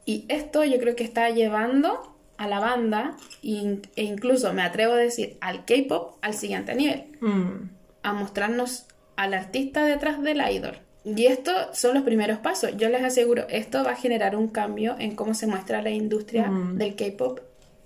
Y 0.04 0.24
esto 0.28 0.64
yo 0.64 0.78
creo 0.78 0.96
que 0.96 1.04
está 1.04 1.30
llevando 1.30 2.16
a 2.36 2.48
la 2.48 2.60
banda 2.60 3.16
e 3.42 3.78
incluso 3.96 4.52
me 4.52 4.62
atrevo 4.62 4.94
a 4.94 4.96
decir 4.96 5.36
al 5.40 5.64
K-pop 5.64 6.16
al 6.22 6.34
siguiente 6.34 6.74
nivel 6.74 7.04
Mm. 7.20 7.68
a 8.02 8.12
mostrarnos 8.12 8.86
al 9.16 9.34
artista 9.34 9.84
detrás 9.84 10.22
del 10.22 10.40
idol. 10.50 10.78
Y 11.16 11.26
esto 11.26 11.52
son 11.72 11.94
los 11.94 12.02
primeros 12.02 12.38
pasos. 12.38 12.76
Yo 12.76 12.88
les 12.88 13.02
aseguro, 13.02 13.46
esto 13.48 13.84
va 13.84 13.92
a 13.92 13.96
generar 13.96 14.36
un 14.36 14.48
cambio 14.48 14.96
en 14.98 15.14
cómo 15.14 15.34
se 15.34 15.46
muestra 15.46 15.82
la 15.82 15.90
industria 15.90 16.50
del 16.74 16.96
K-pop 16.96 17.40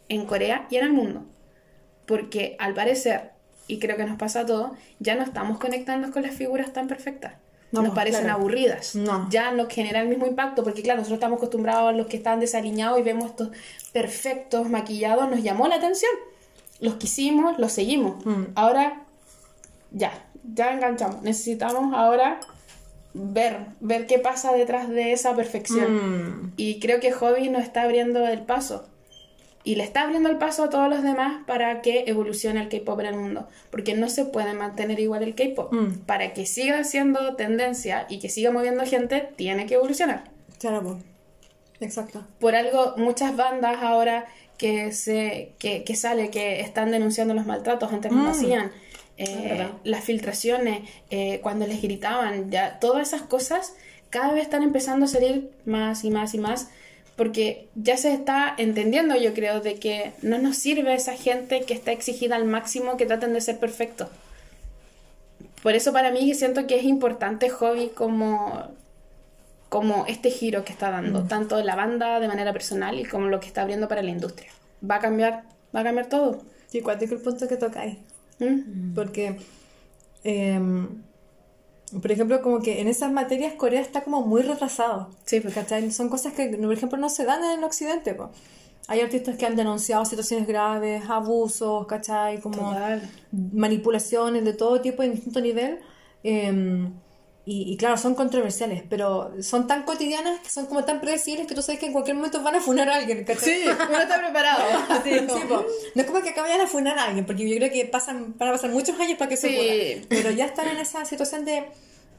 en 0.09 0.27
Corea 0.27 0.67
y 0.71 0.77
en 0.77 0.85
el 0.85 0.93
mundo. 0.93 1.25
Porque 2.07 2.57
al 2.59 2.75
parecer, 2.75 3.31
y 3.67 3.79
creo 3.79 3.97
que 3.97 4.05
nos 4.05 4.19
pasa 4.19 4.41
a 4.41 4.47
todos, 4.47 4.73
ya 4.99 5.15
no 5.15 5.23
estamos 5.23 5.59
conectando 5.59 6.11
con 6.11 6.23
las 6.23 6.35
figuras 6.35 6.73
tan 6.73 6.89
perfectas. 6.89 7.35
No, 7.71 7.81
nos 7.81 7.95
parecen 7.95 8.25
claro. 8.25 8.39
aburridas. 8.39 8.95
No. 8.95 9.29
Ya 9.31 9.51
no 9.53 9.67
genera 9.67 10.03
el 10.03 10.09
mismo 10.09 10.27
impacto, 10.27 10.63
porque 10.63 10.83
claro, 10.83 10.99
nosotros 10.99 11.17
estamos 11.17 11.39
acostumbrados 11.39 11.89
a 11.89 11.93
los 11.93 12.07
que 12.07 12.19
están 12.19 12.39
desaliñados 12.39 12.99
y 12.99 13.03
vemos 13.03 13.31
estos 13.31 13.49
perfectos, 13.93 14.69
maquillados, 14.69 15.31
nos 15.31 15.43
llamó 15.43 15.69
la 15.69 15.77
atención. 15.77 16.11
Los 16.81 16.97
quisimos, 16.97 17.59
los 17.59 17.73
seguimos. 17.73 18.25
Mm. 18.27 18.45
Ahora 18.57 19.05
ya, 19.91 20.13
ya 20.55 20.75
enganchamos. 20.75 21.23
Necesitamos 21.23 21.95
ahora 21.95 22.41
ver, 23.15 23.67
ver 23.81 24.07
qué 24.07 24.19
pasa 24.19 24.53
detrás 24.53 24.89
de 24.89 25.13
esa 25.13 25.35
perfección. 25.37 26.47
Mm. 26.47 26.53
Y 26.57 26.81
creo 26.81 27.01
que 27.01 27.13
Hobby 27.13 27.49
nos 27.49 27.63
está 27.63 27.83
abriendo 27.83 28.27
el 28.27 28.41
paso. 28.43 28.89
Y 29.65 29.77
le 29.77 29.85
está 29.85 30.03
abriendo 30.03 30.29
el 30.29 30.39
paso 30.39 30.65
a 30.65 30.71
todos 30.71 30.89
los 30.89 31.05
demás 31.05 31.45
para 31.47 31.83
que 31.83 32.05
evolucione 32.09 32.61
el 32.61 32.69
K-pop 32.69 32.99
en 33.01 33.07
el 33.07 33.15
mundo. 33.17 33.49
Porque 33.71 33.95
no 33.95 34.09
se 34.09 34.25
puede 34.25 34.55
mantener 34.55 34.99
igual 34.99 35.23
el 35.23 35.37
K-pop. 35.37 35.73
Mm. 35.73 35.99
Para 36.07 36.33
que 36.35 36.47
siga 36.47 36.83
siendo 36.83 37.37
tendencia 37.37 38.07
y 38.09 38.19
que 38.19 38.29
siga 38.29 38.51
moviendo 38.51 38.85
gente, 38.85 39.29
tiene 39.37 39.67
que 39.67 39.75
evolucionar. 39.75 40.25
Claro. 40.59 40.99
Exacto. 41.81 42.25
Por 42.41 42.55
algo, 42.57 42.95
muchas 42.97 43.37
bandas 43.37 43.83
ahora 43.83 44.27
que 44.59 44.93
se 44.93 45.53
que, 45.59 45.83
que 45.83 45.97
sale 45.97 46.31
que 46.31 46.61
están 46.61 46.91
denunciando 46.93 47.35
los 47.35 47.47
maltratos, 47.47 47.93
antes 47.93 48.13
no 48.13 48.23
lo 48.23 48.29
Mm. 48.29 48.33
hacían. 48.33 48.73
Eh, 49.19 49.69
Es 49.85 49.91
las 49.91 50.05
filtraciones, 50.05 50.89
eh, 51.11 51.41
cuando 51.43 51.67
les 51.67 51.83
gritaban, 51.83 52.51
ya 52.51 52.79
todas 52.81 53.09
esas 53.09 53.23
cosas 53.23 53.75
cada 54.11 54.33
vez 54.33 54.43
están 54.43 54.63
empezando 54.63 55.07
a 55.07 55.09
salir 55.09 55.51
más 55.65 56.05
y 56.05 56.11
más 56.11 56.35
y 56.35 56.39
más 56.39 56.69
porque 57.17 57.69
ya 57.75 57.97
se 57.97 58.13
está 58.13 58.55
entendiendo, 58.57 59.17
yo 59.17 59.35
creo, 59.35 59.61
de 59.61 59.77
que 59.77 60.13
no 60.23 60.39
nos 60.39 60.57
sirve 60.57 60.95
esa 60.95 61.15
gente 61.15 61.63
que 61.63 61.75
está 61.75 61.93
exigida 61.93 62.37
al 62.37 62.47
máximo 62.47 62.97
que 62.97 63.07
traten 63.07 63.35
de 63.35 63.41
ser 63.41 63.59
perfectos. 63.59 64.09
Por 65.63 65.75
eso 65.75 65.93
para 65.93 66.11
mí 66.11 66.35
siento 66.35 66.67
que 66.67 66.77
es 66.77 66.85
importante 66.85 67.51
Hobby 67.51 67.91
como, 67.91 68.71
como 69.69 70.07
este 70.07 70.31
giro 70.31 70.65
que 70.65 70.73
está 70.73 70.91
dando, 70.91 71.25
tanto 71.25 71.63
la 71.63 71.77
banda 71.77 72.19
de 72.19 72.29
manera 72.29 72.53
personal 72.53 72.99
y 72.99 73.05
como 73.05 73.29
lo 73.29 73.41
que 73.41 73.47
está 73.47 73.63
abriendo 73.63 73.89
para 73.89 74.03
la 74.03 74.11
industria. 74.11 74.51
Va 74.89 74.97
a 74.97 75.01
cambiar, 75.01 75.45
va 75.75 75.81
a 75.81 75.85
cambiar 75.85 76.09
todo. 76.09 76.43
Sí, 76.67 76.81
cuántico 76.81 77.15
el 77.15 77.21
punto 77.21 77.47
que 77.47 77.57
tocáis. 77.57 77.99
¿Mm? 78.45 78.95
Porque, 78.95 79.37
em, 80.25 80.89
por 82.01 82.11
ejemplo, 82.11 82.41
como 82.43 82.61
que 82.61 82.81
en 82.81 82.89
esas 82.89 83.13
materias 83.13 83.55
Corea 83.55 83.81
está 83.81 84.03
como 84.03 84.23
muy 84.23 84.43
retrasado. 84.43 85.11
Sí. 85.25 85.41
¿cachai? 85.41 85.91
Son 85.91 86.09
cosas 86.09 86.33
que, 86.33 86.49
por 86.49 86.73
ejemplo, 86.73 86.99
no 86.99 87.09
se 87.09 87.25
dan 87.25 87.43
en 87.45 87.63
occidente. 87.65 88.15
po. 88.15 88.31
Hay 88.89 89.01
artistas 89.01 89.37
que 89.37 89.47
han 89.47 89.55
denunciado 89.57 90.05
situaciones 90.05 90.47
graves, 90.47 91.05
abusos, 91.09 91.87
¿cachai? 91.87 92.41
Como 92.41 92.57
Total. 92.71 93.09
manipulaciones 93.31 94.45
de 94.45 94.53
todo 94.55 94.81
tipo 94.81 95.03
en 95.03 95.13
distinto 95.13 95.41
nivel. 95.41 95.79
em, 96.25 96.93
y, 97.45 97.73
y 97.73 97.77
claro, 97.77 97.97
son 97.97 98.15
controversiales, 98.15 98.85
pero 98.89 99.33
son 99.43 99.67
tan 99.67 99.83
cotidianas 99.83 100.41
que 100.41 100.49
son 100.49 100.67
como 100.67 100.85
tan 100.85 101.01
predecibles 101.01 101.49
que 101.49 101.55
tú 101.57 101.63
sabes 101.63 101.81
que 101.81 101.87
en 101.87 101.93
cualquier 101.93 102.15
momento 102.17 102.41
van 102.41 102.55
a 102.55 102.61
funar 102.61 102.89
a 102.89 102.97
alguien, 102.97 103.25
¿cachai? 103.25 103.65
uno 103.65 104.01
está 104.01 104.19
preparado. 104.19 104.63
Sí, 105.05 105.11
sí. 105.19 105.41
No 105.95 106.03
es 106.03 106.07
como 106.07 106.23
que 106.23 106.31
acaben 106.31 106.59
de 106.59 106.67
funar 106.69 106.99
a 106.99 107.05
alguien, 107.05 107.27
porque 107.27 107.49
yo 107.49 107.57
creo 107.57 107.73
que 107.73 107.85
pasan, 107.87 108.35
van 108.39 108.51
a 108.51 108.53
pasar 108.53 108.71
muchos 108.71 108.99
años 109.01 109.19
para 109.19 109.29
que 109.29 109.37
se 109.37 109.49
Sí. 109.49 110.07
Pero 110.09 110.31
ya 110.31 110.47
están 110.47 110.69
en 110.69 110.77
esa 110.77 111.05
situación 111.05 111.45
de, 111.45 111.65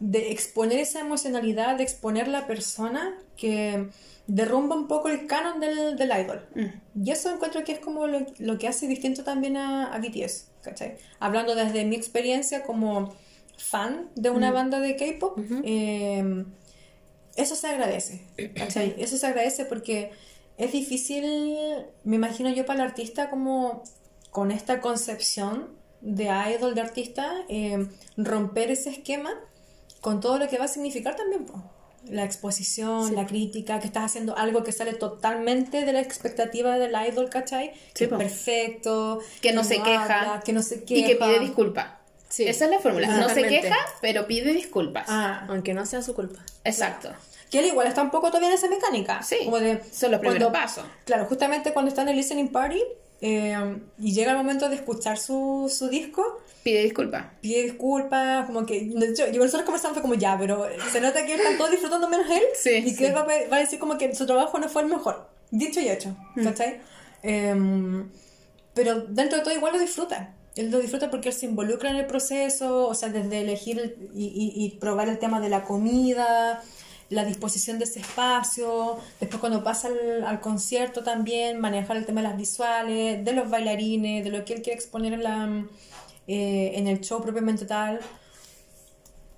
de 0.02 0.32
exponer 0.32 0.80
esa 0.80 1.00
emocionalidad, 1.00 1.78
de 1.78 1.84
exponer 1.84 2.28
la 2.28 2.46
persona 2.46 3.18
que 3.38 3.88
derrumba 4.28 4.76
un 4.76 4.88
poco 4.88 5.08
el 5.08 5.26
canon 5.28 5.62
del, 5.62 5.96
del 5.96 6.12
idol. 6.20 6.46
Y 7.02 7.12
eso 7.12 7.32
encuentro 7.32 7.64
que 7.64 7.74
es 7.74 7.80
como 7.80 8.08
lo, 8.08 8.26
lo 8.40 8.58
que 8.58 8.68
hace 8.68 8.88
distinto 8.88 9.24
también 9.24 9.56
a, 9.56 9.94
a 9.94 10.00
BTS, 10.00 10.48
¿cachai? 10.62 10.98
Hablando 11.20 11.56
desde 11.56 11.86
mi 11.86 11.96
experiencia 11.96 12.64
como 12.64 13.16
fan 13.58 14.10
de 14.16 14.30
una 14.30 14.52
banda 14.52 14.80
de 14.80 14.96
K-pop, 14.96 15.38
eh, 15.64 16.46
eso 17.36 17.56
se 17.56 17.68
agradece, 17.68 18.22
¿cachai? 18.56 18.96
Eso 18.98 19.18
se 19.18 19.26
agradece 19.28 19.66
porque 19.66 20.12
es 20.58 20.72
difícil, 20.72 21.24
me 22.04 22.16
imagino 22.16 22.50
yo 22.50 22.66
para 22.66 22.84
el 22.84 22.90
artista 22.90 23.30
como 23.30 23.84
con 24.30 24.52
esta 24.52 24.82
concepción 24.82 25.70
de 26.02 26.30
idol, 26.56 26.76
de 26.76 26.82
artista, 26.82 27.32
eh, 27.50 27.88
romper 28.18 28.72
ese 28.72 28.90
esquema 28.90 29.32
con 30.02 30.20
todo 30.20 30.38
lo 30.38 30.48
que 30.50 30.58
va 30.58 30.66
a 30.66 30.68
significar 30.68 31.16
también. 31.16 31.46
La 32.10 32.26
exposición, 32.26 33.16
la 33.16 33.26
crítica, 33.26 33.80
que 33.80 33.88
estás 33.88 34.04
haciendo 34.04 34.36
algo 34.38 34.64
que 34.64 34.74
sale 34.74 34.94
totalmente 34.94 35.86
de 35.86 35.94
la 35.94 36.02
expectativa 36.02 36.78
del 36.78 36.94
idol, 37.08 37.30
¿cachai? 37.30 37.72
Sí, 37.74 37.92
que 37.94 38.04
es 38.06 38.10
perfecto, 38.10 39.20
Que 39.42 39.54
no 39.54 39.64
se 39.64 39.82
queja. 39.82 40.42
que 40.44 40.52
no 40.52 40.62
se 40.62 40.84
queja. 40.84 41.00
Y 41.00 41.06
que 41.06 41.16
pide 41.16 41.40
disculpas. 41.40 42.03
Sí. 42.34 42.48
Esa 42.48 42.66
es 42.66 42.72
la 42.72 42.80
fórmula. 42.80 43.06
No 43.18 43.30
se 43.30 43.44
queja, 43.44 43.76
pero 44.02 44.26
pide 44.26 44.54
disculpas. 44.54 45.06
Ah, 45.08 45.46
Aunque 45.50 45.74
no 45.76 45.86
sea 45.86 46.02
su 46.02 46.16
culpa. 46.16 46.40
Exacto. 46.64 47.10
que 47.52 47.60
él 47.60 47.66
igual 47.68 47.86
está 47.86 48.02
un 48.02 48.10
poco 48.10 48.28
todavía 48.30 48.48
en 48.50 48.56
esa 48.56 48.68
mecánica. 48.68 49.22
Sí, 49.22 49.38
Como 49.46 49.60
de, 49.60 49.80
son 49.92 50.10
los 50.10 50.20
primeros 50.20 50.52
pasos. 50.52 50.84
Claro, 51.06 51.26
justamente 51.26 51.72
cuando 51.74 51.90
está 51.90 52.02
en 52.02 52.10
el 52.10 52.16
listening 52.16 52.48
party 52.48 52.82
eh, 53.22 53.56
y 54.00 54.12
llega 54.14 54.32
el 54.32 54.38
momento 54.38 54.68
de 54.70 54.76
escuchar 54.78 55.20
su, 55.20 55.72
su 55.72 55.88
disco, 55.90 56.42
Pide 56.64 56.82
disculpas. 56.82 57.26
pide 57.42 57.62
disculpas, 57.64 58.48
como 58.48 58.66
que 58.66 58.78
hecho, 58.78 59.28
yo 59.28 59.40
nosotros 59.40 59.64
conversamos 59.66 59.94
fue 59.94 60.02
como 60.02 60.16
ya, 60.16 60.36
pero 60.40 60.66
se 60.92 61.00
nota 61.02 61.24
que 61.26 61.36
están 61.36 61.56
todos 61.58 61.70
disfrutando 61.70 62.10
menos 62.10 62.26
él 62.32 62.42
Sí, 62.60 62.72
y 62.78 62.84
que 62.92 62.96
sí. 62.96 63.06
él 63.06 63.16
va, 63.16 63.22
a 63.22 63.26
pe- 63.28 63.48
va 63.52 63.58
a 63.58 63.60
decir 63.60 63.78
como 63.78 63.98
que 64.00 64.16
su 64.16 64.26
trabajo 64.26 64.58
no 64.58 64.68
fue 64.68 64.82
el 64.82 64.88
mejor, 64.88 65.30
dicho 65.52 65.80
y 65.80 65.90
hecho, 65.90 66.16
Mm. 66.36 66.44
¿cachai? 66.46 66.80
Em, 67.22 68.10
pero 68.74 69.02
dentro 69.02 69.38
de 69.38 69.44
todo 69.44 69.54
igual 69.54 69.74
lo 69.74 69.80
disfruta. 69.80 70.34
Él 70.56 70.70
lo 70.72 70.80
disfruta 70.80 71.10
porque 71.10 71.30
él 71.30 71.36
se 71.36 71.46
involucra 71.48 71.90
en 71.90 71.96
el 71.96 72.06
proceso, 72.06 72.88
o 72.88 72.94
sea, 72.94 73.10
desde 73.10 73.42
elegir 73.42 73.80
el- 73.80 74.10
y, 74.14 74.26
y- 74.26 74.66
y 74.66 74.70
probar 74.78 75.10
el 75.10 75.18
tema 75.20 75.40
de 75.40 75.50
la 75.50 75.64
comida, 75.64 76.62
la 77.10 77.26
disposición 77.26 77.80
de 77.80 77.86
ese 77.86 78.00
espacio, 78.00 78.98
después 79.20 79.40
cuando 79.40 79.64
pasa 79.64 79.88
al, 79.88 80.24
al 80.24 80.40
concierto 80.42 81.04
también, 81.04 81.60
manejar 81.60 81.98
el 81.98 82.06
tema 82.06 82.22
de 82.22 82.28
las 82.30 82.38
visuales, 82.38 83.24
de 83.26 83.34
los 83.34 83.50
bailarines, 83.50 84.24
de 84.24 84.30
lo 84.30 84.46
que 84.46 84.54
él 84.54 84.62
quiere 84.62 84.78
exponer 84.80 85.14
en, 85.14 85.24
la, 85.24 85.66
eh, 86.28 86.72
en 86.76 86.88
el 86.88 87.02
show 87.02 87.22
propiamente 87.22 87.66
tal. 87.66 88.00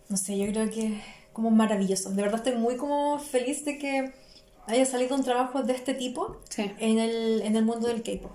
No 0.10 0.18
sé, 0.18 0.38
yo 0.38 0.46
creo 0.52 0.70
que 0.70 0.86
es 0.88 1.02
como 1.34 1.50
maravilloso. 1.50 2.10
De 2.12 2.22
verdad 2.22 2.42
estoy 2.46 2.56
muy 2.62 2.76
como 2.78 3.20
feliz 3.20 3.66
de 3.66 3.78
que 3.78 4.14
haya 4.68 4.86
salido 4.86 5.16
un 5.16 5.24
trabajo 5.24 5.64
de 5.64 5.74
este 5.74 5.94
tipo 5.94 6.38
Sí. 6.50 6.72
en, 6.80 7.00
el, 7.00 7.42
en 7.42 7.56
el 7.56 7.66
mundo 7.66 7.88
del 7.88 8.04
K-pop. 8.04 8.32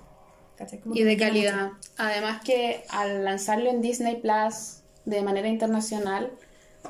¿Cachai? 0.61 0.79
Como 0.81 0.95
Y 0.95 1.03
de 1.05 1.17
calidad. 1.17 1.71
Además 1.97 2.43
que 2.45 2.85
al 2.91 3.25
lanzarlo 3.25 3.71
en 3.71 3.81
Disney 3.81 4.17
Plus 4.21 4.83
de 5.07 5.23
manera 5.23 5.49
internacional, 5.49 6.31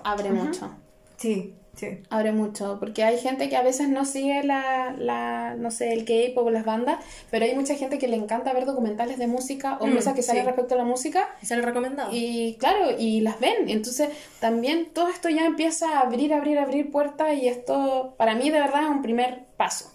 abre 0.02 0.30
mucho. 0.32 0.66
mucho. 0.66 0.74
Sí, 1.18 1.54
Sí. 1.76 1.86
abre 2.10 2.32
mucho, 2.32 2.78
porque 2.80 3.04
hay 3.04 3.16
gente 3.18 3.48
que 3.48 3.56
a 3.56 3.62
veces 3.62 3.88
no 3.88 4.04
sigue 4.04 4.42
la, 4.42 4.92
la 4.98 5.54
no 5.56 5.70
sé, 5.70 5.92
el 5.92 6.04
K-pop 6.04 6.46
o 6.46 6.50
las 6.50 6.64
bandas, 6.64 6.98
pero 7.30 7.44
hay 7.44 7.54
mucha 7.54 7.76
gente 7.76 7.96
que 7.96 8.08
le 8.08 8.16
encanta 8.16 8.52
ver 8.52 8.66
documentales 8.66 9.18
de 9.18 9.28
música 9.28 9.78
o 9.80 9.86
Mm, 9.86 9.94
cosas 9.94 10.14
que 10.14 10.22
salen 10.22 10.42
sí. 10.42 10.46
respecto 10.48 10.74
a 10.74 10.78
la 10.78 10.84
música 10.84 11.28
¿Y 11.40 11.46
se 11.46 11.56
lo 11.56 11.62
recomendado? 11.64 12.10
y 12.12 12.56
claro, 12.58 12.90
y 12.98 13.20
las 13.20 13.38
ven. 13.38 13.68
Entonces, 13.68 14.08
también 14.40 14.88
todo 14.92 15.08
esto 15.08 15.28
ya 15.28 15.46
empieza 15.46 15.98
a 15.98 16.00
abrir, 16.00 16.34
abrir, 16.34 16.58
abrir 16.58 16.90
puertas 16.90 17.34
y 17.40 17.46
esto 17.46 18.14
para 18.18 18.34
mí 18.34 18.50
de 18.50 18.58
verdad 18.58 18.82
es 18.82 18.90
un 18.90 19.00
primer 19.02 19.44
paso 19.56 19.92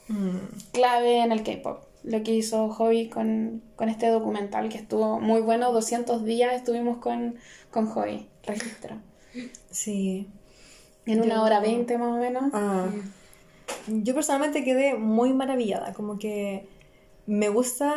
clave 0.72 1.20
en 1.20 1.32
el 1.34 1.44
K-pop. 1.44 1.84
Lo 2.06 2.22
que 2.24 2.34
hizo 2.34 2.70
Hobby 2.70 3.10
con, 3.10 3.62
con 3.76 3.90
este 3.90 4.08
documental 4.10 4.70
que 4.70 4.78
estuvo 4.78 5.20
muy 5.20 5.42
bueno, 5.42 5.72
200 5.74 6.24
días 6.24 6.54
estuvimos 6.54 6.98
con, 6.98 7.36
con 7.72 7.88
Hobby, 7.88 8.28
registro. 8.44 8.96
Sí. 9.72 10.28
En 11.08 11.22
una 11.22 11.36
Yo- 11.36 11.44
hora 11.44 11.60
veinte 11.60 11.98
más 11.98 12.14
o 12.14 12.18
menos. 12.20 12.52
Ah. 12.54 12.88
Yo 13.88 14.14
personalmente 14.14 14.64
quedé 14.64 14.94
muy 14.94 15.34
maravillada, 15.34 15.94
como 15.94 16.18
que 16.20 16.68
me 17.28 17.50
gusta 17.50 17.92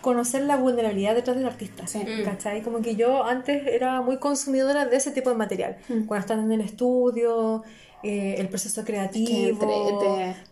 conocer 0.00 0.42
la 0.42 0.56
vulnerabilidad 0.56 1.14
detrás 1.14 1.36
del 1.36 1.46
artista, 1.46 1.86
Sí. 1.86 2.00
¿cachai? 2.24 2.62
Como 2.62 2.82
que 2.82 2.96
yo 2.96 3.24
antes 3.24 3.66
era 3.66 4.00
muy 4.02 4.18
consumidora 4.18 4.84
de 4.86 4.96
ese 4.96 5.12
tipo 5.12 5.30
de 5.30 5.36
material, 5.36 5.76
cuando 6.06 6.16
están 6.16 6.40
en 6.40 6.52
el 6.52 6.60
estudio, 6.60 7.62
eh, 8.02 8.34
el 8.38 8.48
proceso 8.48 8.84
creativo. 8.84 9.58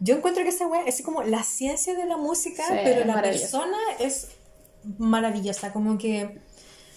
Yo 0.01 0.17
encuentro 0.17 0.43
que 0.45 0.51
esa 0.51 0.67
wea 0.69 0.83
es 0.87 1.03
como 1.03 1.23
la 1.23 1.43
ciencia 1.43 1.95
de 1.95 2.07
la 2.07 2.17
música, 2.17 2.63
Sí, 2.69 2.75
pero 2.85 3.05
la 3.05 3.21
persona 3.21 3.77
es 3.99 4.29
maravillosa, 4.99 5.73
como 5.73 5.99
que 5.99 6.41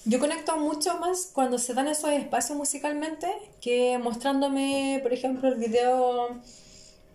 yo 0.05 0.19
conecto 0.19 0.57
mucho 0.57 0.99
más 0.99 1.29
cuando 1.33 1.57
se 1.57 1.73
dan 1.73 1.87
esos 1.87 2.11
espacios 2.11 2.57
musicalmente 2.57 3.27
que 3.59 3.97
mostrándome, 3.97 4.99
por 5.01 5.11
ejemplo, 5.11 5.49
el 5.49 5.55
video, 5.55 6.29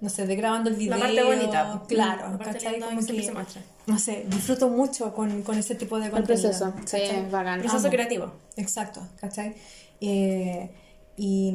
no 0.00 0.08
sé, 0.08 0.26
de 0.26 0.34
grabando 0.36 0.70
el 0.70 0.76
video. 0.76 0.96
La 0.96 1.04
parte 1.06 1.22
bonita. 1.22 1.82
Claro, 1.86 2.30
La 2.32 2.38
parte 2.38 2.52
¿cachai? 2.54 2.80
Como 2.80 2.96
que, 2.98 3.22
se 3.22 3.32
muestra. 3.32 3.62
No 3.90 3.98
sé, 3.98 4.24
disfruto 4.28 4.68
mucho 4.68 5.12
con, 5.12 5.42
con 5.42 5.58
ese 5.58 5.74
tipo 5.74 5.98
de 5.98 6.06
el 6.06 6.10
contenido. 6.12 6.48
proceso. 6.48 6.72
Sí, 6.78 6.80
¿cachai? 6.98 7.24
es 7.24 7.30
bacán. 7.30 7.60
Proceso 7.60 7.78
Amo. 7.86 7.90
creativo. 7.90 8.32
Exacto, 8.56 9.00
¿cachai? 9.20 9.54
Eh, 10.00 10.70
y, 11.16 11.54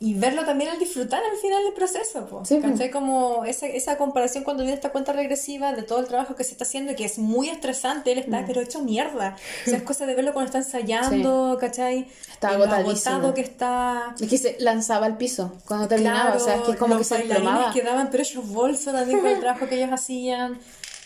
y 0.00 0.14
verlo 0.14 0.44
también 0.44 0.70
al 0.70 0.78
disfrutar 0.78 1.20
al 1.24 1.36
final 1.38 1.64
del 1.64 1.72
proceso, 1.72 2.26
po, 2.26 2.44
Sí. 2.44 2.60
¿cachai? 2.60 2.88
Como 2.92 3.44
esa, 3.44 3.66
esa 3.66 3.98
comparación 3.98 4.44
cuando 4.44 4.62
viene 4.62 4.76
esta 4.76 4.90
cuenta 4.92 5.12
regresiva 5.12 5.72
de 5.72 5.82
todo 5.82 5.98
el 5.98 6.06
trabajo 6.06 6.36
que 6.36 6.44
se 6.44 6.52
está 6.52 6.62
haciendo, 6.62 6.94
que 6.94 7.04
es 7.04 7.18
muy 7.18 7.48
estresante, 7.48 8.12
él 8.12 8.18
Mm. 8.18 8.22
está 8.34 8.44
pero 8.46 8.60
hecho 8.60 8.80
mierda. 8.82 9.36
O 9.66 9.70
sea, 9.70 9.78
es 9.78 9.82
cosa 9.82 10.06
de 10.06 10.14
verlo 10.14 10.32
cuando 10.32 10.46
está 10.46 10.58
ensayando, 10.58 11.56
¿cachai? 11.60 12.06
Está 12.30 12.52
Eh, 12.52 12.54
agotadísimo. 12.54 13.10
agotado 13.16 13.34
que 13.34 13.40
está... 13.40 14.14
Es 14.20 14.28
que 14.28 14.38
se 14.38 14.56
lanzaba 14.60 15.06
al 15.06 15.16
piso 15.16 15.56
cuando 15.66 15.88
terminaba, 15.88 16.20
Claro, 16.30 16.36
o 16.36 16.44
sea, 16.44 16.54
es 16.56 16.60
que 16.62 16.70
es 16.72 16.76
como 16.76 16.94
que 16.94 16.98
los 16.98 17.06
se 17.08 17.14
bailarines 17.14 17.42
desplomaba. 17.44 17.72
quedaban 17.72 18.10
pero 18.12 18.22
ellos 18.22 18.46
bolsos 18.48 18.92
también 18.92 19.18
con 19.18 19.28
el 19.30 19.40
trabajo 19.40 19.66
que 19.66 19.82
ellos 19.82 19.90
hacían. 19.92 20.58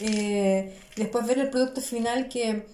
Eh, 0.04 0.76
después 0.96 1.26
ver 1.26 1.38
el 1.38 1.48
producto 1.50 1.80
final 1.80 2.28
que 2.28 2.66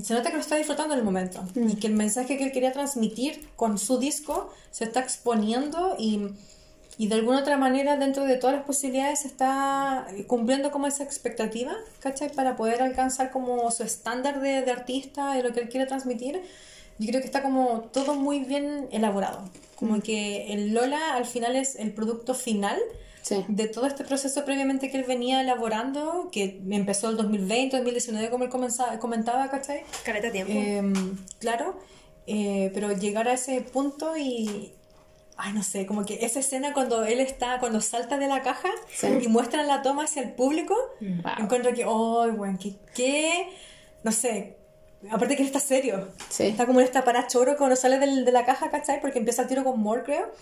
se 0.00 0.14
nota 0.14 0.30
que 0.30 0.36
lo 0.36 0.40
está 0.42 0.56
disfrutando 0.56 0.94
en 0.94 1.00
el 1.00 1.04
momento 1.04 1.42
Mm. 1.54 1.68
y 1.70 1.74
que 1.76 1.88
el 1.88 1.94
mensaje 1.94 2.38
que 2.38 2.44
él 2.44 2.52
quería 2.52 2.72
transmitir 2.72 3.48
con 3.56 3.78
su 3.78 3.98
disco 3.98 4.52
se 4.70 4.84
está 4.84 5.00
exponiendo 5.00 5.96
y, 5.98 6.28
y 6.96 7.08
de 7.08 7.14
alguna 7.16 7.40
otra 7.40 7.56
manera 7.56 7.96
dentro 7.96 8.24
de 8.24 8.36
todas 8.36 8.56
las 8.56 8.64
posibilidades 8.64 9.20
se 9.20 9.28
está 9.28 10.06
cumpliendo 10.28 10.70
como 10.70 10.86
esa 10.86 11.02
expectativa, 11.04 11.72
¿cachai? 12.00 12.32
Para 12.32 12.56
poder 12.56 12.80
alcanzar 12.80 13.30
como 13.30 13.70
su 13.72 13.82
estándar 13.82 14.40
de, 14.40 14.62
de 14.62 14.70
artista, 14.70 15.34
de 15.34 15.42
lo 15.42 15.52
que 15.52 15.60
él 15.60 15.68
quiere 15.68 15.86
transmitir. 15.86 16.42
Yo 17.00 17.08
creo 17.08 17.20
que 17.20 17.26
está 17.26 17.42
como 17.42 17.82
todo 17.92 18.14
muy 18.14 18.40
bien 18.40 18.88
elaborado. 18.92 19.40
Como 19.76 19.96
Mm. 19.96 20.00
que 20.02 20.52
el 20.52 20.74
Lola 20.74 21.14
al 21.14 21.24
final 21.26 21.56
es 21.56 21.74
el 21.76 21.92
producto 21.92 22.34
final 22.34 22.78
Sí. 23.22 23.44
de 23.48 23.68
todo 23.68 23.86
este 23.86 24.04
proceso 24.04 24.44
previamente 24.44 24.90
que 24.90 24.96
él 24.98 25.04
venía 25.04 25.40
elaborando, 25.40 26.28
que 26.32 26.60
empezó 26.70 27.10
el 27.10 27.16
2020, 27.16 27.76
2019, 27.76 28.30
como 28.30 28.44
él 28.44 28.50
comenzaba, 28.50 28.98
comentaba, 28.98 29.50
¿cachai? 29.50 29.82
Caleta 30.04 30.30
tiempo. 30.30 30.52
Em, 30.54 31.16
claro, 31.38 31.78
eh, 32.26 32.70
pero 32.74 32.92
llegar 32.92 33.28
a 33.28 33.34
ese 33.34 33.60
punto 33.60 34.16
y... 34.16 34.72
Ay, 35.40 35.52
no 35.52 35.62
sé, 35.62 35.86
como 35.86 36.04
que 36.04 36.24
esa 36.26 36.40
escena 36.40 36.72
cuando 36.72 37.04
él 37.04 37.20
está, 37.20 37.60
cuando 37.60 37.80
salta 37.80 38.18
de 38.18 38.26
la 38.26 38.42
caja 38.42 38.70
Sí. 38.92 39.06
y 39.22 39.28
muestran 39.28 39.68
la 39.68 39.82
toma 39.82 40.04
hacia 40.04 40.22
el 40.22 40.32
público, 40.32 40.74
Wow. 41.00 41.32
encuentro 41.38 41.72
que, 41.74 41.84
ay, 41.84 42.30
bueno, 42.36 42.58
que, 42.60 42.74
que, 42.92 43.48
no 44.02 44.10
sé, 44.10 44.56
aparte 45.10 45.36
que 45.36 45.42
él 45.42 45.46
está 45.48 45.60
serio, 45.60 46.08
Sí. 46.28 46.44
está 46.48 46.66
como 46.66 46.80
en 46.80 46.86
esta 46.86 47.04
parachoro 47.04 47.56
cuando 47.56 47.76
sale 47.76 48.00
del- 48.00 48.24
de 48.24 48.32
la 48.32 48.44
caja, 48.44 48.68
¿cachai? 48.70 49.00
Porque 49.00 49.18
empieza 49.20 49.42
el 49.42 49.48
tiro 49.48 49.62
con 49.62 49.78
Moore, 49.78 50.02
creo. 50.02 50.32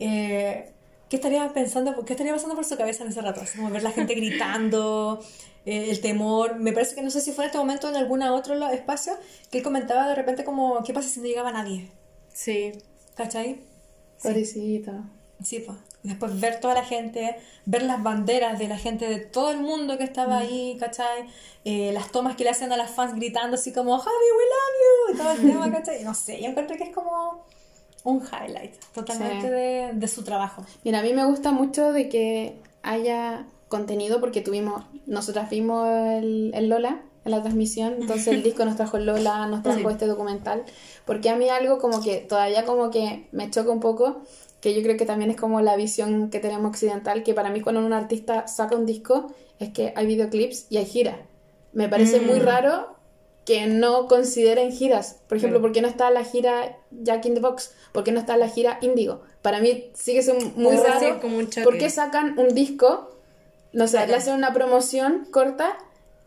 Eh, 0.00 0.72
¿Qué 1.10 1.16
estaría 1.16 1.52
pensando, 1.52 2.04
qué 2.04 2.12
estaría 2.12 2.32
pasando 2.32 2.54
por 2.54 2.64
su 2.64 2.76
cabeza 2.76 3.02
en 3.02 3.10
ese 3.10 3.20
rato? 3.20 3.40
Así 3.40 3.58
como 3.58 3.68
ver 3.70 3.82
la 3.82 3.90
gente 3.90 4.14
gritando, 4.14 5.20
eh, 5.66 5.90
el 5.90 6.00
temor. 6.00 6.54
Me 6.60 6.72
parece 6.72 6.94
que 6.94 7.02
no 7.02 7.10
sé 7.10 7.20
si 7.20 7.32
fue 7.32 7.44
en 7.44 7.46
este 7.48 7.58
momento 7.58 7.88
o 7.88 7.90
en 7.90 7.96
algún 7.96 8.22
otro 8.22 8.54
espacio 8.68 9.14
que 9.50 9.58
él 9.58 9.64
comentaba 9.64 10.08
de 10.08 10.14
repente 10.14 10.44
como, 10.44 10.84
¿qué 10.84 10.94
pasa 10.94 11.08
si 11.08 11.18
no 11.18 11.26
llegaba 11.26 11.50
nadie? 11.50 11.90
Sí. 12.32 12.70
¿Cachai? 13.16 13.58
Pobrecito. 14.22 14.92
Sí, 15.42 15.58
pues. 15.58 15.78
Después 16.04 16.40
ver 16.40 16.60
toda 16.60 16.74
la 16.74 16.84
gente, 16.84 17.36
ver 17.66 17.82
las 17.82 18.00
banderas 18.02 18.60
de 18.60 18.68
la 18.68 18.78
gente 18.78 19.08
de 19.08 19.18
todo 19.18 19.50
el 19.50 19.58
mundo 19.58 19.98
que 19.98 20.04
estaba 20.04 20.38
ahí, 20.38 20.76
¿cachai? 20.78 21.26
Eh, 21.64 21.90
las 21.92 22.12
tomas 22.12 22.36
que 22.36 22.44
le 22.44 22.50
hacen 22.50 22.72
a 22.72 22.76
las 22.76 22.92
fans 22.92 23.16
gritando 23.16 23.56
así 23.56 23.72
como, 23.72 23.98
Javi, 23.98 24.16
we 24.38 24.44
love 24.44 24.78
you, 24.80 25.14
y 25.14 25.18
todo 25.18 25.32
el 25.32 25.52
tema, 25.52 25.72
¿cachai? 25.76 26.04
No 26.04 26.14
sé, 26.14 26.40
yo 26.40 26.48
encuentro 26.48 26.76
que 26.76 26.84
es 26.84 26.94
como 26.94 27.44
un 28.04 28.22
highlight 28.22 28.74
totalmente 28.94 29.46
Sí. 29.48 29.50
de, 29.52 29.90
de 29.94 30.08
su 30.08 30.22
trabajo. 30.22 30.64
Mira, 30.84 31.00
a 31.00 31.02
mí 31.02 31.12
me 31.12 31.24
gusta 31.26 31.52
mucho 31.52 31.92
de 31.92 32.08
que 32.08 32.58
haya 32.82 33.46
contenido 33.68 34.20
porque 34.20 34.40
tuvimos, 34.40 34.84
nosotras 35.06 35.50
vimos 35.50 35.86
el, 35.88 36.50
el 36.54 36.68
Lola 36.68 37.02
en 37.24 37.30
la 37.32 37.42
transmisión, 37.42 37.96
entonces 38.00 38.28
el 38.28 38.42
disco 38.44 38.64
nos 38.64 38.76
trajo 38.76 38.98
Lola, 38.98 39.46
nos 39.46 39.62
trajo 39.62 39.90
este 39.90 40.06
documental, 40.06 40.64
porque 41.04 41.28
a 41.30 41.36
mí 41.36 41.48
algo 41.50 41.78
como 41.78 42.02
que 42.02 42.16
todavía 42.18 42.64
como 42.64 42.90
que 42.90 43.28
me 43.32 43.50
choca 43.50 43.70
un 43.70 43.80
poco, 43.80 44.22
que 44.60 44.74
yo 44.74 44.82
creo 44.82 44.96
que 44.96 45.06
también 45.06 45.30
es 45.30 45.36
como 45.36 45.60
la 45.60 45.76
visión 45.76 46.30
que 46.30 46.40
tenemos 46.40 46.70
occidental, 46.70 47.22
que 47.22 47.34
para 47.34 47.50
mí 47.50 47.60
cuando 47.60 47.84
un 47.84 47.92
artista 47.92 48.48
saca 48.48 48.76
un 48.76 48.86
disco 48.86 49.32
es 49.58 49.70
que 49.70 49.92
hay 49.94 50.06
videoclips 50.06 50.66
y 50.70 50.78
hay 50.78 50.86
giras. 50.86 51.16
Me 51.72 51.88
parece 51.88 52.20
muy 52.20 52.38
raro 52.40 52.96
que 53.50 53.66
no 53.66 54.06
consideren 54.06 54.70
giras. 54.70 55.16
Por 55.28 55.36
ejemplo, 55.36 55.60
¿por 55.60 55.72
qué 55.72 55.82
no 55.82 55.88
está 55.88 56.08
la 56.12 56.22
gira 56.22 56.78
Jack 56.92 57.26
in 57.26 57.34
the 57.34 57.40
Box? 57.40 57.74
¿Por 57.90 58.04
qué 58.04 58.12
no 58.12 58.20
está 58.20 58.36
la 58.36 58.48
gira 58.48 58.78
Indigo? 58.80 59.22
Para 59.42 59.58
mí 59.58 59.90
sigue 59.92 60.22
siendo 60.22 60.52
muy 60.54 60.76
raro. 60.76 61.20
como 61.20 61.36
un. 61.36 61.50
¿Por 61.64 61.76
qué 61.76 61.90
sacan 61.90 62.38
un 62.38 62.54
disco? 62.54 63.10
No 63.72 63.88
sé, 63.88 64.06
le 64.06 64.14
hacen 64.14 64.34
una 64.34 64.54
promoción 64.54 65.26
corta 65.32 65.76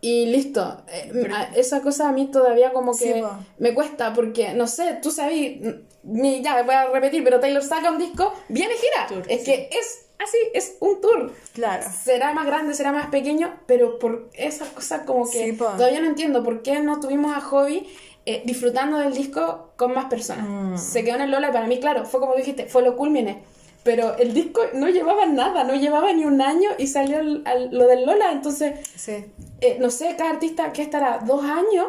y 0.01 0.25
listo. 0.25 0.83
Eh, 0.89 1.13
esa 1.55 1.81
cosa 1.81 2.09
a 2.09 2.11
mí 2.11 2.29
todavía 2.29 2.73
como 2.73 2.91
que 2.93 3.23
me 3.57 3.73
cuesta 3.73 4.11
porque, 4.11 4.53
no 4.53 4.67
sé, 4.67 4.99
tú 5.01 5.09
sabes, 5.09 5.61
ni 6.03 6.41
ya 6.41 6.61
voy 6.63 6.75
a 6.75 6.89
repetir, 6.89 7.23
pero 7.23 7.39
Taylor 7.39 7.63
saca 7.63 7.89
un 7.89 7.99
disco, 7.99 8.33
viene 8.49 8.73
gira. 8.73 9.07
Tour, 9.07 9.23
es 9.29 9.45
que 9.45 9.69
es 9.71 10.02
así, 10.19 10.37
es 10.53 10.77
un 10.79 11.01
tour. 11.01 11.31
Claro. 11.53 11.85
Será 12.03 12.33
más 12.33 12.45
grande, 12.45 12.73
será 12.73 12.91
más 12.91 13.07
pequeño, 13.07 13.53
pero 13.65 13.99
por 13.99 14.29
esa 14.33 14.65
cosa 14.73 15.05
como 15.05 15.29
que 15.29 15.51
Sí, 15.51 15.57
todavía 15.57 15.99
no 16.01 16.07
entiendo 16.07 16.43
por 16.43 16.61
qué 16.61 16.79
no 16.79 16.99
tuvimos 16.99 17.35
a 17.35 17.41
Hobby 17.41 17.87
eh, 18.25 18.41
disfrutando 18.45 18.97
del 18.99 19.13
disco 19.13 19.71
con 19.75 19.93
más 19.93 20.05
personas. 20.05 20.45
Mm. 20.47 20.77
Se 20.77 21.03
quedó 21.03 21.15
en 21.15 21.21
el 21.23 21.31
Lola 21.31 21.49
y 21.49 21.51
para 21.51 21.67
mí, 21.67 21.79
claro, 21.79 22.05
fue 22.05 22.19
como 22.21 22.35
dijiste, 22.35 22.67
fue 22.67 22.81
lo 22.81 22.95
culmine. 22.95 23.43
Pero 23.83 24.15
el 24.15 24.33
disco 24.33 24.61
no 24.75 24.87
llevaba 24.87 25.25
nada, 25.25 25.65
no 25.65 25.75
llevaba 25.75 26.13
ni 26.13 26.23
un 26.23 26.41
año 26.41 26.69
y 26.77 26.87
salió 26.87 27.19
el- 27.19 27.41
al- 27.45 27.69
lo 27.77 27.85
del 27.85 28.05
Lola. 28.05 28.31
Entonces, 28.31 28.79
Sí. 28.95 29.25
eh, 29.59 29.75
no 29.81 29.89
sé, 29.89 30.15
cada 30.17 30.29
artista 30.29 30.71
que 30.71 30.81
estará 30.83 31.19
dos 31.25 31.43
años. 31.43 31.87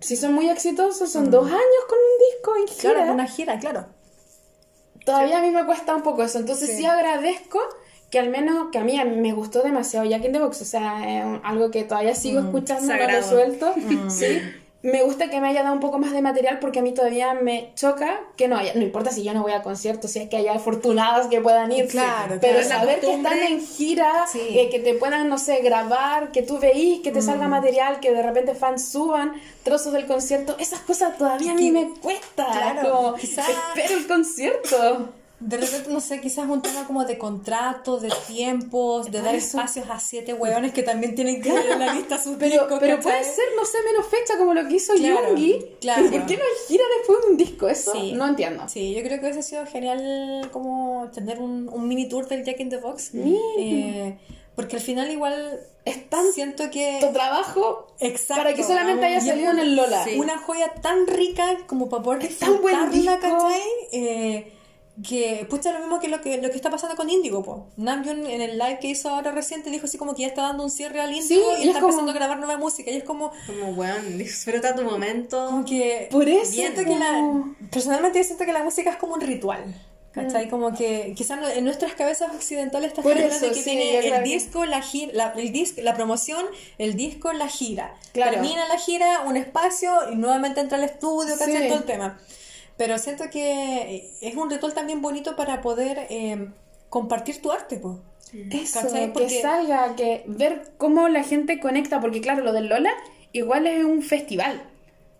Si 0.00 0.16
son 0.16 0.34
muy 0.34 0.50
exitosos, 0.50 1.10
son 1.10 1.30
dos 1.30 1.46
años 1.46 1.84
con 1.88 1.96
un 1.98 2.18
disco 2.30 2.56
en 2.56 2.66
gira. 2.68 2.92
Mm. 2.92 2.96
Claro, 2.96 3.12
una 3.14 3.26
gira, 3.26 3.58
claro. 3.58 3.86
Todavía 5.04 5.38
a 5.38 5.42
mí 5.42 5.50
me 5.50 5.64
cuesta 5.64 5.94
un 5.94 6.02
poco 6.02 6.22
eso. 6.22 6.38
Entonces 6.38 6.70
sí, 6.70 6.76
Sí. 6.78 6.84
agradezco 6.86 7.58
que 8.10 8.18
al 8.18 8.28
menos, 8.28 8.68
que 8.70 8.78
a 8.78 8.84
mí, 8.84 8.98
a 8.98 9.04
mí 9.04 9.16
me 9.16 9.32
gustó 9.32 9.62
demasiado 9.62 10.04
Jack 10.06 10.24
in 10.24 10.32
the 10.32 10.38
Box. 10.38 10.60
O 10.62 10.64
sea, 10.64 11.02
es 11.34 11.40
algo 11.44 11.70
que 11.70 11.84
todavía 11.84 12.14
sigo 12.14 12.40
escuchando, 12.40 12.82
no 12.86 12.88
lo 12.88 12.94
he 12.94 12.98
sagrado. 13.22 13.28
suelto. 13.30 13.74
Sí. 14.10 14.40
Me 14.82 15.04
gusta 15.04 15.30
que 15.30 15.40
me 15.40 15.48
haya 15.48 15.62
dado 15.62 15.74
un 15.74 15.80
poco 15.80 16.00
más 16.00 16.10
de 16.10 16.20
material 16.22 16.58
porque 16.58 16.80
a 16.80 16.82
mí 16.82 16.92
todavía 16.92 17.34
me 17.34 17.70
choca 17.76 18.18
que 18.36 18.48
no 18.48 18.56
haya, 18.56 18.74
no 18.74 18.82
importa 18.82 19.12
si 19.12 19.22
yo 19.22 19.32
no 19.32 19.42
voy 19.42 19.52
a 19.52 19.62
conciertos, 19.62 20.10
si 20.10 20.18
es 20.18 20.28
que 20.28 20.36
haya 20.36 20.54
afortunadas 20.54 21.28
que 21.28 21.40
puedan 21.40 21.70
ir, 21.70 21.86
Claro, 21.86 22.38
pero 22.40 22.58
claro. 22.60 22.68
saber 22.80 22.98
que 23.00 23.14
están 23.14 23.38
en 23.38 23.64
gira, 23.64 24.26
Sí. 24.26 24.40
eh, 24.58 24.68
que 24.70 24.80
te 24.80 24.94
puedan, 24.94 25.28
no 25.28 25.38
sé, 25.38 25.60
grabar, 25.60 26.32
que 26.32 26.42
tú 26.42 26.58
veís, 26.58 27.00
que 27.00 27.12
te 27.12 27.22
salga 27.22 27.46
material, 27.46 28.00
que 28.00 28.10
de 28.12 28.22
repente 28.22 28.56
fans 28.56 28.88
suban 28.88 29.34
trozos 29.62 29.92
del 29.92 30.06
concierto, 30.06 30.56
esas 30.58 30.80
cosas 30.80 31.16
todavía 31.16 31.52
a 31.52 31.54
mí 31.54 31.70
me 31.70 31.88
cuesta. 32.00 32.46
claro, 32.50 32.90
como, 32.90 33.16
espero 33.16 33.96
el 33.98 34.06
concierto. 34.08 35.10
De 35.44 35.56
repente, 35.56 35.90
no 35.90 36.00
sé, 36.00 36.20
quizás 36.20 36.48
un 36.48 36.62
tema 36.62 36.86
como 36.86 37.04
de 37.04 37.18
contratos, 37.18 38.02
de 38.02 38.12
tiempos, 38.28 39.10
de 39.10 39.20
dar 39.22 39.34
Eso. 39.34 39.58
espacios 39.58 39.88
a 39.90 39.98
siete 40.00 40.34
hueones 40.34 40.72
que 40.72 40.82
también 40.82 41.14
tienen 41.14 41.42
que 41.42 41.52
ver 41.52 41.66
en 41.72 41.78
la 41.78 41.94
lista 41.94 42.16
sus 42.22 42.36
Pero, 42.36 42.62
discos, 42.62 42.78
pero 42.80 43.00
puede 43.00 43.24
ser, 43.24 43.44
no 43.56 43.64
sé, 43.64 43.78
menos 43.84 44.06
fecha 44.06 44.38
como 44.38 44.54
lo 44.54 44.66
que 44.68 44.74
hizo 44.74 44.94
Claro, 44.94 45.28
Yoongi. 45.28 45.66
claro. 45.80 46.02
¿por 46.10 46.26
qué 46.26 46.36
no 46.36 46.42
gira 46.68 46.84
después 46.98 47.18
de 47.22 47.30
un 47.30 47.36
disco? 47.36 47.68
Eso 47.68 47.92
Sí. 47.92 48.12
no 48.12 48.26
entiendo. 48.26 48.68
Sí, 48.68 48.94
yo 48.94 49.02
creo 49.02 49.18
que 49.20 49.26
hubiese 49.26 49.42
sido 49.42 49.66
genial 49.66 50.48
como 50.52 51.10
tener 51.12 51.38
un, 51.40 51.68
un 51.72 51.88
mini 51.88 52.08
tour 52.08 52.26
del 52.28 52.44
Jack 52.44 52.60
in 52.60 52.70
the 52.70 52.76
Box. 52.78 53.10
Mira. 53.14 53.38
Eh, 53.58 54.18
porque 54.54 54.76
al 54.76 54.82
final 54.82 55.10
igual 55.10 55.60
Es 55.84 56.08
tan 56.08 56.30
siento 56.32 56.70
que... 56.70 56.98
tu 57.00 57.12
trabajo 57.12 57.88
Exacto. 57.98 58.42
para 58.44 58.54
que 58.54 58.62
solamente 58.62 59.04
haya 59.06 59.20
salido 59.20 59.50
en 59.50 59.58
el 59.58 59.74
Lola. 59.74 60.04
Sí. 60.04 60.16
Una 60.18 60.38
joya 60.38 60.72
tan 60.80 61.06
rica 61.08 61.56
como 61.66 61.88
para 61.88 62.02
poder 62.04 62.22
Es 62.24 62.38
tan 62.38 62.60
buen 62.62 62.88
disfrutarla. 62.90 63.18
¿cachai? 63.38 63.62
Eh, 63.92 64.52
que, 65.08 65.46
pucha, 65.48 65.72
lo 65.72 65.78
mismo 65.80 66.00
que 66.00 66.08
lo 66.08 66.20
que, 66.20 66.36
lo 66.36 66.50
que 66.50 66.56
está 66.56 66.70
pasando 66.70 66.96
con 66.96 67.08
Indigo, 67.08 67.42
po. 67.42 67.68
Namjoon 67.76 68.26
en 68.26 68.40
el 68.42 68.58
live 68.58 68.78
que 68.80 68.88
hizo 68.88 69.08
ahora 69.08 69.32
reciente 69.32 69.70
dijo 69.70 69.86
así 69.86 69.96
como 69.96 70.14
que 70.14 70.22
ya 70.22 70.28
está 70.28 70.42
dando 70.42 70.62
un 70.64 70.70
cierre 70.70 71.00
al 71.00 71.12
Indigo 71.12 71.42
Sí, 71.56 71.56
y, 71.58 71.60
y 71.60 71.62
es 71.62 71.68
está 71.68 71.80
como- 71.80 71.88
empezando 71.92 72.10
a 72.12 72.14
grabar 72.14 72.38
nueva 72.38 72.58
música 72.58 72.90
y 72.90 72.96
es 72.98 73.04
como, 73.04 73.32
Como, 73.46 73.70
weón, 73.70 74.18
disfruta 74.18 74.74
tu 74.74 74.82
momento. 74.82 75.46
como 75.46 75.64
que... 75.64 76.08
Por 76.10 76.28
eso, 76.28 76.52
Siento 76.52 76.84
que 76.84 76.94
la... 76.98 77.12
como- 77.14 77.56
Personalmente 77.70 78.18
yo 78.18 78.24
siento 78.24 78.44
que 78.44 78.52
la 78.52 78.62
música 78.62 78.90
es 78.90 78.96
como 78.96 79.14
un 79.14 79.20
ritual. 79.22 79.64
¿Cachai? 80.12 80.50
Como 80.50 80.74
que 80.74 81.14
quizás 81.16 81.38
en 81.56 81.64
nuestras 81.64 81.94
cabezas 81.94 82.30
occidentales 82.34 82.88
está 82.92 83.00
eso, 83.00 83.48
que 83.48 83.54
sí, 83.54 83.62
tiene 83.64 84.06
el 84.08 84.22
disco, 84.24 84.66
la 84.66 84.82
gira, 84.82 85.10
la, 85.14 85.32
el 85.38 85.52
disco, 85.52 85.80
la 85.80 85.94
promoción, 85.94 86.44
el 86.76 86.96
disco, 86.96 87.32
la 87.32 87.48
gira. 87.48 87.94
Claro. 88.12 88.32
Termina 88.32 88.68
la 88.68 88.76
gira, 88.78 89.22
un 89.26 89.38
espacio 89.38 89.90
y 90.12 90.16
nuevamente 90.16 90.60
entra 90.60 90.76
al 90.76 90.84
estudio, 90.84 91.32
¿cachai? 91.38 91.62
Sí. 91.62 91.68
Todo 91.68 91.78
el 91.78 91.84
tema. 91.84 92.20
Pero 92.84 92.98
siento 92.98 93.30
que 93.30 94.10
es 94.20 94.34
un 94.34 94.50
ritual 94.50 94.74
también 94.74 95.00
bonito 95.00 95.36
para 95.36 95.60
poder 95.60 96.06
eh, 96.10 96.48
compartir 96.88 97.40
tu 97.40 97.52
arte, 97.52 97.76
po. 97.76 98.00
Eso, 98.50 98.80
¿Cachai? 98.80 99.12
que 99.12 99.40
salga, 99.40 99.94
que 99.94 100.24
ver 100.26 100.72
cómo 100.78 101.08
la 101.08 101.22
gente 101.22 101.60
conecta, 101.60 102.00
porque 102.00 102.20
claro, 102.20 102.42
lo 102.42 102.52
del 102.52 102.66
Lola 102.66 102.90
igual 103.32 103.68
es 103.68 103.84
un 103.84 104.02
festival. 104.02 104.60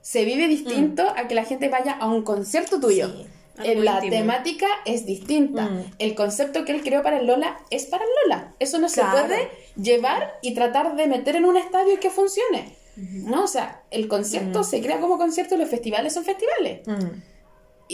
Se 0.01 0.25
vive 0.25 0.49
distinto 0.49 1.09
a 1.17 1.29
que 1.29 1.37
la 1.37 1.45
gente 1.45 1.69
vaya 1.69 1.93
a 1.93 2.09
un 2.09 2.23
concierto 2.25 2.81
tuyo. 2.81 3.07
Sí, 3.09 3.27
Eh, 3.63 3.77
la 3.77 3.95
íntimo. 3.97 4.11
temática 4.17 4.67
es 4.85 5.07
distinta. 5.07 5.67
Mm. 5.69 5.85
El 6.01 6.15
concepto 6.17 6.65
que 6.65 6.73
él 6.73 6.83
creó 6.83 7.05
para 7.05 7.19
el 7.21 7.27
Lola 7.29 7.59
es 7.71 7.87
para 7.87 8.03
el 8.03 8.11
Lola. 8.25 8.55
Eso 8.59 8.81
no 8.81 8.89
Claro. 8.89 9.19
se 9.19 9.25
puede 9.25 9.49
llevar 9.77 10.39
y 10.43 10.55
tratar 10.55 10.97
de 10.97 11.07
meter 11.07 11.37
en 11.37 11.45
un 11.45 11.57
estadio 11.57 11.95
y 11.95 11.99
que 11.99 12.11
funcione. 12.11 12.75
No, 12.97 13.45
o 13.45 13.47
sea, 13.47 13.83
el 13.93 14.09
concierto 14.09 14.65
se 14.65 14.81
crea 14.83 14.99
como 15.01 15.17
concierto 15.17 15.55
y 15.55 15.59
los 15.59 15.69
festivales 15.71 16.13
son 16.13 16.25
festivales. 16.25 16.81
Mm. 16.89 17.32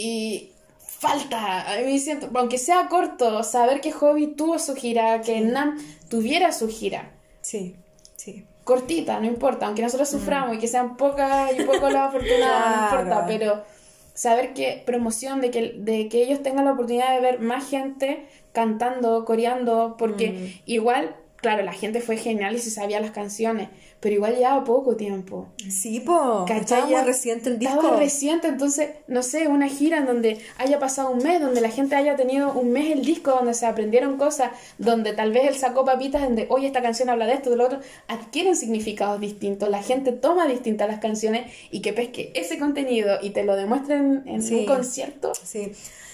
Y 0.01 0.53
falta, 0.78 1.72
a 1.72 1.80
mí 1.80 1.99
siento, 1.99 2.30
aunque 2.34 2.57
sea 2.59 2.86
corto, 2.88 3.42
saber 3.42 3.80
que 3.80 3.90
Hobby 3.90 4.28
tuvo 4.28 4.59
su 4.61 4.76
gira, 4.76 5.20
que 5.22 5.40
Nam 5.40 5.76
tuviera 6.09 6.53
su 6.53 6.68
gira. 6.68 7.11
Sí, 7.40 7.74
sí. 8.16 8.44
Cortita, 8.62 9.18
no 9.18 9.26
importa, 9.26 9.66
aunque 9.66 9.82
nosotros 9.82 10.09
suframos 10.09 10.55
y 10.57 10.59
que 10.59 10.68
sean 10.68 10.96
pocas 10.96 11.51
y 11.59 11.64
pocos 11.64 11.90
los 11.92 12.01
afortunados, 12.01 12.70
no 12.70 12.88
Claro. 12.90 13.03
importa, 13.03 13.26
pero 13.26 13.64
saber 14.14 14.53
que 14.55 14.82
promoción, 14.86 15.40
de 15.40 15.51
que, 15.51 15.72
de 15.78 16.09
que 16.09 16.22
ellos 16.22 16.42
tengan 16.42 16.64
la 16.66 16.72
oportunidad 16.72 17.14
de 17.14 17.20
ver 17.20 17.40
más 17.40 17.68
gente 17.68 18.26
cantando, 18.53 19.24
coreando, 19.24 19.96
porque 19.99 20.61
igual, 20.66 21.16
claro, 21.36 21.62
la 21.64 21.72
gente 21.72 22.01
fue 22.01 22.16
genial 22.18 22.55
y 22.55 22.59
se 22.59 22.70
sabía 22.70 23.01
las 23.01 23.11
canciones, 23.12 23.68
pero 24.01 24.14
igual 24.14 24.36
llevaba 24.36 24.62
poco 24.62 24.94
tiempo. 24.96 25.49
Sí, 25.68 26.01
po. 26.01 26.46
Ya 26.88 27.03
reciente 27.03 27.51
el 27.51 27.59
disco. 27.59 27.74
Estaba 27.76 27.96
reciente, 27.96 28.46
entonces, 28.46 28.90
no 29.09 29.22
sé, 29.22 29.49
una 29.49 29.68
gira 29.68 29.99
en 29.99 30.07
donde 30.07 30.38
haya 30.57 30.78
pasado 30.78 31.11
un 31.11 31.18
mes, 31.22 31.40
donde 31.40 31.61
la 31.61 31.68
gente 31.70 31.96
haya 31.96 32.14
tenido 32.14 32.53
un 32.53 32.70
mes 32.70 32.92
el 32.92 33.05
disco, 33.05 33.32
donde 33.32 33.55
se 33.55 33.66
aprendieron 33.66 34.16
cosas, 34.16 34.53
donde 34.78 35.12
tal 35.14 35.32
vez 35.32 35.49
él 35.49 35.57
sacó 35.57 35.84
papitas, 35.84 36.22
donde, 36.22 36.46
oye, 36.49 36.68
esta 36.68 36.80
canción 36.80 37.11
habla 37.11 37.26
de 37.26 37.34
esto, 37.34 37.51
de 37.51 37.57
lo 37.57 37.66
otro, 37.66 37.80
adquieren 38.07 38.55
significados 38.55 39.20
distintos, 39.20 39.68
la 39.68 39.82
gente 39.82 40.12
toma 40.12 40.46
distintas 40.46 40.86
las 40.88 41.01
canciones 41.01 41.53
y 41.70 41.80
que 41.82 41.92
pesque 41.92 42.30
ese 42.34 42.59
contenido 42.59 43.18
y 43.20 43.30
te 43.30 43.42
lo 43.42 43.57
demuestren 43.57 44.22
en 44.26 44.42
Sí. 44.42 44.55
un 44.61 44.66
concierto. 44.66 45.32
Sí. 45.34 45.72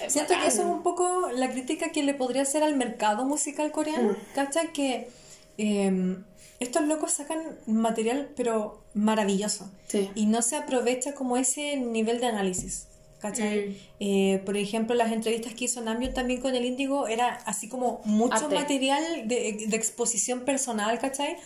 Siento 0.09 0.35
que 0.41 0.47
eso 0.49 0.63
es 0.63 0.67
un 0.69 0.83
poco 0.83 1.29
la 1.35 1.51
crítica 1.51 1.91
que 1.91 2.03
le 2.03 2.15
podría 2.15 2.43
hacer 2.43 2.63
al 2.63 2.77
mercado 2.77 3.25
musical 3.25 3.71
coreano. 3.73 4.13
Mm. 4.13 4.17
¿Cachai? 4.35 4.73
Que 4.73 5.09
eh, 5.57 6.17
estos 6.61 6.83
locos 6.87 7.13
sacan 7.13 7.41
material, 7.67 8.31
pero 8.37 8.83
maravilloso. 8.95 9.71
Sí. 9.89 10.11
Y 10.15 10.27
no 10.27 10.43
se 10.43 10.57
aprovecha 10.57 11.15
como 11.15 11.37
ese 11.37 11.77
nivel 11.77 12.21
de 12.21 12.27
análisis. 12.27 12.87
¿Cachai? 13.21 13.69
Mm. 13.69 13.77
Eh, 14.01 14.43
por 14.45 14.57
ejemplo, 14.59 14.95
las 14.95 15.11
entrevistas 15.11 15.55
que 15.55 15.65
hizo 15.65 15.81
Namjoon 15.81 16.13
también 16.13 16.43
con 16.43 16.55
el 16.55 16.65
Índigo 16.67 17.09
era 17.09 17.37
así 17.47 17.69
como 17.71 18.03
mucho 18.05 18.35
Arte. 18.35 18.55
material 18.55 19.03
de, 19.27 19.65
de 19.67 19.77
exposición 19.77 20.41
personal, 20.41 20.99
¿cachai? 20.99 21.39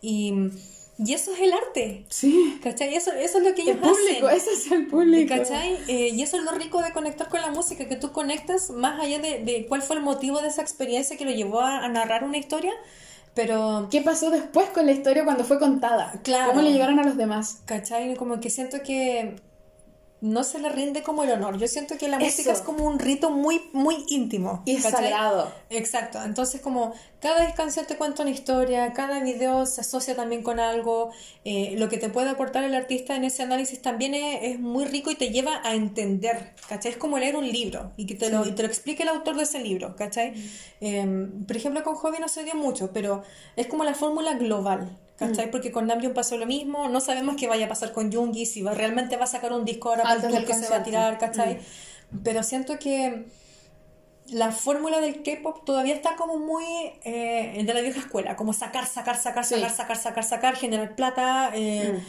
Y, 0.00 0.32
y 0.96 1.12
eso 1.12 1.32
es 1.34 1.40
el 1.40 1.52
arte. 1.52 2.04
Sí. 2.08 2.60
¿Cachai? 2.62 2.94
Eso, 2.94 3.10
eso 3.12 3.38
es 3.38 3.44
lo 3.44 3.52
que 3.52 3.62
ellos 3.62 3.74
El 3.76 3.80
público, 3.80 4.26
hacen. 4.28 4.38
ese 4.38 4.52
es 4.52 4.70
el 4.70 4.86
público. 4.86 5.34
¿Cachai? 5.34 5.76
Eh, 5.88 6.10
y 6.14 6.22
eso 6.22 6.36
es 6.36 6.44
lo 6.44 6.52
rico 6.52 6.80
de 6.82 6.92
conectar 6.92 7.28
con 7.28 7.40
la 7.40 7.50
música, 7.50 7.88
que 7.88 7.96
tú 7.96 8.12
conectas 8.12 8.70
más 8.70 9.00
allá 9.00 9.18
de, 9.18 9.40
de 9.42 9.66
cuál 9.66 9.82
fue 9.82 9.96
el 9.96 10.02
motivo 10.02 10.40
de 10.40 10.46
esa 10.48 10.62
experiencia 10.62 11.16
que 11.16 11.24
lo 11.24 11.32
llevó 11.32 11.62
a, 11.62 11.84
a 11.84 11.88
narrar 11.88 12.22
una 12.22 12.38
historia, 12.38 12.72
pero, 13.34 13.88
¿Qué 13.90 14.00
pasó 14.00 14.30
después 14.30 14.68
con 14.70 14.86
la 14.86 14.92
historia 14.92 15.24
cuando 15.24 15.44
fue 15.44 15.58
contada? 15.58 16.12
Claro. 16.22 16.50
¿Cómo 16.50 16.62
le 16.62 16.72
llegaron 16.72 16.98
a 17.00 17.04
los 17.04 17.16
demás? 17.16 17.62
¿cachai? 17.64 18.14
Como 18.14 18.40
que 18.40 18.50
siento 18.50 18.82
que 18.82 19.36
no 20.24 20.42
se 20.42 20.58
le 20.58 20.70
rinde 20.70 21.02
como 21.02 21.22
el 21.22 21.30
honor. 21.30 21.58
Yo 21.58 21.68
siento 21.68 21.98
que 21.98 22.08
la 22.08 22.16
Eso. 22.16 22.24
música 22.24 22.52
es 22.52 22.62
como 22.62 22.86
un 22.86 22.98
rito 22.98 23.28
muy, 23.28 23.60
muy 23.74 24.06
íntimo. 24.08 24.62
Y 24.64 24.78
sagrado. 24.78 25.52
Exacto, 25.68 26.22
entonces 26.24 26.62
como 26.62 26.94
cada 27.20 27.52
canción 27.52 27.84
te 27.84 27.98
cuenta 27.98 28.22
una 28.22 28.30
historia, 28.30 28.94
cada 28.94 29.20
video 29.22 29.66
se 29.66 29.82
asocia 29.82 30.16
también 30.16 30.42
con 30.42 30.60
algo, 30.60 31.10
eh, 31.44 31.74
lo 31.76 31.90
que 31.90 31.98
te 31.98 32.08
puede 32.08 32.30
aportar 32.30 32.64
el 32.64 32.74
artista 32.74 33.16
en 33.16 33.24
ese 33.24 33.42
análisis 33.42 33.82
también 33.82 34.14
es, 34.14 34.54
es 34.54 34.60
muy 34.60 34.86
rico 34.86 35.10
y 35.10 35.14
te 35.14 35.28
lleva 35.28 35.60
a 35.62 35.74
entender, 35.74 36.54
¿cachai? 36.70 36.92
Es 36.92 36.96
como 36.96 37.18
leer 37.18 37.36
un 37.36 37.46
libro 37.46 37.92
y 37.98 38.06
que 38.06 38.14
te, 38.14 38.30
lo, 38.30 38.46
y 38.46 38.52
te 38.52 38.62
lo 38.62 38.68
explique 38.68 39.02
el 39.02 39.10
autor 39.10 39.36
de 39.36 39.42
ese 39.42 39.58
libro, 39.58 39.94
¿cachai? 39.94 40.32
Eh, 40.80 41.28
por 41.46 41.54
ejemplo, 41.54 41.84
con 41.84 41.96
Hobby 41.96 42.16
no 42.18 42.28
se 42.28 42.44
dio 42.44 42.54
mucho, 42.54 42.92
pero 42.94 43.22
es 43.56 43.66
como 43.66 43.84
la 43.84 43.92
fórmula 43.92 44.32
global. 44.34 44.98
¿Cachai? 45.16 45.50
Porque 45.50 45.70
con 45.70 45.86
Namjoon 45.86 46.12
pasó 46.12 46.36
lo 46.36 46.44
mismo, 46.46 46.88
no 46.88 47.00
sabemos 47.00 47.36
qué 47.36 47.46
vaya 47.46 47.66
a 47.66 47.68
pasar 47.68 47.92
con 47.92 48.12
Jungi, 48.12 48.46
si 48.46 48.62
va, 48.62 48.74
realmente 48.74 49.16
va 49.16 49.24
a 49.24 49.28
sacar 49.28 49.52
un 49.52 49.64
disco 49.64 49.90
ahora 49.90 50.02
para 50.02 50.14
el 50.16 50.22
tour 50.22 50.44
que 50.44 50.54
se 50.54 50.68
va 50.68 50.76
a 50.76 50.82
tirar, 50.82 51.18
¿cachai? 51.18 51.60
Pero 52.24 52.42
siento 52.42 52.78
que 52.80 53.26
la 54.30 54.50
fórmula 54.50 55.00
del 55.00 55.22
K-pop 55.22 55.64
todavía 55.64 55.94
está 55.94 56.16
como 56.16 56.38
muy 56.38 56.64
eh, 57.04 57.62
de 57.64 57.74
la 57.74 57.80
vieja 57.80 58.00
escuela, 58.00 58.34
como 58.36 58.52
sacar, 58.52 58.86
sacar, 58.86 59.16
sacar, 59.16 59.44
Sí. 59.44 59.54
sacar, 59.54 59.70
sacar, 59.70 59.96
sacar, 59.96 60.24
sacar, 60.24 60.56
generar 60.56 60.96
plata, 60.96 61.50
eh, 61.54 61.92
Mm. 61.92 62.06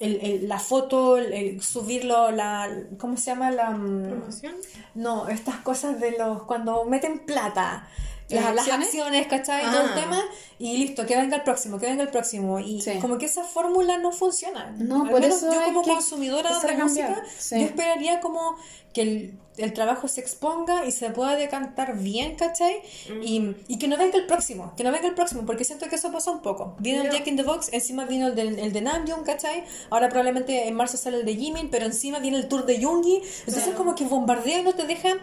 el- 0.00 0.20
el- 0.20 0.48
la 0.48 0.58
foto, 0.58 1.16
el, 1.16 1.32
el 1.32 1.62
subirlo, 1.62 2.32
la, 2.32 2.68
¿cómo 2.98 3.16
se 3.16 3.26
llama? 3.26 3.50
La, 3.50 3.70
mm, 3.70 4.08
¿Promoción? 4.08 4.54
no, 4.94 5.28
estas 5.28 5.56
cosas 5.56 6.00
de 6.00 6.12
los, 6.18 6.42
cuando 6.42 6.84
meten 6.84 7.20
plata. 7.20 7.88
¿Las 8.32 8.44
Las, 8.44 8.58
acciones? 8.58 8.86
acciones, 8.88 9.26
¿cachai? 9.26 9.62
Ah. 9.64 9.70
Todo 9.72 9.82
el 9.88 9.94
tema, 9.94 10.22
y 10.58 10.76
listo, 10.78 11.06
que 11.06 11.16
venga 11.16 11.36
el 11.36 11.42
próximo, 11.42 11.78
que 11.78 11.86
venga 11.86 12.02
el 12.02 12.08
próximo. 12.10 12.58
Y 12.60 12.80
Sí. 12.80 12.98
como 13.00 13.18
que 13.18 13.26
esa 13.26 13.44
fórmula 13.44 13.98
no 13.98 14.12
funciona. 14.12 14.74
No, 14.78 15.04
Al 15.04 15.10
por 15.10 15.20
menos 15.20 15.38
eso 15.38 15.52
yo 15.52 15.62
como 15.64 15.82
consumidora 15.82 16.50
de 16.50 16.56
a 16.56 16.60
cambiar. 16.76 17.10
música, 17.10 17.22
Sí. 17.38 17.58
yo 17.60 17.66
esperaría 17.66 18.20
como 18.20 18.56
que 18.92 19.02
el, 19.02 19.38
el 19.56 19.72
trabajo 19.72 20.06
se 20.08 20.20
exponga 20.20 20.84
y 20.86 20.92
se 20.92 21.08
pueda 21.10 21.34
decantar 21.36 21.96
bien, 21.98 22.36
¿cachai? 22.36 22.82
Y, 23.22 23.54
y 23.68 23.78
que 23.78 23.88
no 23.88 23.96
venga 23.96 24.16
el 24.18 24.26
próximo, 24.26 24.74
que 24.76 24.84
no 24.84 24.92
venga 24.92 25.08
el 25.08 25.14
próximo, 25.14 25.44
porque 25.46 25.64
siento 25.64 25.88
que 25.88 25.96
eso 25.96 26.12
pasó 26.12 26.32
un 26.32 26.40
poco. 26.42 26.76
Vino 26.78 27.02
el 27.02 27.10
Jack 27.10 27.26
in 27.26 27.36
the 27.36 27.42
Box, 27.42 27.70
encima 27.72 28.04
vino 28.04 28.26
el 28.28 28.34
de, 28.34 28.42
el 28.42 28.72
de 28.72 28.80
Namjoon, 28.82 29.24
¿cachai? 29.24 29.64
Ahora 29.90 30.08
probablemente 30.10 30.68
en 30.68 30.74
marzo 30.74 30.96
sale 30.98 31.18
el 31.18 31.24
de 31.24 31.34
Jimin, 31.36 31.70
pero 31.70 31.86
encima 31.86 32.18
viene 32.18 32.36
el 32.36 32.48
tour 32.48 32.66
de 32.66 32.78
Yoongi. 32.78 33.16
Entonces 33.16 33.62
Claro. 33.64 33.78
como 33.78 33.94
que 33.94 34.04
bombardea 34.04 34.58
y 34.60 34.62
no 34.62 34.74
te 34.74 34.84
deja... 34.86 35.16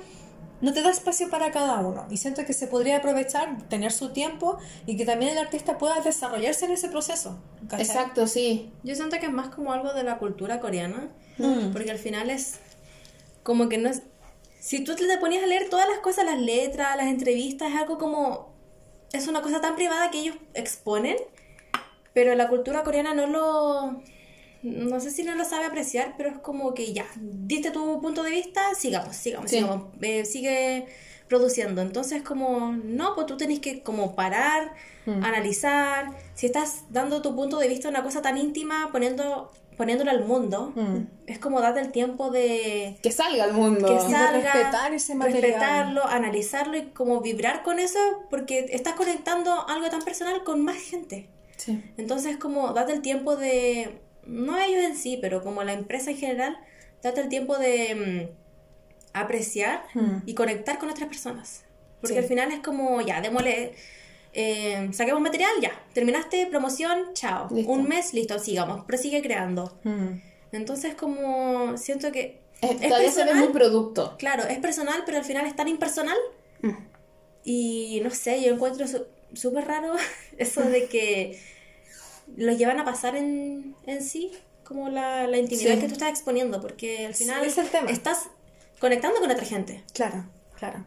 No 0.61 0.73
te 0.73 0.81
da 0.81 0.89
espacio 0.89 1.29
para 1.29 1.51
cada 1.51 1.79
uno. 1.79 2.05
Y 2.09 2.17
siento 2.17 2.45
que 2.45 2.53
se 2.53 2.67
podría 2.67 2.97
aprovechar, 2.97 3.67
tener 3.69 3.91
su 3.91 4.09
tiempo 4.09 4.57
y 4.85 4.97
que 4.97 5.05
también 5.05 5.31
el 5.31 5.37
artista 5.37 5.77
pueda 5.77 5.99
desarrollarse 6.01 6.65
en 6.65 6.71
ese 6.71 6.89
proceso. 6.89 7.39
¿cachai? 7.69 7.85
Exacto, 7.85 8.27
sí. 8.27 8.71
Yo 8.83 8.95
siento 8.95 9.17
que 9.19 9.27
es 9.27 9.31
más 9.31 9.49
como 9.49 9.71
algo 9.71 9.93
de 9.93 10.03
la 10.03 10.17
cultura 10.17 10.59
coreana, 10.59 11.09
Mm. 11.37 11.71
porque 11.71 11.89
al 11.91 11.97
final 11.97 12.29
es 12.29 12.59
como 13.43 13.69
que 13.69 13.77
no 13.77 13.89
es... 13.89 14.01
Si 14.59 14.83
tú 14.83 14.95
te 14.95 15.17
ponías 15.19 15.41
a 15.41 15.47
leer 15.47 15.69
todas 15.69 15.87
las 15.87 15.99
cosas, 15.99 16.25
las 16.25 16.37
letras, 16.39 16.97
las 16.97 17.07
entrevistas, 17.07 17.71
es 17.71 17.77
algo 17.79 17.97
como... 17.97 18.53
Es 19.13 19.27
una 19.27 19.41
cosa 19.41 19.61
tan 19.61 19.75
privada 19.75 20.11
que 20.11 20.19
ellos 20.19 20.35
exponen, 20.53 21.15
pero 22.13 22.35
la 22.35 22.49
cultura 22.49 22.83
coreana 22.83 23.13
no 23.13 23.25
lo... 23.27 24.01
No 24.63 24.99
sé 24.99 25.11
si 25.11 25.23
no 25.23 25.35
lo 25.35 25.45
sabe 25.45 25.65
apreciar, 25.65 26.15
pero 26.17 26.29
es 26.31 26.37
como 26.39 26.73
que 26.73 26.91
ya, 26.93 27.05
diste 27.17 27.71
tu 27.71 28.01
punto 28.01 28.23
de 28.23 28.31
vista, 28.31 28.61
sigamos, 28.75 29.15
sigamos, 29.15 29.49
Sí. 29.49 29.57
sigamos. 29.57 29.83
Eh, 30.01 30.25
sigue 30.25 30.85
produciendo. 31.29 31.81
Entonces, 31.81 32.23
como, 32.23 32.71
no, 32.73 33.15
pues 33.15 33.27
tú 33.27 33.37
tenés 33.37 33.59
que 33.59 33.81
como 33.83 34.15
parar, 34.15 34.73
analizar. 35.23 36.11
Si 36.35 36.45
estás 36.45 36.83
dando 36.89 37.21
tu 37.21 37.35
punto 37.35 37.57
de 37.59 37.67
vista 37.67 37.87
a 37.87 37.91
una 37.91 38.03
cosa 38.03 38.21
tan 38.21 38.37
íntima, 38.37 38.89
poniendo 38.91 39.51
poniéndolo 39.77 40.11
al 40.11 40.25
mundo, 40.25 40.73
es 41.25 41.39
como 41.39 41.61
darte 41.61 41.79
el 41.79 41.91
tiempo 41.93 42.29
de 42.31 42.97
Que 43.01 43.13
salga 43.13 43.45
al 43.45 43.53
mundo. 43.53 43.87
que 43.87 43.93
de 43.93 43.99
salga, 44.01 44.51
respetar 44.51 44.93
ese 44.93 45.15
material. 45.15 45.41
respetarlo, 45.41 46.05
analizarlo 46.05 46.75
y 46.77 46.87
como 46.87 47.21
vibrar 47.21 47.63
con 47.63 47.79
eso, 47.79 47.97
porque 48.29 48.65
estás 48.71 48.95
conectando 48.95 49.65
algo 49.69 49.89
tan 49.89 50.01
personal 50.01 50.43
con 50.43 50.61
más 50.65 50.75
gente. 50.75 51.29
Sí. 51.55 51.81
Entonces, 51.95 52.35
como 52.35 52.73
date 52.73 52.91
el 52.91 53.01
tiempo 53.01 53.37
de, 53.37 54.01
no 54.29 54.57
ellos 54.59 54.83
en 54.83 54.95
sí, 54.95 55.17
pero 55.21 55.43
como 55.43 55.63
la 55.63 55.73
empresa 55.73 56.11
en 56.11 56.17
general, 56.17 56.57
date 57.03 57.21
el 57.21 57.29
tiempo 57.29 57.57
de 57.57 58.29
mm, 58.33 58.37
apreciar 59.13 59.83
y 60.25 60.33
conectar 60.33 60.77
con 60.79 60.89
otras 60.89 61.07
personas. 61.09 61.65
Porque 62.01 62.13
Sí. 62.15 62.19
al 62.19 62.25
final 62.25 62.51
es 62.51 62.59
como, 62.59 63.01
ya, 63.01 63.19
démosle, 63.21 63.73
eh, 64.33 64.89
saquemos 64.93 65.21
material, 65.21 65.51
ya, 65.61 65.71
terminaste, 65.93 66.45
promoción, 66.47 67.13
chao. 67.13 67.47
Listo. 67.51 67.71
Un 67.71 67.87
mes, 67.87 68.13
listo, 68.13 68.39
sigamos, 68.39 68.85
prosigue 68.85 69.21
creando. 69.21 69.77
Mm. 69.83 70.21
Entonces, 70.51 70.95
como, 70.95 71.77
siento 71.77 72.11
que... 72.11 72.39
Es 72.61 72.79
todavía 72.81 73.11
se 73.11 73.23
ve 73.23 73.33
muy 73.35 73.49
producto. 73.49 74.15
Claro, 74.17 74.43
es 74.43 74.59
personal, 74.59 75.03
pero 75.05 75.17
al 75.17 75.23
final 75.25 75.45
es 75.45 75.55
tan 75.55 75.67
impersonal. 75.67 76.17
Mm. 76.61 76.71
Y 77.43 78.01
no 78.03 78.09
sé, 78.11 78.41
yo 78.43 78.53
encuentro 78.53 78.87
su- 78.87 79.05
súper 79.33 79.65
raro 79.65 79.93
eso 80.37 80.61
de 80.61 80.87
que 80.87 81.39
lo 82.37 82.51
llevan 82.53 82.79
a 82.79 82.85
pasar 82.85 83.15
en, 83.15 83.75
en 83.85 84.03
sí, 84.03 84.31
como 84.63 84.89
la, 84.89 85.27
la 85.27 85.37
intimidad 85.37 85.75
Sí. 85.75 85.79
que 85.81 85.87
tú 85.87 85.93
estás 85.93 86.09
exponiendo, 86.09 86.61
porque 86.61 87.05
al 87.07 87.15
Sí, 87.15 87.23
final 87.23 87.43
es 87.43 87.57
el 87.57 87.67
tema. 87.69 87.89
estás 87.89 88.29
conectando 88.79 89.19
con 89.19 89.29
otra 89.31 89.45
gente. 89.45 89.83
Claro, 89.93 90.25
claro. 90.57 90.85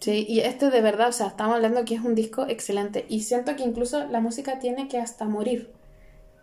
Sí, 0.00 0.24
y 0.28 0.40
este 0.40 0.70
de 0.70 0.80
verdad, 0.80 1.08
o 1.08 1.12
sea, 1.12 1.26
estamos 1.26 1.56
hablando 1.56 1.84
que 1.84 1.94
es 1.94 2.00
un 2.00 2.14
disco 2.14 2.46
excelente. 2.48 3.04
Y 3.08 3.22
siento 3.24 3.54
que 3.54 3.62
incluso 3.64 4.06
la 4.06 4.20
música 4.20 4.58
tiene 4.58 4.88
que 4.88 4.96
hasta 4.98 5.26
morir. 5.26 5.70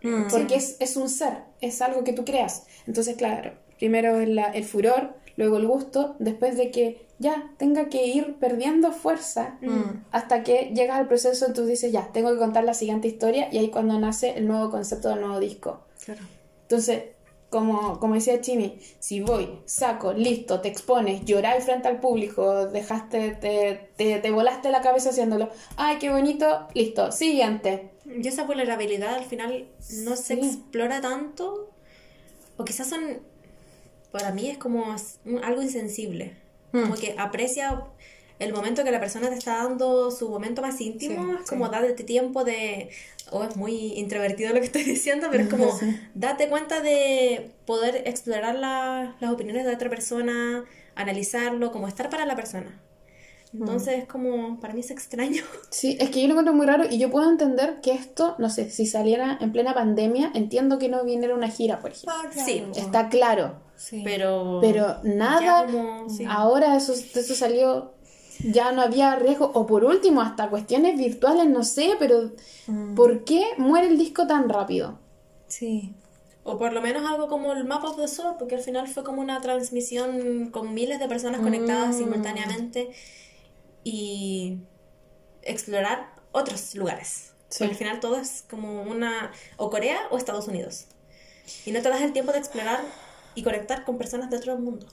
Mm. 0.04 0.28
Porque 0.30 0.54
es, 0.54 0.76
es 0.78 0.96
un 0.96 1.08
ser, 1.08 1.38
es 1.60 1.82
algo 1.82 2.04
que 2.04 2.12
tú 2.12 2.24
creas. 2.24 2.66
Entonces, 2.86 3.16
claro, 3.16 3.52
primero 3.78 4.20
es 4.20 4.28
la- 4.28 4.52
el 4.52 4.64
furor, 4.64 5.16
luego 5.38 5.56
el 5.56 5.68
gusto, 5.68 6.16
después 6.18 6.56
de 6.56 6.72
que 6.72 7.06
ya 7.20 7.52
tenga 7.58 7.88
que 7.88 8.06
ir 8.06 8.34
perdiendo 8.40 8.90
fuerza 8.90 9.56
hasta 10.10 10.42
que 10.42 10.72
llegas 10.74 10.98
al 10.98 11.06
proceso, 11.06 11.52
tú 11.52 11.64
dices, 11.64 11.92
ya, 11.92 12.10
tengo 12.12 12.32
que 12.32 12.38
contar 12.38 12.64
la 12.64 12.74
siguiente 12.74 13.06
historia 13.06 13.48
y 13.52 13.58
ahí 13.58 13.70
cuando 13.70 13.98
nace 14.00 14.36
el 14.36 14.48
nuevo 14.48 14.68
concepto 14.68 15.08
del 15.08 15.20
nuevo 15.20 15.38
disco. 15.38 15.84
Claro. 16.04 16.22
Entonces, 16.62 17.04
como, 17.50 18.00
como 18.00 18.14
decía 18.14 18.40
Chimi, 18.40 18.80
si 18.98 19.20
voy, 19.20 19.60
saco, 19.64 20.12
listo, 20.12 20.60
te 20.60 20.68
expones, 20.68 21.24
lloráis 21.24 21.64
frente 21.64 21.86
al 21.86 22.00
público, 22.00 22.66
dejaste, 22.66 23.30
te, 23.30 23.90
te, 23.96 24.18
te 24.18 24.30
volaste 24.32 24.70
la 24.72 24.80
cabeza 24.80 25.10
haciéndolo, 25.10 25.50
ay, 25.76 25.98
qué 25.98 26.10
bonito, 26.10 26.66
listo, 26.74 27.12
siguiente. 27.12 27.90
Y 28.04 28.26
esa 28.26 28.42
vulnerabilidad 28.42 29.14
al 29.14 29.24
final 29.24 29.68
no 30.02 30.16
se 30.16 30.34
explora 30.34 31.00
tanto, 31.00 31.70
o 32.56 32.64
quizás 32.64 32.88
son, 32.88 33.20
para 34.12 34.32
mí 34.32 34.48
es 34.50 34.58
como 34.58 34.94
algo 35.42 35.62
insensible, 35.62 36.36
como 36.72 36.94
que 36.94 37.14
aprecia 37.18 37.82
el 38.38 38.52
momento 38.52 38.84
que 38.84 38.90
la 38.92 39.00
persona 39.00 39.28
te 39.30 39.34
está 39.34 39.56
dando 39.64 40.10
su 40.10 40.28
momento 40.28 40.62
más 40.62 40.80
íntimo, 40.80 41.24
Sí, 41.24 41.36
es 41.42 41.50
como 41.50 41.66
sí. 41.66 41.72
date 41.72 42.04
tiempo 42.04 42.44
de, 42.44 42.88
o 43.32 43.42
es 43.44 43.56
muy 43.56 43.74
introvertido 43.94 44.50
lo 44.54 44.60
que 44.60 44.66
estoy 44.66 44.82
diciendo, 44.96 45.28
pero 45.30 45.42
es 45.44 45.48
como 45.48 45.78
date 46.14 46.48
cuenta 46.48 46.80
de 46.80 47.50
poder 47.66 48.02
explorar 48.06 48.54
la- 48.54 49.16
las 49.20 49.30
opiniones 49.32 49.64
de 49.66 49.74
otra 49.74 49.90
persona, 49.90 50.64
analizarlo, 50.94 51.72
como 51.72 51.88
estar 51.88 52.10
para 52.10 52.26
la 52.26 52.36
persona. 52.36 52.80
Entonces 53.54 54.00
es 54.00 54.06
como, 54.06 54.60
para 54.60 54.74
mí 54.74 54.80
es 54.80 54.90
extraño. 54.90 55.42
Sí, 55.70 55.96
es 56.00 56.10
que 56.10 56.20
yo 56.20 56.26
lo 56.28 56.32
encuentro 56.32 56.54
muy 56.54 56.66
raro 56.66 56.84
y 56.90 56.98
yo 56.98 57.10
puedo 57.10 57.30
entender 57.30 57.80
que 57.80 57.92
esto, 57.92 58.34
no 58.38 58.50
sé, 58.50 58.70
si 58.70 58.86
saliera 58.86 59.38
en 59.40 59.52
plena 59.52 59.74
pandemia, 59.74 60.30
entiendo 60.34 60.78
que 60.78 60.88
no 60.88 61.04
viniera 61.04 61.34
una 61.34 61.48
gira, 61.48 61.78
por 61.80 61.90
ejemplo. 61.92 62.12
Ah, 62.14 62.28
claro. 62.30 62.46
Sí, 62.46 62.64
Está 62.76 63.08
claro, 63.08 63.54
Sí. 63.76 64.02
Pero, 64.04 64.58
pero 64.60 64.96
nada, 65.04 65.64
como- 65.66 66.08
sí. 66.10 66.24
ahora 66.28 66.76
eso, 66.76 66.92
eso 66.92 67.34
salió, 67.34 67.92
ya 68.44 68.72
no 68.72 68.82
había 68.82 69.14
riesgo, 69.16 69.50
o 69.54 69.66
por 69.66 69.84
último, 69.84 70.20
hasta 70.20 70.50
cuestiones 70.50 70.98
virtuales, 70.98 71.48
no 71.48 71.62
sé, 71.62 71.92
pero 71.98 72.32
¿por 72.96 73.24
qué 73.24 73.44
muere 73.56 73.86
el 73.86 73.96
disco 73.96 74.26
tan 74.26 74.48
rápido? 74.48 74.98
Sí. 75.46 75.94
O 76.42 76.58
por 76.58 76.72
lo 76.72 76.80
menos 76.80 77.06
algo 77.06 77.28
como 77.28 77.52
el 77.52 77.64
Map 77.66 77.84
of 77.84 77.96
the 77.96 78.08
Soul, 78.08 78.34
porque 78.38 78.56
al 78.56 78.62
final 78.62 78.88
fue 78.88 79.04
como 79.04 79.20
una 79.20 79.40
transmisión 79.40 80.48
con 80.50 80.74
miles 80.74 80.98
de 80.98 81.06
personas 81.06 81.40
conectadas 81.40 81.96
simultáneamente 81.96 82.90
y 83.90 84.58
explorar 85.42 86.10
otros 86.32 86.74
lugares. 86.74 87.32
Sí. 87.48 87.58
Porque 87.60 87.72
al 87.72 87.78
final 87.78 88.00
todo 88.00 88.16
es 88.18 88.44
como 88.50 88.82
una... 88.82 89.32
o 89.56 89.70
Corea 89.70 89.98
o 90.10 90.18
Estados 90.18 90.48
Unidos. 90.48 90.86
Y 91.64 91.72
no 91.72 91.80
te 91.80 91.88
das 91.88 92.02
el 92.02 92.12
tiempo 92.12 92.32
de 92.32 92.38
explorar 92.38 92.80
y 93.34 93.42
conectar 93.42 93.84
con 93.84 93.96
personas 93.96 94.28
de 94.30 94.36
otro 94.36 94.56
mundo. 94.58 94.86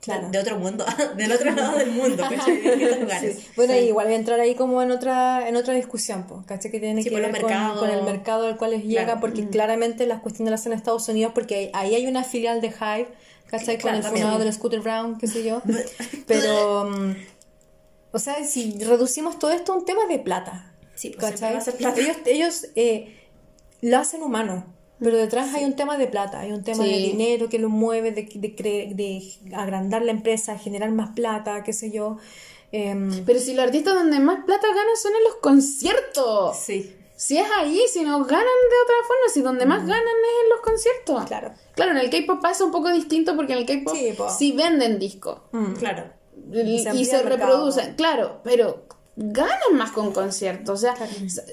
Claro. 0.00 0.26
De, 0.26 0.30
de 0.30 0.38
otro 0.40 0.58
mundo, 0.58 0.84
del 1.16 1.32
otro 1.32 1.50
lado 1.52 1.78
del 1.78 1.90
mundo, 1.92 2.24
lugares. 3.00 3.36
Sí. 3.38 3.46
Bueno, 3.56 3.74
igual 3.76 4.06
voy 4.06 4.14
a 4.14 4.18
entrar 4.18 4.38
ahí 4.40 4.54
como 4.54 4.82
en 4.82 4.90
otra, 4.92 5.48
en 5.48 5.56
otra 5.56 5.74
discusión, 5.74 6.24
pues, 6.28 6.44
¿cachai? 6.46 6.70
Que 6.70 6.80
tiene 6.80 7.02
Sí, 7.02 7.08
que 7.08 7.14
ver 7.16 7.24
con, 7.24 7.32
mercados. 7.32 7.78
con 7.80 7.90
el 7.90 8.02
mercado 8.02 8.46
al 8.46 8.56
cual 8.56 8.72
les 8.72 8.84
llega, 8.84 9.04
Claro. 9.04 9.20
porque 9.20 9.48
claramente 9.48 10.06
las 10.06 10.20
cuestiones 10.20 10.50
las 10.52 10.60
hacen 10.60 10.72
en 10.72 10.78
Estados 10.78 11.08
Unidos, 11.08 11.32
porque 11.34 11.70
ahí 11.72 11.94
hay 11.96 12.06
una 12.06 12.22
filial 12.24 12.60
de 12.60 12.68
Hive, 12.68 13.08
¿cachai? 13.46 13.76
Sí, 13.76 13.82
con 13.82 13.90
claro, 13.92 13.96
el 13.98 14.04
fundador 14.04 14.38
del 14.44 14.52
Scooter 14.52 14.80
Brown, 14.80 15.18
qué 15.18 15.26
sé 15.28 15.44
yo. 15.44 15.62
Pero, 16.26 16.84
mm, 16.90 17.14
o 18.12 18.18
sea, 18.18 18.44
si 18.44 18.78
reducimos 18.84 19.38
todo 19.38 19.50
esto 19.52 19.72
a 19.72 19.76
un 19.76 19.84
tema 19.84 20.06
de 20.06 20.18
plata, 20.18 20.68
Sí, 20.94 21.10
pues 21.18 21.32
plata. 21.78 22.00
Ellos, 22.00 22.16
ellos 22.26 22.66
eh, 22.76 23.18
lo 23.80 23.98
hacen 23.98 24.22
humano. 24.22 24.66
Pero 25.00 25.16
detrás 25.16 25.52
hay 25.52 25.64
un 25.64 25.74
tema 25.74 25.98
de 25.98 26.06
plata, 26.06 26.38
hay 26.40 26.52
un 26.52 26.62
tema 26.62 26.84
de 26.84 26.90
dinero 26.98 27.48
que 27.48 27.58
lo 27.58 27.68
mueve, 27.68 28.12
de, 28.12 28.22
de, 28.32 28.54
cre- 28.54 28.94
de 28.94 29.56
agrandar 29.56 30.02
la 30.02 30.12
empresa, 30.12 30.56
generar 30.58 30.92
más 30.92 31.10
plata, 31.16 31.64
qué 31.64 31.72
sé 31.72 31.90
yo. 31.90 32.18
Em, 32.70 33.24
Pero 33.26 33.40
si 33.40 33.52
los 33.54 33.64
artistas 33.64 33.94
donde 33.94 34.20
más 34.20 34.44
plata 34.44 34.68
ganan 34.68 34.96
son 34.96 35.12
en 35.16 35.24
los 35.24 35.34
conciertos. 35.36 36.56
Sí. 36.56 36.94
Si 37.16 37.36
es 37.36 37.46
ahí, 37.56 37.80
si 37.92 38.02
no 38.02 38.22
ganan 38.24 38.44
de 38.44 38.76
otra 38.84 38.94
forma, 39.08 39.22
si 39.32 39.42
donde 39.42 39.66
más 39.66 39.80
ganan 39.86 40.02
es 40.02 40.44
en 40.44 40.50
los 40.50 40.60
conciertos. 40.60 41.24
Claro. 41.26 41.52
Claro, 41.74 41.90
en 41.92 41.98
el 41.98 42.10
K-pop 42.10 42.40
pasa 42.40 42.64
un 42.64 42.70
poco 42.70 42.92
distinto 42.92 43.34
porque 43.34 43.54
en 43.54 43.58
el 43.58 43.66
K-pop 43.66 44.28
Sí, 44.38 44.52
venden 44.52 44.98
discos. 45.00 45.38
mm. 45.52 45.72
Claro. 45.74 46.04
Y, 46.52 46.76
Y 46.76 47.04
se 47.04 47.18
y 47.20 47.22
reproducen, 47.22 47.94
claro, 47.94 48.40
pero 48.44 48.84
ganan 49.16 49.74
más 49.76 49.92
con 49.92 50.12
conciertos. 50.12 50.78
O 50.78 50.80
sea, 50.80 50.94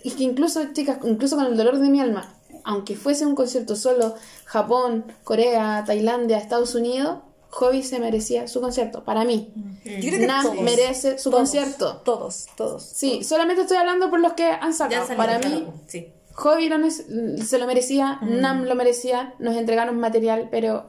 es 0.04 0.14
que 0.14 0.24
incluso, 0.24 0.62
chicas, 0.74 1.00
incluso 1.04 1.36
con 1.36 1.46
el 1.46 1.58
dolor 1.58 1.80
de 1.80 1.90
mi 1.90 2.00
alma, 2.00 2.36
aunque 2.64 2.96
fuese 2.96 3.26
un 3.26 3.36
concierto 3.36 3.76
solo 3.76 4.16
Japón, 4.46 5.06
Corea, 5.24 5.84
Tailandia, 5.86 6.38
Estados 6.38 6.76
Unidos, 6.76 7.20
Hobby 7.52 7.82
se 7.82 8.00
merecía 8.00 8.48
su 8.48 8.62
concierto, 8.62 9.04
para 9.04 9.26
mí. 9.26 9.52
Yo 9.84 10.10
creo 10.10 10.20
que 10.20 10.28
Nam 10.28 10.44
todos, 10.46 10.62
merece 10.62 11.18
su 11.18 11.32
todos, 11.32 11.42
concierto. 11.42 11.98
Todos, 12.06 12.46
todos. 12.56 12.84
Sí, 12.84 13.24
solamente 13.24 13.64
estoy 13.64 13.78
hablando 13.78 14.10
por 14.12 14.20
los 14.20 14.34
que 14.34 14.46
han 14.46 14.74
sacado. 14.74 15.08
salió, 15.08 15.18
para 15.18 15.40
claro, 15.40 15.56
mí, 15.56 15.68
Sí. 15.88 16.14
Hobby 16.36 16.70
lo 16.70 16.78
nece- 16.78 17.38
se 17.44 17.58
lo 17.58 17.66
merecía, 17.66 18.20
Nam 18.22 18.64
lo 18.66 18.76
merecía, 18.76 19.34
nos 19.40 19.58
entregaron 19.58 19.98
material, 20.00 20.48
pero 20.52 20.86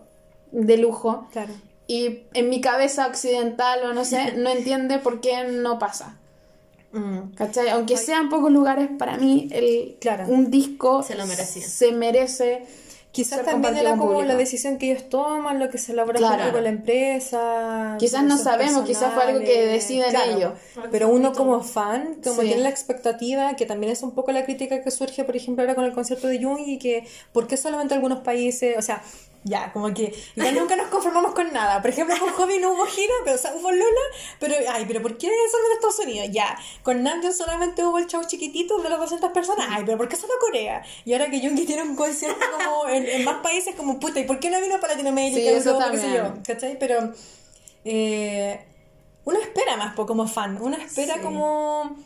de 0.52 0.76
lujo. 0.76 1.26
Claro. 1.32 1.52
Y 1.92 2.22
en 2.34 2.48
mi 2.50 2.60
cabeza 2.60 3.08
occidental 3.08 3.80
o 3.84 3.92
no 3.92 4.04
sé, 4.04 4.34
no 4.36 4.48
entiende 4.50 4.98
por 4.98 5.20
qué 5.20 5.42
no 5.44 5.80
pasa. 5.80 6.18
Mm. 6.92 7.32
¿Cachai? 7.34 7.68
Aunque 7.70 7.96
sea 7.96 8.18
en 8.18 8.28
pocos 8.28 8.52
lugares, 8.52 8.88
para 8.96 9.16
mí 9.16 9.48
el, 9.50 9.96
Claro. 10.00 10.24
un 10.28 10.52
disco 10.52 11.02
Se 11.02 11.16
lo 11.16 11.26
merecía. 11.26 11.66
se 11.66 11.90
merece. 11.90 12.64
Quizás 13.12 13.44
también 13.44 13.76
era 13.76 13.90
como 13.96 14.04
público. 14.12 14.22
la 14.28 14.36
decisión 14.36 14.78
que 14.78 14.92
ellos 14.92 15.08
toman, 15.08 15.58
lo 15.58 15.68
que 15.68 15.78
se 15.78 15.94
logra 15.94 16.16
Claro. 16.16 16.52
con 16.52 16.62
la 16.62 16.68
empresa. 16.68 17.96
Quizás 17.98 18.22
no 18.22 18.38
sabemos, 18.38 18.84
quizás 18.84 19.12
fue 19.14 19.24
algo 19.24 19.40
que 19.40 19.66
deciden 19.66 20.10
Claro. 20.10 20.36
ellos. 20.36 20.52
Pero 20.92 21.08
uno 21.08 21.32
como 21.32 21.60
fan, 21.64 22.18
como 22.22 22.42
Sí. 22.42 22.46
tiene 22.46 22.62
la 22.62 22.68
expectativa, 22.68 23.56
que 23.56 23.66
también 23.66 23.90
es 23.90 24.02
un 24.04 24.12
poco 24.12 24.30
la 24.30 24.44
crítica 24.44 24.80
que 24.84 24.92
surge, 24.92 25.24
por 25.24 25.34
ejemplo, 25.34 25.62
ahora 25.64 25.74
con 25.74 25.84
el 25.86 25.92
concierto 25.92 26.28
de 26.28 26.40
Jung 26.40 26.60
y 26.64 26.78
que 26.78 27.04
¿por 27.32 27.48
qué 27.48 27.56
solamente 27.56 27.94
algunos 27.94 28.20
países, 28.20 28.76
o 28.78 28.82
sea, 28.82 29.02
ya, 29.42 29.72
como 29.72 29.92
que 29.94 30.14
igual 30.36 30.54
nunca 30.54 30.76
nos 30.76 30.88
conformamos 30.88 31.32
con 31.34 31.50
nada. 31.52 31.80
Por 31.80 31.90
ejemplo, 31.90 32.14
con 32.18 32.28
Hobby 32.30 32.58
no 32.58 32.72
hubo 32.72 32.84
gira, 32.86 33.14
pero 33.24 33.36
o 33.36 33.38
sea, 33.38 33.54
hubo 33.54 33.70
Lola, 33.72 34.00
pero 34.38 34.54
ay, 34.70 34.84
pero 34.86 35.00
¿por 35.00 35.16
qué 35.16 35.28
solamente 35.50 35.74
Estados 35.74 35.98
Unidos? 36.00 36.28
Ya, 36.30 36.58
con 36.82 37.02
Namjoon 37.02 37.32
solamente 37.32 37.84
hubo 37.84 37.98
el 37.98 38.06
show 38.06 38.22
chiquitito 38.26 38.78
de 38.82 38.88
las 38.90 38.98
200 38.98 39.30
personas. 39.32 39.66
Ay, 39.70 39.82
pero 39.86 39.96
¿por 39.96 40.08
qué 40.08 40.16
solo 40.16 40.34
Corea? 40.40 40.82
Y 41.04 41.12
ahora 41.14 41.30
que 41.30 41.40
Jungi 41.40 41.64
tiene 41.64 41.82
un 41.82 41.96
concierto 41.96 42.44
como 42.52 42.88
en, 42.88 43.06
en 43.06 43.24
más 43.24 43.36
países 43.42 43.74
como 43.74 43.98
puta, 43.98 44.20
¿y 44.20 44.24
por 44.24 44.38
qué 44.40 44.50
no 44.50 44.60
vino 44.60 44.78
para 44.78 44.92
Latinoamérica? 44.92 45.40
Sí, 45.40 45.46
eso 45.48 45.70
Europa, 45.70 45.90
qué 45.90 45.98
sé 45.98 46.12
yo? 46.14 46.34
¿Cachai? 46.46 46.78
Pero 46.78 47.12
eh, 47.84 48.60
uno 49.24 49.38
espera 49.40 49.76
más 49.76 49.94
po, 49.94 50.06
como 50.06 50.26
fan, 50.28 50.58
uno 50.60 50.76
espera 50.76 51.14
Sí. 51.14 51.20
como 51.20 51.96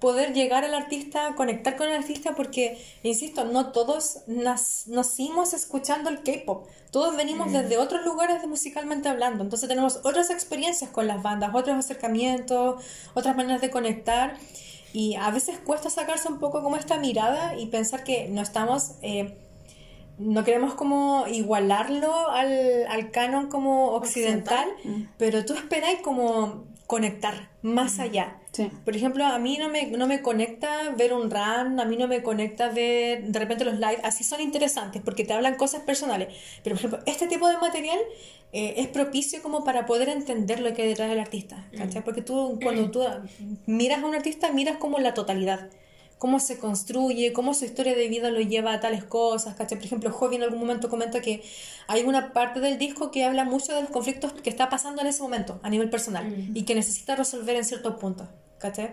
poder 0.00 0.34
llegar 0.34 0.64
al 0.64 0.74
artista, 0.74 1.34
conectar 1.36 1.76
con 1.76 1.88
el 1.88 1.94
artista, 1.94 2.34
porque, 2.34 2.78
insisto, 3.02 3.44
no 3.44 3.72
todos 3.72 4.18
nas- 4.26 4.86
nacimos 4.86 5.54
escuchando 5.54 6.10
el 6.10 6.22
K-pop. 6.22 6.66
Todos 6.90 7.16
venimos 7.16 7.52
desde 7.52 7.78
otros 7.78 8.04
lugares 8.04 8.42
de 8.42 8.46
musicalmente 8.46 9.08
hablando. 9.08 9.42
Entonces 9.42 9.68
tenemos 9.68 10.00
otras 10.04 10.30
experiencias 10.30 10.90
con 10.90 11.06
las 11.06 11.22
bandas, 11.22 11.54
otros 11.54 11.76
acercamientos, 11.76 12.82
otras 13.14 13.36
maneras 13.36 13.60
de 13.60 13.70
conectar. 13.70 14.36
Y 14.92 15.14
a 15.16 15.30
veces 15.30 15.58
cuesta 15.58 15.90
sacarse 15.90 16.28
un 16.28 16.38
poco 16.38 16.62
como 16.62 16.76
esta 16.76 16.98
mirada 16.98 17.58
y 17.58 17.66
pensar 17.66 18.04
que 18.04 18.28
no 18.28 18.42
estamos. 18.42 18.92
eh, 19.02 19.38
no 20.18 20.44
queremos 20.44 20.72
como 20.74 21.26
igualarlo 21.28 22.30
al, 22.30 22.86
al 22.88 23.10
canon 23.10 23.48
como 23.48 23.88
occidental, 23.90 24.66
pero 25.18 25.44
tú 25.44 25.52
esperáis 25.52 26.00
como 26.00 26.64
conectar 26.86 27.50
más 27.60 27.98
allá. 27.98 28.38
Sí. 28.56 28.70
Por 28.86 28.96
ejemplo, 28.96 29.26
a 29.26 29.38
mí 29.38 29.58
no 29.58 29.68
me, 29.68 29.86
no 29.88 30.06
me 30.06 30.22
conecta 30.22 30.90
ver 30.96 31.12
un 31.12 31.30
run, 31.30 31.78
a 31.78 31.84
mí 31.84 31.98
no 31.98 32.08
me 32.08 32.22
conecta 32.22 32.70
ver 32.70 33.22
de 33.24 33.38
repente 33.38 33.66
los 33.66 33.74
live, 33.74 33.98
así 34.02 34.24
son 34.24 34.40
interesantes 34.40 35.02
porque 35.04 35.24
te 35.24 35.34
hablan 35.34 35.56
cosas 35.56 35.82
personales. 35.82 36.28
Pero, 36.64 36.74
por 36.74 36.86
ejemplo, 36.86 36.98
este 37.04 37.26
tipo 37.26 37.48
de 37.48 37.58
material 37.58 37.98
eh, 38.52 38.74
es 38.78 38.88
propicio 38.88 39.42
como 39.42 39.62
para 39.62 39.84
poder 39.84 40.08
entender 40.08 40.60
lo 40.60 40.72
que 40.72 40.80
hay 40.80 40.88
detrás 40.88 41.10
del 41.10 41.18
artista. 41.18 41.68
¿cachai? 41.76 42.02
Porque 42.02 42.22
tú, 42.22 42.58
cuando 42.62 42.90
tú 42.90 43.02
miras 43.66 44.02
a 44.02 44.06
un 44.06 44.14
artista, 44.14 44.50
miras 44.52 44.78
como 44.78 45.00
la 45.00 45.12
totalidad. 45.12 45.68
Cómo 46.16 46.40
se 46.40 46.58
construye, 46.58 47.34
cómo 47.34 47.52
su 47.52 47.66
historia 47.66 47.94
de 47.94 48.08
vida 48.08 48.30
lo 48.30 48.40
lleva 48.40 48.72
a 48.72 48.80
tales 48.80 49.04
cosas, 49.04 49.54
¿cachai? 49.54 49.76
Por 49.76 49.84
ejemplo, 49.84 50.10
Jovi 50.10 50.36
en 50.36 50.44
algún 50.44 50.60
momento 50.60 50.88
comenta 50.88 51.20
que 51.20 51.42
hay 51.88 52.04
una 52.04 52.32
parte 52.32 52.60
del 52.60 52.78
disco 52.78 53.10
que 53.10 53.22
habla 53.22 53.44
mucho 53.44 53.74
de 53.74 53.82
los 53.82 53.90
conflictos 53.90 54.32
que 54.32 54.48
está 54.48 54.70
pasando 54.70 55.02
en 55.02 55.08
ese 55.08 55.20
momento 55.20 55.60
a 55.62 55.68
nivel 55.68 55.90
personal 55.90 56.50
y 56.54 56.62
que 56.62 56.74
necesita 56.74 57.16
resolver 57.16 57.56
en 57.56 57.66
ciertos 57.66 57.96
puntos, 57.96 58.28
¿cachai? 58.58 58.90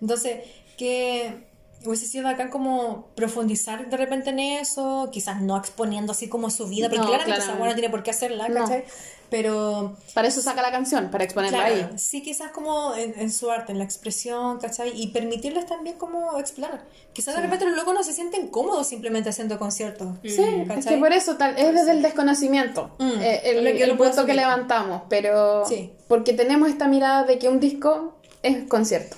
Entonces, 0.00 0.40
que 0.76 1.44
hubiese 1.84 2.06
sido 2.06 2.24
bacán 2.24 2.48
como 2.50 3.08
profundizar 3.14 3.88
de 3.88 3.96
repente 3.96 4.30
en 4.30 4.40
eso, 4.40 5.08
quizás 5.12 5.40
no 5.42 5.56
exponiendo 5.56 6.12
así 6.12 6.28
como 6.28 6.50
su 6.50 6.66
vida, 6.66 6.88
porque 6.88 7.00
No, 7.02 7.06
claramente 7.08 7.40
esa 7.42 7.54
buena 7.54 7.74
tiene 7.74 7.90
por 7.90 8.02
qué 8.02 8.10
hacerla, 8.10 8.48
No. 8.48 8.62
¿cachai? 8.62 8.84
Pero 9.28 9.96
Para 10.14 10.28
eso 10.28 10.40
saca 10.40 10.62
la 10.62 10.70
canción, 10.70 11.10
para 11.10 11.24
exponerla 11.24 11.58
Claro, 11.66 11.74
ahí. 11.74 11.98
sí, 11.98 12.22
quizás 12.22 12.52
como 12.52 12.94
en, 12.94 13.12
en 13.18 13.32
su 13.32 13.50
arte, 13.50 13.72
en 13.72 13.78
la 13.78 13.84
expresión, 13.84 14.58
¿cachai? 14.60 14.92
Y 15.00 15.08
permitirles 15.08 15.66
también 15.66 15.96
como 15.98 16.38
explorar. 16.38 16.84
Quizás 17.12 17.34
de 17.34 17.40
repente 17.42 17.64
los 17.66 17.76
locos 17.76 17.92
no 17.92 18.04
se 18.04 18.12
sienten 18.12 18.46
cómodos 18.48 18.86
simplemente 18.86 19.28
haciendo 19.30 19.58
conciertos. 19.58 20.08
Sí, 20.22 20.40
es 20.40 20.68
¿cachai? 20.68 20.94
que 20.94 21.00
por 21.00 21.12
eso 21.12 21.36
tal, 21.36 21.58
es 21.58 21.74
desde 21.74 21.90
el 21.92 22.02
desconocimiento 22.02 22.94
Mm. 22.98 23.20
eh, 23.20 23.40
el, 23.44 23.66
el 23.66 23.96
punto 23.96 24.26
que 24.26 24.34
levantamos, 24.34 25.02
pero 25.08 25.64
Sí. 25.66 25.92
porque 26.06 26.32
tenemos 26.32 26.68
esta 26.68 26.86
mirada 26.86 27.24
de 27.24 27.38
que 27.40 27.48
un 27.48 27.58
disco 27.58 28.15
es 28.46 28.68
concierto. 28.68 29.16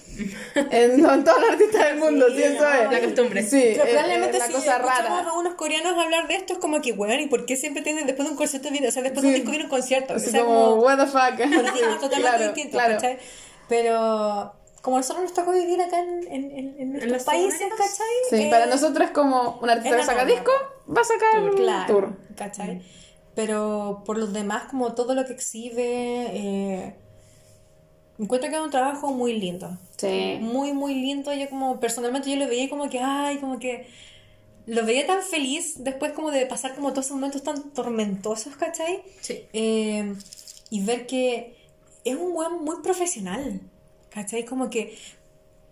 en, 0.55 1.05
en 1.05 1.25
todos 1.25 1.41
los 1.41 1.51
artistas 1.51 1.85
del 1.87 1.99
mundo, 1.99 2.27
sí, 2.29 2.43
eso 2.43 2.69
es. 2.69 2.91
La 2.93 3.01
costumbre. 3.01 3.43
Sí, 3.43 3.63
Pero 3.73 3.85
es- 3.85 3.91
probablemente 3.91 4.37
es 4.39 4.43
si 4.45 4.53
cosa 4.53 4.77
escuchamos 4.77 4.99
rara. 5.07 5.29
a 5.29 5.33
unos 5.39 5.55
coreanos 5.55 5.97
hablar 5.99 6.27
de 6.29 6.35
esto 6.37 6.55
es 6.55 6.59
como 6.59 6.81
que, 6.81 6.93
bueno, 6.93 7.21
¿y 7.23 7.27
por 7.29 7.47
qué 7.47 7.57
siempre 7.57 7.83
tienen 7.83 8.07
después 8.07 8.27
de 8.27 8.33
un 8.33 8.37
concierto 8.39 8.71
viene, 8.71 8.89
o 8.89 8.91
sea, 8.91 9.03
después 9.03 9.23
de 9.23 9.29
un 9.29 9.35
Sí. 9.35 9.41
disco 9.41 9.51
viene 9.51 9.65
un 9.65 9.71
concierto? 9.71 10.15
O 10.15 10.19
sea, 10.19 10.41
como, 10.45 10.75
what 10.77 10.97
the 10.99 11.07
fuck. 11.07 11.37
totalmente 12.01 12.17
claro, 12.21 12.45
distintos, 12.45 12.73
claro. 12.73 12.95
¿cachai? 12.97 13.19
Pero 13.69 14.55
como 14.83 14.97
nosotros 14.97 15.25
nos 15.25 15.35
tocó 15.35 15.53
vivir 15.53 15.81
acá 15.83 15.99
en, 15.99 16.23
en, 16.33 16.51
en, 16.51 16.77
en 16.81 16.89
nuestros 16.93 17.13
los 17.13 17.23
países, 17.25 17.55
escenarios. 17.55 17.79
¿cachai? 17.89 18.07
Sí, 18.31 18.43
Eh, 18.47 18.51
para 18.51 18.67
nosotros 18.67 19.07
es 19.09 19.13
como 19.13 19.59
un 19.63 19.71
artista 19.71 19.97
que 19.97 20.03
saca 20.05 20.25
norma. 20.25 20.31
disco, 20.33 20.53
va 20.97 21.01
a 21.01 21.05
sacar 21.05 21.43
un 21.43 21.57
Claro, 21.57 21.87
tour. 21.95 22.17
¿cachai? 22.37 22.83
Pero 23.35 24.03
por 24.05 24.19
los 24.19 24.33
demás, 24.33 24.65
como 24.71 24.95
todo 24.95 25.15
lo 25.15 25.25
que 25.27 25.33
exhibe, 25.35 25.83
eh, 26.33 26.95
encuentro 28.19 28.51
que 28.51 28.57
es 28.57 28.63
un 28.63 28.71
trabajo 28.71 29.13
muy 29.13 29.39
lindo. 29.39 29.79
Sí. 29.97 30.39
Muy, 30.41 30.73
muy 30.73 30.95
lindo. 30.95 31.33
Yo 31.33 31.49
como, 31.49 31.79
personalmente 31.81 32.31
yo 32.31 32.37
lo 32.37 32.49
veía 32.49 32.69
como 32.69 32.89
que, 32.89 33.01
ay, 33.01 33.39
como 33.39 33.59
que 33.59 33.87
lo 34.67 34.85
veía 34.85 35.07
tan 35.07 35.23
feliz 35.23 35.83
después 35.83 36.13
como 36.13 36.31
de 36.31 36.45
pasar 36.47 36.75
como 36.75 36.91
todos 36.93 37.07
esos 37.07 37.17
momentos 37.17 37.43
tan 37.43 37.71
tormentosos, 37.71 38.55
¿cachai? 38.57 39.03
Sí. 39.21 39.45
Eh, 39.53 40.15
y 40.71 40.81
ver 40.85 41.07
que 41.07 41.57
es 42.05 42.17
un 42.17 42.33
weón 42.37 42.65
muy 42.65 42.77
profesional, 42.83 43.61
¿cachai? 44.11 44.45
Como 44.45 44.69
que 44.69 44.97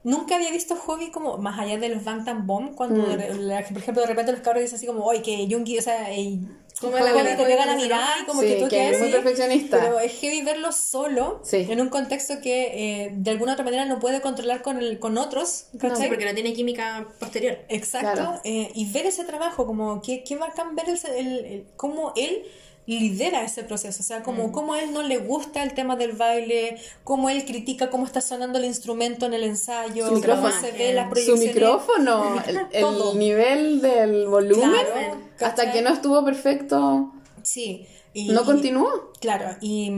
nunca 0.03 0.37
había 0.37 0.51
visto 0.51 0.77
Hobby 0.77 1.11
como 1.11 1.37
más 1.39 1.59
allá 1.59 1.77
de 1.79 1.89
los 1.89 2.05
Bangtan 2.05 2.47
Bomb, 2.47 2.75
cuando, 2.75 3.03
Mm. 3.03 3.17
de- 3.19 3.35
la- 3.35 3.65
por 3.65 3.79
ejemplo, 3.79 4.03
de 4.03 4.09
repente 4.09 4.33
los 4.33 4.41
cabros 4.41 4.63
dicen 4.63 4.77
así 4.77 4.87
como, 4.87 5.05
oye, 5.05 5.21
que 5.23 5.47
Jungi, 5.51 5.79
o 5.79 5.83
sea, 5.83 6.11
eh, 6.15 6.39
Como 6.81 6.99
la 6.99 7.05
verdad, 7.13 7.39
te 7.39 7.45
pega 7.45 7.65
la 7.65 7.73
Hobby 7.73 7.81
se 7.81 7.87
mirada 7.87 8.09
y 8.23 8.25
como 8.27 8.43
Sí, 8.43 8.49
que 8.49 8.55
tú 8.57 8.69
que 8.69 8.91
es 8.91 8.99
muy 9.01 9.11
perfeccionista. 9.11 9.81
Pero 9.81 9.99
es 9.99 10.13
heavy 10.21 10.43
verlo 10.43 10.73
solo, 10.73 11.41
Sí. 11.43 11.67
en 11.71 11.81
un 11.81 11.89
contexto 11.89 12.35
que 12.43 13.05
eh, 13.07 13.11
de 13.15 13.31
alguna 13.31 13.55
otra 13.55 13.65
manera 13.65 13.87
no 13.87 13.99
puede 13.99 14.21
controlar 14.21 14.61
con, 14.61 14.77
el, 14.79 14.99
con 14.99 15.17
otros, 15.17 15.69
Sí, 15.73 15.79
¿cachai? 15.79 16.09
porque 16.09 16.27
no 16.27 16.35
tiene 16.35 16.53
química 16.53 17.07
posterior. 17.19 17.59
Exacto, 17.71 18.13
Claro. 18.13 18.41
eh, 18.45 18.71
y 18.75 18.93
ver 18.93 19.07
ese 19.07 19.25
trabajo, 19.25 19.67
como 19.67 20.03
que, 20.03 20.23
que 20.23 20.37
bacán 20.37 20.77
ver 20.77 20.91
el, 20.91 20.99
el- 21.17 21.45
el- 21.47 21.67
cómo 21.77 22.13
él 22.15 22.43
lidera 22.87 23.43
ese 23.45 23.65
proceso, 23.65 24.01
o 24.01 24.05
sea, 24.05 24.21
Mm. 24.21 24.23
como 24.23 24.53
cómo 24.53 24.75
a 24.75 24.81
él 24.83 24.93
no 24.93 25.03
le 25.03 25.19
gusta 25.19 25.63
el 25.63 25.75
tema 25.75 25.97
del 25.97 26.13
baile, 26.13 26.79
cómo 27.05 27.29
él 27.31 27.45
critica 27.45 27.91
cómo 27.91 28.07
está 28.07 28.21
sonando 28.21 28.59
el 28.59 28.65
instrumento 28.65 29.27
en 29.27 29.35
el 29.35 29.43
ensayo, 29.43 30.09
Su 30.09 30.23
cómo 30.23 30.51
se 30.53 30.71
ve 30.73 30.93
las 30.93 31.05
Su 31.07 31.11
proyecciones. 31.11 31.55
micrófono, 31.55 32.43
el, 32.73 33.19
nivel 33.19 33.81
del 33.81 34.27
volumen, 34.29 34.71
Claro, 34.71 35.19
hasta 35.41 35.73
que 35.73 35.83
no 35.83 35.91
estuvo 35.91 36.25
perfecto, 36.25 37.13
Sí. 37.43 37.87
Y, 38.13 38.29
no 38.29 38.45
continuó. 38.45 39.13
Claro, 39.21 39.57
y 39.61 39.91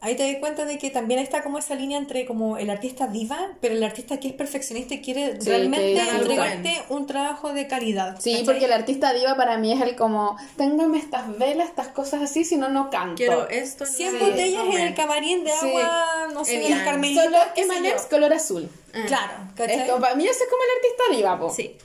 ahí 0.00 0.16
te 0.16 0.24
das 0.30 0.40
cuenta 0.40 0.64
de 0.64 0.78
que 0.78 0.90
también 0.90 1.20
está 1.20 1.42
como 1.42 1.58
esa 1.58 1.74
línea 1.74 1.98
entre 1.98 2.24
como 2.26 2.56
el 2.58 2.70
artista 2.70 3.06
diva, 3.06 3.38
pero 3.60 3.74
el 3.74 3.82
artista 3.84 4.18
que 4.20 4.28
es 4.28 4.34
perfeccionista 4.34 4.94
y 4.94 5.00
quiere 5.02 5.40
Sí, 5.40 5.48
realmente 5.48 6.00
entregarte 6.00 6.82
un 6.88 7.06
trabajo 7.06 7.52
de 7.52 7.66
calidad. 7.66 8.16
Sí, 8.20 8.30
¿cachai? 8.32 8.44
porque 8.46 8.64
el 8.64 8.72
artista 8.72 9.12
diva 9.12 9.36
para 9.36 9.58
mí 9.58 9.72
es 9.72 9.80
el 9.80 9.96
como, 9.96 10.36
téngame 10.56 10.98
estas 10.98 11.36
velas, 11.38 11.68
estas 11.68 11.88
cosas 11.88 12.22
así, 12.22 12.44
si 12.44 12.56
no, 12.56 12.68
no 12.68 12.90
canto. 12.90 13.16
Quiero 13.16 13.48
esto. 13.48 13.84
100 13.86 14.18
no- 14.18 14.26
botellas 14.26 14.64
no, 14.64 14.72
en 14.72 14.78
el 14.80 14.94
camarín 14.94 15.44
de 15.44 15.50
Sí. 15.52 15.66
agua, 15.68 16.28
no 16.32 16.44
sé, 16.44 16.52
de 16.52 16.56
Evian. 16.64 16.78
los 16.78 16.88
carmelitas. 16.88 17.24
Solo 17.24 17.38
yo. 17.84 18.08
color 18.10 18.32
azul. 18.32 18.68
Ah. 18.94 18.98
Claro, 19.06 19.32
¿cachai? 19.54 19.80
Es 19.80 19.88
como, 19.88 20.00
para 20.00 20.14
mí 20.14 20.24
ese 20.26 20.44
es 20.44 20.50
como 20.50 20.62
el 20.62 20.70
artista 20.76 21.16
diva, 21.16 21.38
po. 21.38 21.50
Sí. 21.54 21.76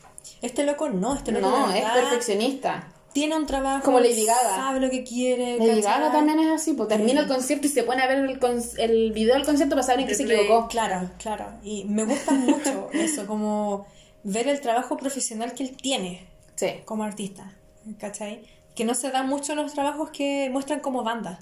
Este 0.41 0.63
loco 0.63 0.89
no, 0.89 1.15
este 1.15 1.31
loco 1.31 1.49
No, 1.49 1.67
de 1.67 1.79
es 1.79 1.83
verdad 1.85 1.99
perfeccionista. 2.01 2.87
Tiene 3.15 3.37
un 3.37 3.45
trabajo, 3.45 3.85
Como 3.85 4.01
Lady 4.01 4.25
Gaga. 4.25 4.57
sabe 4.57 4.81
lo 4.81 4.89
que 4.89 5.05
quiere. 5.05 5.57
Lady 5.57 5.81
¿cachai? 5.81 6.01
Gaga 6.01 6.11
también 6.11 6.37
es 6.39 6.51
así, 6.51 6.73
pues 6.73 6.89
termina 6.89 7.21
el 7.21 7.27
concierto 7.29 7.65
y 7.65 7.69
se 7.69 7.83
pone 7.83 8.01
a 8.03 8.07
ver 8.07 8.17
el, 8.17 8.39
con- 8.39 8.61
el 8.77 9.13
video 9.13 9.35
del 9.35 9.45
concierto 9.45 9.73
para 9.73 9.83
saber 9.83 10.01
en 10.01 10.07
qué 10.07 10.15
se 10.15 10.23
equivocó. 10.23 10.67
Claro, 10.67 11.09
claro. 11.17 11.45
Y 11.63 11.85
me 11.85 12.03
gusta 12.03 12.33
mucho 12.33 12.89
eso, 12.93 13.25
como 13.25 13.87
ver 14.23 14.49
el 14.49 14.59
trabajo 14.59 14.97
profesional 14.97 15.53
que 15.53 15.63
él 15.63 15.77
tiene 15.77 16.27
Sí. 16.55 16.67
como 16.83 17.05
artista, 17.05 17.53
¿cachai? 17.99 18.41
Que 18.75 18.83
no 18.83 18.93
se 18.93 19.09
da 19.11 19.23
mucho 19.23 19.53
en 19.53 19.59
los 19.59 19.73
trabajos 19.73 20.09
que 20.09 20.49
muestran 20.51 20.81
como 20.81 21.01
banda. 21.03 21.39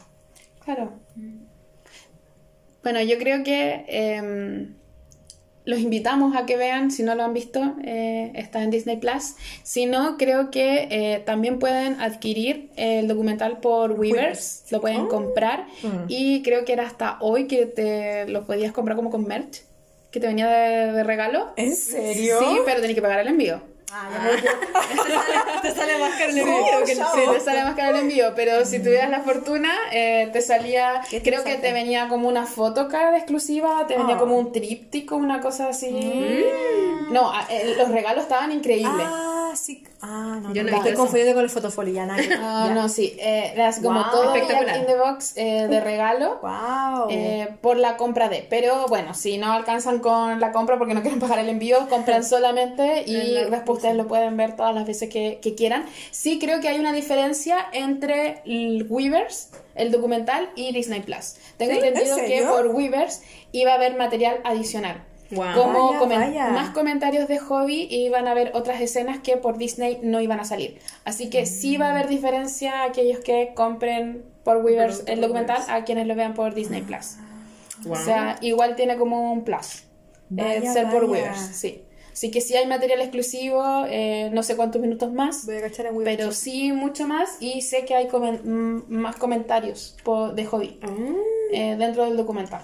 Claro. 0.64 0.94
Bueno, 2.84 3.02
yo 3.02 3.18
creo 3.18 3.44
que 3.44 3.84
em, 3.88 4.76
los 5.66 5.80
invitamos 5.80 6.36
a 6.36 6.46
que 6.46 6.58
vean, 6.58 6.92
si 6.92 7.04
no 7.04 7.16
lo 7.16 7.24
han 7.24 7.34
visto, 7.34 7.76
eh, 7.84 8.32
está 8.36 8.64
en 8.64 8.72
Disney 8.72 8.98
Plus. 8.98 9.36
Si 9.64 9.86
no, 9.86 10.18
creo 10.18 10.52
que 10.52 10.88
eh, 10.92 11.22
también 11.26 11.60
pueden 11.60 12.00
adquirir 12.02 12.70
el 12.76 13.08
documental 13.08 13.60
por 13.60 13.92
Weavers, 13.94 14.66
lo 14.72 14.82
pueden 14.82 15.08
comprar. 15.08 15.68
Y 16.08 16.42
creo 16.44 16.66
que 16.66 16.74
era 16.74 16.86
hasta 16.86 17.18
hoy 17.22 17.48
que 17.48 17.66
te 17.66 18.28
lo 18.28 18.46
podías 18.46 18.72
comprar 18.72 18.98
como 18.98 19.10
con 19.10 19.26
merch, 19.26 19.62
que 20.12 20.20
te 20.20 20.28
venía 20.28 20.48
de, 20.48 20.92
de 20.92 21.04
regalo. 21.04 21.54
¿En 21.56 21.76
serio? 21.76 22.40
Sí, 22.40 22.58
pero 22.66 22.82
tenés 22.82 22.96
que 22.96 23.02
pagar 23.02 23.20
el 23.20 23.28
envío. 23.28 23.73
Ah, 23.96 24.10
ya 24.42 25.62
te 25.62 25.72
sale 25.72 26.00
más 26.00 26.18
caro 26.18 26.32
el 26.32 26.38
envío 26.40 26.84
que 26.86 26.92
el 26.94 26.98
sí, 26.98 27.04
te 27.34 27.40
sale 27.40 27.64
más 27.64 27.76
caro 27.76 27.96
el 27.96 28.02
envío, 28.02 28.34
pero 28.36 28.66
si 28.66 28.80
tuvieras 28.80 29.10
la 29.10 29.22
fortuna, 29.22 29.70
eh, 29.92 30.30
te 30.34 30.42
salía, 30.42 31.02
creo 31.24 31.44
que 31.44 31.56
te 31.56 31.72
venía 31.74 32.08
como 32.08 32.28
una 32.28 32.46
photocard 32.46 33.14
exclusiva, 33.16 33.86
te 33.88 33.96
venía 33.98 34.16
Ah. 34.16 34.20
como 34.20 34.38
un 34.38 34.52
tríptico, 34.52 35.16
una 35.16 35.42
cosa 35.42 35.70
así. 35.70 35.92
No, 37.12 37.32
a- 37.32 37.46
eh, 37.50 37.76
los 37.78 37.90
regalos 37.90 38.24
estaban 38.24 38.52
increíbles. 38.52 39.06
Ah, 39.08 39.33
Ah, 40.02 40.40
no, 40.42 40.54
Yo 40.54 40.64
no 40.64 40.70
no, 40.72 40.76
estoy 40.78 40.92
visto 40.92 40.98
confundiendo 40.98 41.34
con 41.36 41.44
el 41.44 41.50
fotofolio, 41.50 41.94
ya, 41.94 42.06
nada. 42.06 42.22
Ah, 42.40 42.66
ya. 42.68 42.74
no, 42.74 42.90
sí, 42.90 43.16
eh, 43.20 43.62
así 43.62 43.82
como 43.82 44.02
Wow, 44.02 44.12
todo 44.12 44.36
espectacular. 44.36 44.78
in 44.78 44.86
the 44.86 44.96
box 44.98 45.34
eh, 45.38 45.68
de 45.68 45.80
regalo. 45.80 46.40
Wow. 46.42 47.08
eh, 47.10 47.50
por 47.62 47.78
la 47.78 47.98
compra 47.98 48.30
de, 48.30 48.46
pero 48.50 48.88
bueno, 48.88 49.14
si 49.14 49.38
no 49.38 49.52
alcanzan 49.52 50.00
con 50.00 50.40
la 50.40 50.52
compra 50.52 50.78
porque 50.78 50.94
no 50.94 51.02
quieren 51.02 51.20
pagar 51.20 51.40
el 51.40 51.50
envío, 51.50 51.88
compran 51.90 52.24
solamente 52.34 53.04
y 53.06 53.34
después 53.50 53.78
ustedes 53.78 53.96
lo 53.96 54.08
pueden 54.08 54.36
ver 54.38 54.56
todas 54.56 54.74
las 54.76 54.86
veces 54.86 55.10
que, 55.10 55.40
que 55.42 55.56
quieran. 55.56 55.86
Sí 56.12 56.40
creo 56.40 56.60
que 56.60 56.68
hay 56.70 56.80
una 56.80 56.92
diferencia 56.94 57.58
entre 57.72 58.42
el 58.46 58.86
Weavers, 58.90 59.52
el 59.76 59.92
documental, 59.92 60.50
y 60.56 60.72
Disney 60.74 61.02
Plus. 61.02 61.36
Tengo 61.58 61.72
¿Sí? 61.74 61.78
entendido 61.80 62.18
¿En 62.18 62.26
que 62.26 62.44
por 62.44 62.68
Weavers 62.68 63.22
iba 63.52 63.72
a 63.72 63.76
haber 63.76 63.96
material 63.96 64.40
adicional. 64.44 65.04
Wow. 65.36 65.54
Como 65.56 65.88
Vaya, 65.94 66.00
comen- 66.00 66.20
vaya. 66.20 66.48
más 66.52 66.70
comentarios 66.72 67.28
de 67.28 67.40
hobby 67.40 67.88
y 67.90 68.06
iban 68.06 68.28
a 68.28 68.32
haber 68.32 68.52
otras 68.56 68.82
escenas 68.82 69.20
que 69.20 69.38
por 69.38 69.58
Disney 69.58 70.00
no 70.04 70.22
iban 70.22 70.40
a 70.40 70.46
salir. 70.46 70.80
Así 71.06 71.30
que 71.30 71.46
sí 71.46 71.78
va 71.78 71.88
a 71.88 71.92
haber 71.92 72.08
diferencia 72.08 72.82
a 72.82 72.86
aquellos 72.86 73.20
que 73.20 73.54
compren 73.56 74.24
por 74.44 74.58
Weavers 74.58 75.00
Por- 75.02 75.10
el 75.10 75.22
documental 75.22 75.58
Weavers. 75.60 75.82
a 75.82 75.86
quienes 75.86 76.08
lo 76.08 76.16
vean 76.16 76.34
por 76.34 76.54
Disney 76.54 76.82
Plus. 76.82 77.16
Wow. 77.86 77.94
O 77.94 77.96
sea, 77.98 78.38
igual 78.42 78.76
tiene 78.76 78.98
como 78.98 79.32
un 79.34 79.44
plus. 79.44 79.84
eh, 80.38 80.62
ser 80.72 80.90
por. 80.90 81.06
Weavers, 81.06 81.40
sí. 81.40 81.84
Así 82.12 82.30
que 82.30 82.42
sí 82.42 82.56
hay 82.56 82.68
material 82.68 83.02
exclusivo, 83.02 83.86
eh, 83.90 84.30
no 84.32 84.44
sé 84.44 84.56
cuántos 84.56 84.80
minutos 84.82 85.12
más, 85.12 85.48
Voy 85.48 85.56
a 85.58 85.62
cachar 85.62 85.88
en 85.88 85.98
pero 86.04 86.32
sí 86.32 86.72
mucho 86.72 87.08
más 87.08 87.38
y 87.40 87.62
sé 87.62 87.86
que 87.86 87.96
hay 87.96 88.08
comen- 88.08 88.42
mm, 88.44 88.84
más 88.88 89.16
comentarios 89.16 89.96
de 90.36 90.46
Hobby 90.46 90.80
eh, 91.52 91.76
dentro 91.78 92.06
del 92.06 92.16
documental. 92.16 92.62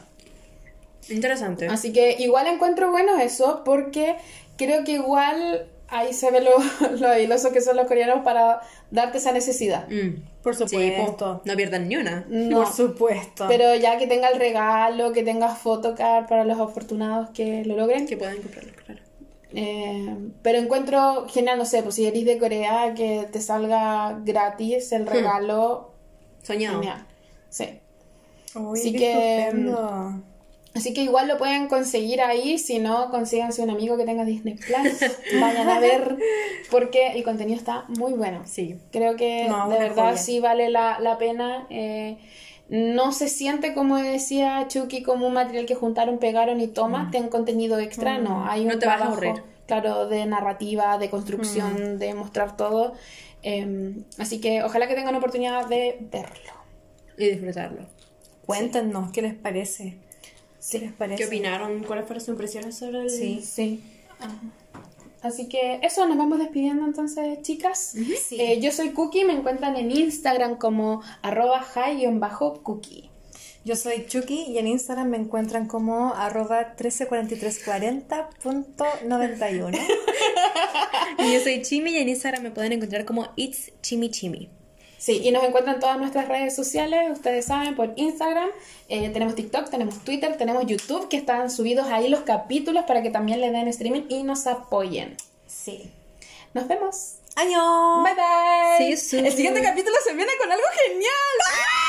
Interesante. 1.09 1.67
Así 1.67 1.91
que 1.93 2.15
igual 2.19 2.47
encuentro 2.47 2.91
bueno 2.91 3.17
eso 3.19 3.63
porque 3.63 4.15
creo 4.57 4.83
que 4.83 4.93
igual 4.93 5.67
ahí 5.87 6.13
se 6.13 6.29
ve 6.31 6.41
lo, 6.41 6.51
lo 6.99 7.07
habilidosos 7.09 7.51
que 7.51 7.61
son 7.61 7.75
los 7.77 7.87
coreanos 7.87 8.23
para 8.23 8.61
darte 8.91 9.17
esa 9.17 9.31
necesidad. 9.31 9.87
Mm. 9.89 10.23
Por 10.43 10.55
Sí, 10.55 10.63
po. 10.63 10.69
supuesto. 10.69 11.41
no 11.45 11.55
pierdan 11.55 11.87
ni 11.89 11.97
una. 11.97 12.25
No, 12.29 12.59
Por 12.63 12.73
supuesto. 12.73 13.45
pero 13.49 13.75
ya 13.75 13.97
que 13.97 14.07
tenga 14.07 14.29
el 14.29 14.39
regalo, 14.39 15.11
que 15.11 15.23
tenga 15.23 15.53
photocard 15.53 16.27
para 16.27 16.45
los 16.45 16.59
afortunados 16.59 17.29
que 17.31 17.65
lo 17.65 17.75
logren. 17.75 18.07
Que 18.07 18.15
puedan 18.17 18.37
comprarlo, 18.37 18.71
claro. 18.85 19.01
Eh, 19.51 20.15
pero 20.43 20.59
encuentro 20.59 21.25
genial, 21.27 21.57
no 21.57 21.65
sé, 21.65 21.81
pues 21.81 21.95
si 21.95 22.05
eres 22.05 22.23
de 22.23 22.37
Corea, 22.37 22.93
que 22.95 23.27
te 23.31 23.41
salga 23.41 24.19
gratis 24.23 24.91
el 24.91 25.07
regalo. 25.07 25.91
Soñado. 26.43 26.79
Genial. 26.79 27.05
Sí. 27.49 27.79
Uy, 28.55 28.79
Así 28.79 28.91
qué 28.93 28.97
que, 28.99 29.39
estupendo. 29.47 30.21
Así 30.79 30.93
que 30.93 31.01
igual 31.03 31.27
lo 31.27 31.37
pueden 31.37 31.67
conseguir 31.67 32.21
ahí, 32.21 32.57
si 32.57 32.79
no, 32.79 33.09
consíganse 33.11 33.61
un 33.61 33.69
amigo 33.69 33.97
que 33.97 34.05
tenga 34.05 34.23
Disney 34.23 34.53
Plus, 34.55 34.99
vayan 35.41 35.69
a 35.69 35.79
ver, 35.79 36.17
porque 36.71 37.07
el 37.11 37.23
contenido 37.23 37.57
está 37.59 37.83
muy 37.89 38.13
bueno. 38.13 38.43
Sí. 38.45 38.77
Creo 38.91 39.15
que 39.17 39.45
No, 39.49 39.67
de 39.69 39.77
verdad 39.77 40.11
joya. 40.11 40.17
sí 40.17 40.39
vale 40.39 40.69
la, 40.69 40.99
la 41.01 41.17
pena. 41.17 41.67
eh, 41.69 42.17
no 42.69 43.11
se 43.11 43.27
siente, 43.29 43.73
como 43.73 43.97
decía 43.97 44.65
Chucky, 44.67 45.01
como 45.03 45.25
un 45.27 45.33
material 45.33 45.65
que 45.65 45.73
juntaron, 45.75 46.19
pegaron 46.19 46.61
y 46.61 46.67
toma, 46.67 47.09
ten 47.11 47.27
contenido 47.27 47.79
extra, 47.79 48.19
no. 48.19 48.45
Hay 48.47 48.61
un 48.61 48.67
Mm. 48.67 48.71
No 48.73 48.79
te 48.79 48.85
vas 48.85 48.95
a 48.95 48.97
trabajo, 48.99 49.13
aburrir. 49.23 49.43
claro, 49.65 50.07
de 50.07 50.25
narrativa, 50.27 50.97
de 50.99 51.09
construcción, 51.09 51.95
Mm. 51.95 51.97
de 51.97 52.13
mostrar 52.13 52.55
todo. 52.55 52.93
eh, 53.41 53.95
así 54.17 54.39
que 54.41 54.63
ojalá 54.63 54.87
que 54.87 54.95
tengan 54.95 55.15
oportunidad 55.15 55.65
de 55.67 55.97
verlo. 56.11 56.53
Y 57.17 57.25
disfrutarlo. 57.29 57.87
Cuéntenos, 58.45 59.11
¿qué 59.11 59.21
les 59.21 59.33
parece? 59.33 59.97
¿Qué 60.71 60.79
les 60.79 60.93
parece? 60.93 61.17
¿Qué 61.17 61.25
opinaron? 61.27 61.83
¿Cuáles 61.83 62.05
fueron 62.05 62.21
sus 62.21 62.29
impresiones 62.29 62.77
sobre 62.77 63.01
el...? 63.01 63.09
Sí. 63.09 63.41
Sí. 63.43 63.83
Así 65.21 65.49
que 65.49 65.81
eso, 65.83 66.07
nos 66.07 66.17
vamos 66.17 66.39
despidiendo 66.39 66.85
entonces, 66.85 67.41
chicas. 67.41 67.93
Sí. 68.27 68.39
Eh, 68.39 68.61
yo 68.61 68.71
soy 68.71 68.91
Cookie, 68.91 69.25
me 69.25 69.33
encuentran 69.33 69.75
en 69.75 69.91
Instagram 69.91 70.55
como 70.57 71.01
arroba 71.21 71.61
high-cookie. 71.61 73.09
Yo 73.65 73.75
soy 73.75 74.05
Chucky 74.07 74.45
y 74.47 74.57
en 74.57 74.67
Instagram 74.67 75.09
me 75.09 75.17
encuentran 75.17 75.67
como 75.67 76.13
arroba 76.13 76.77
134340.91. 76.77 79.77
Y 81.19 81.33
yo 81.33 81.41
soy 81.41 81.61
Chimi 81.61 81.91
y 81.91 81.97
en 81.97 82.09
Instagram 82.09 82.43
me 82.43 82.51
pueden 82.51 82.71
encontrar 82.71 83.03
como 83.03 83.27
It's 83.35 83.73
Chimi 83.81 84.09
Chimi. 84.09 84.49
Sí, 84.99 85.21
y 85.23 85.31
nos 85.31 85.45
encuentran 85.45 85.75
en 85.75 85.79
todas 85.79 85.97
nuestras 85.97 86.27
redes 86.27 86.53
sociales, 86.53 87.09
ustedes 87.09 87.45
saben, 87.45 87.73
por 87.73 87.93
Instagram, 87.95 88.49
eh, 88.89 89.09
tenemos 89.09 89.33
TikTok, 89.33 89.69
tenemos 89.69 90.03
Twitter, 90.03 90.37
tenemos 90.37 90.65
YouTube, 90.65 91.07
que 91.07 91.15
están 91.15 91.49
subidos 91.49 91.87
ahí 91.87 92.09
los 92.09 92.21
capítulos 92.21 92.83
para 92.83 93.01
que 93.01 93.09
también 93.09 93.39
le 93.39 93.49
den 93.49 93.69
streaming 93.69 94.03
y 94.09 94.23
nos 94.23 94.45
apoyen. 94.45 95.15
Sí. 95.47 95.89
Nos 96.53 96.67
vemos. 96.67 97.15
¡Año! 97.35 98.03
Bye 98.03 98.13
bye. 98.13 98.91
You 98.91 98.97
soon. 98.97 99.25
El 99.25 99.31
siguiente 99.31 99.61
capítulo 99.61 99.95
se 100.03 100.13
viene 100.13 100.31
con 100.37 100.51
algo 100.51 100.65
genial. 100.85 101.88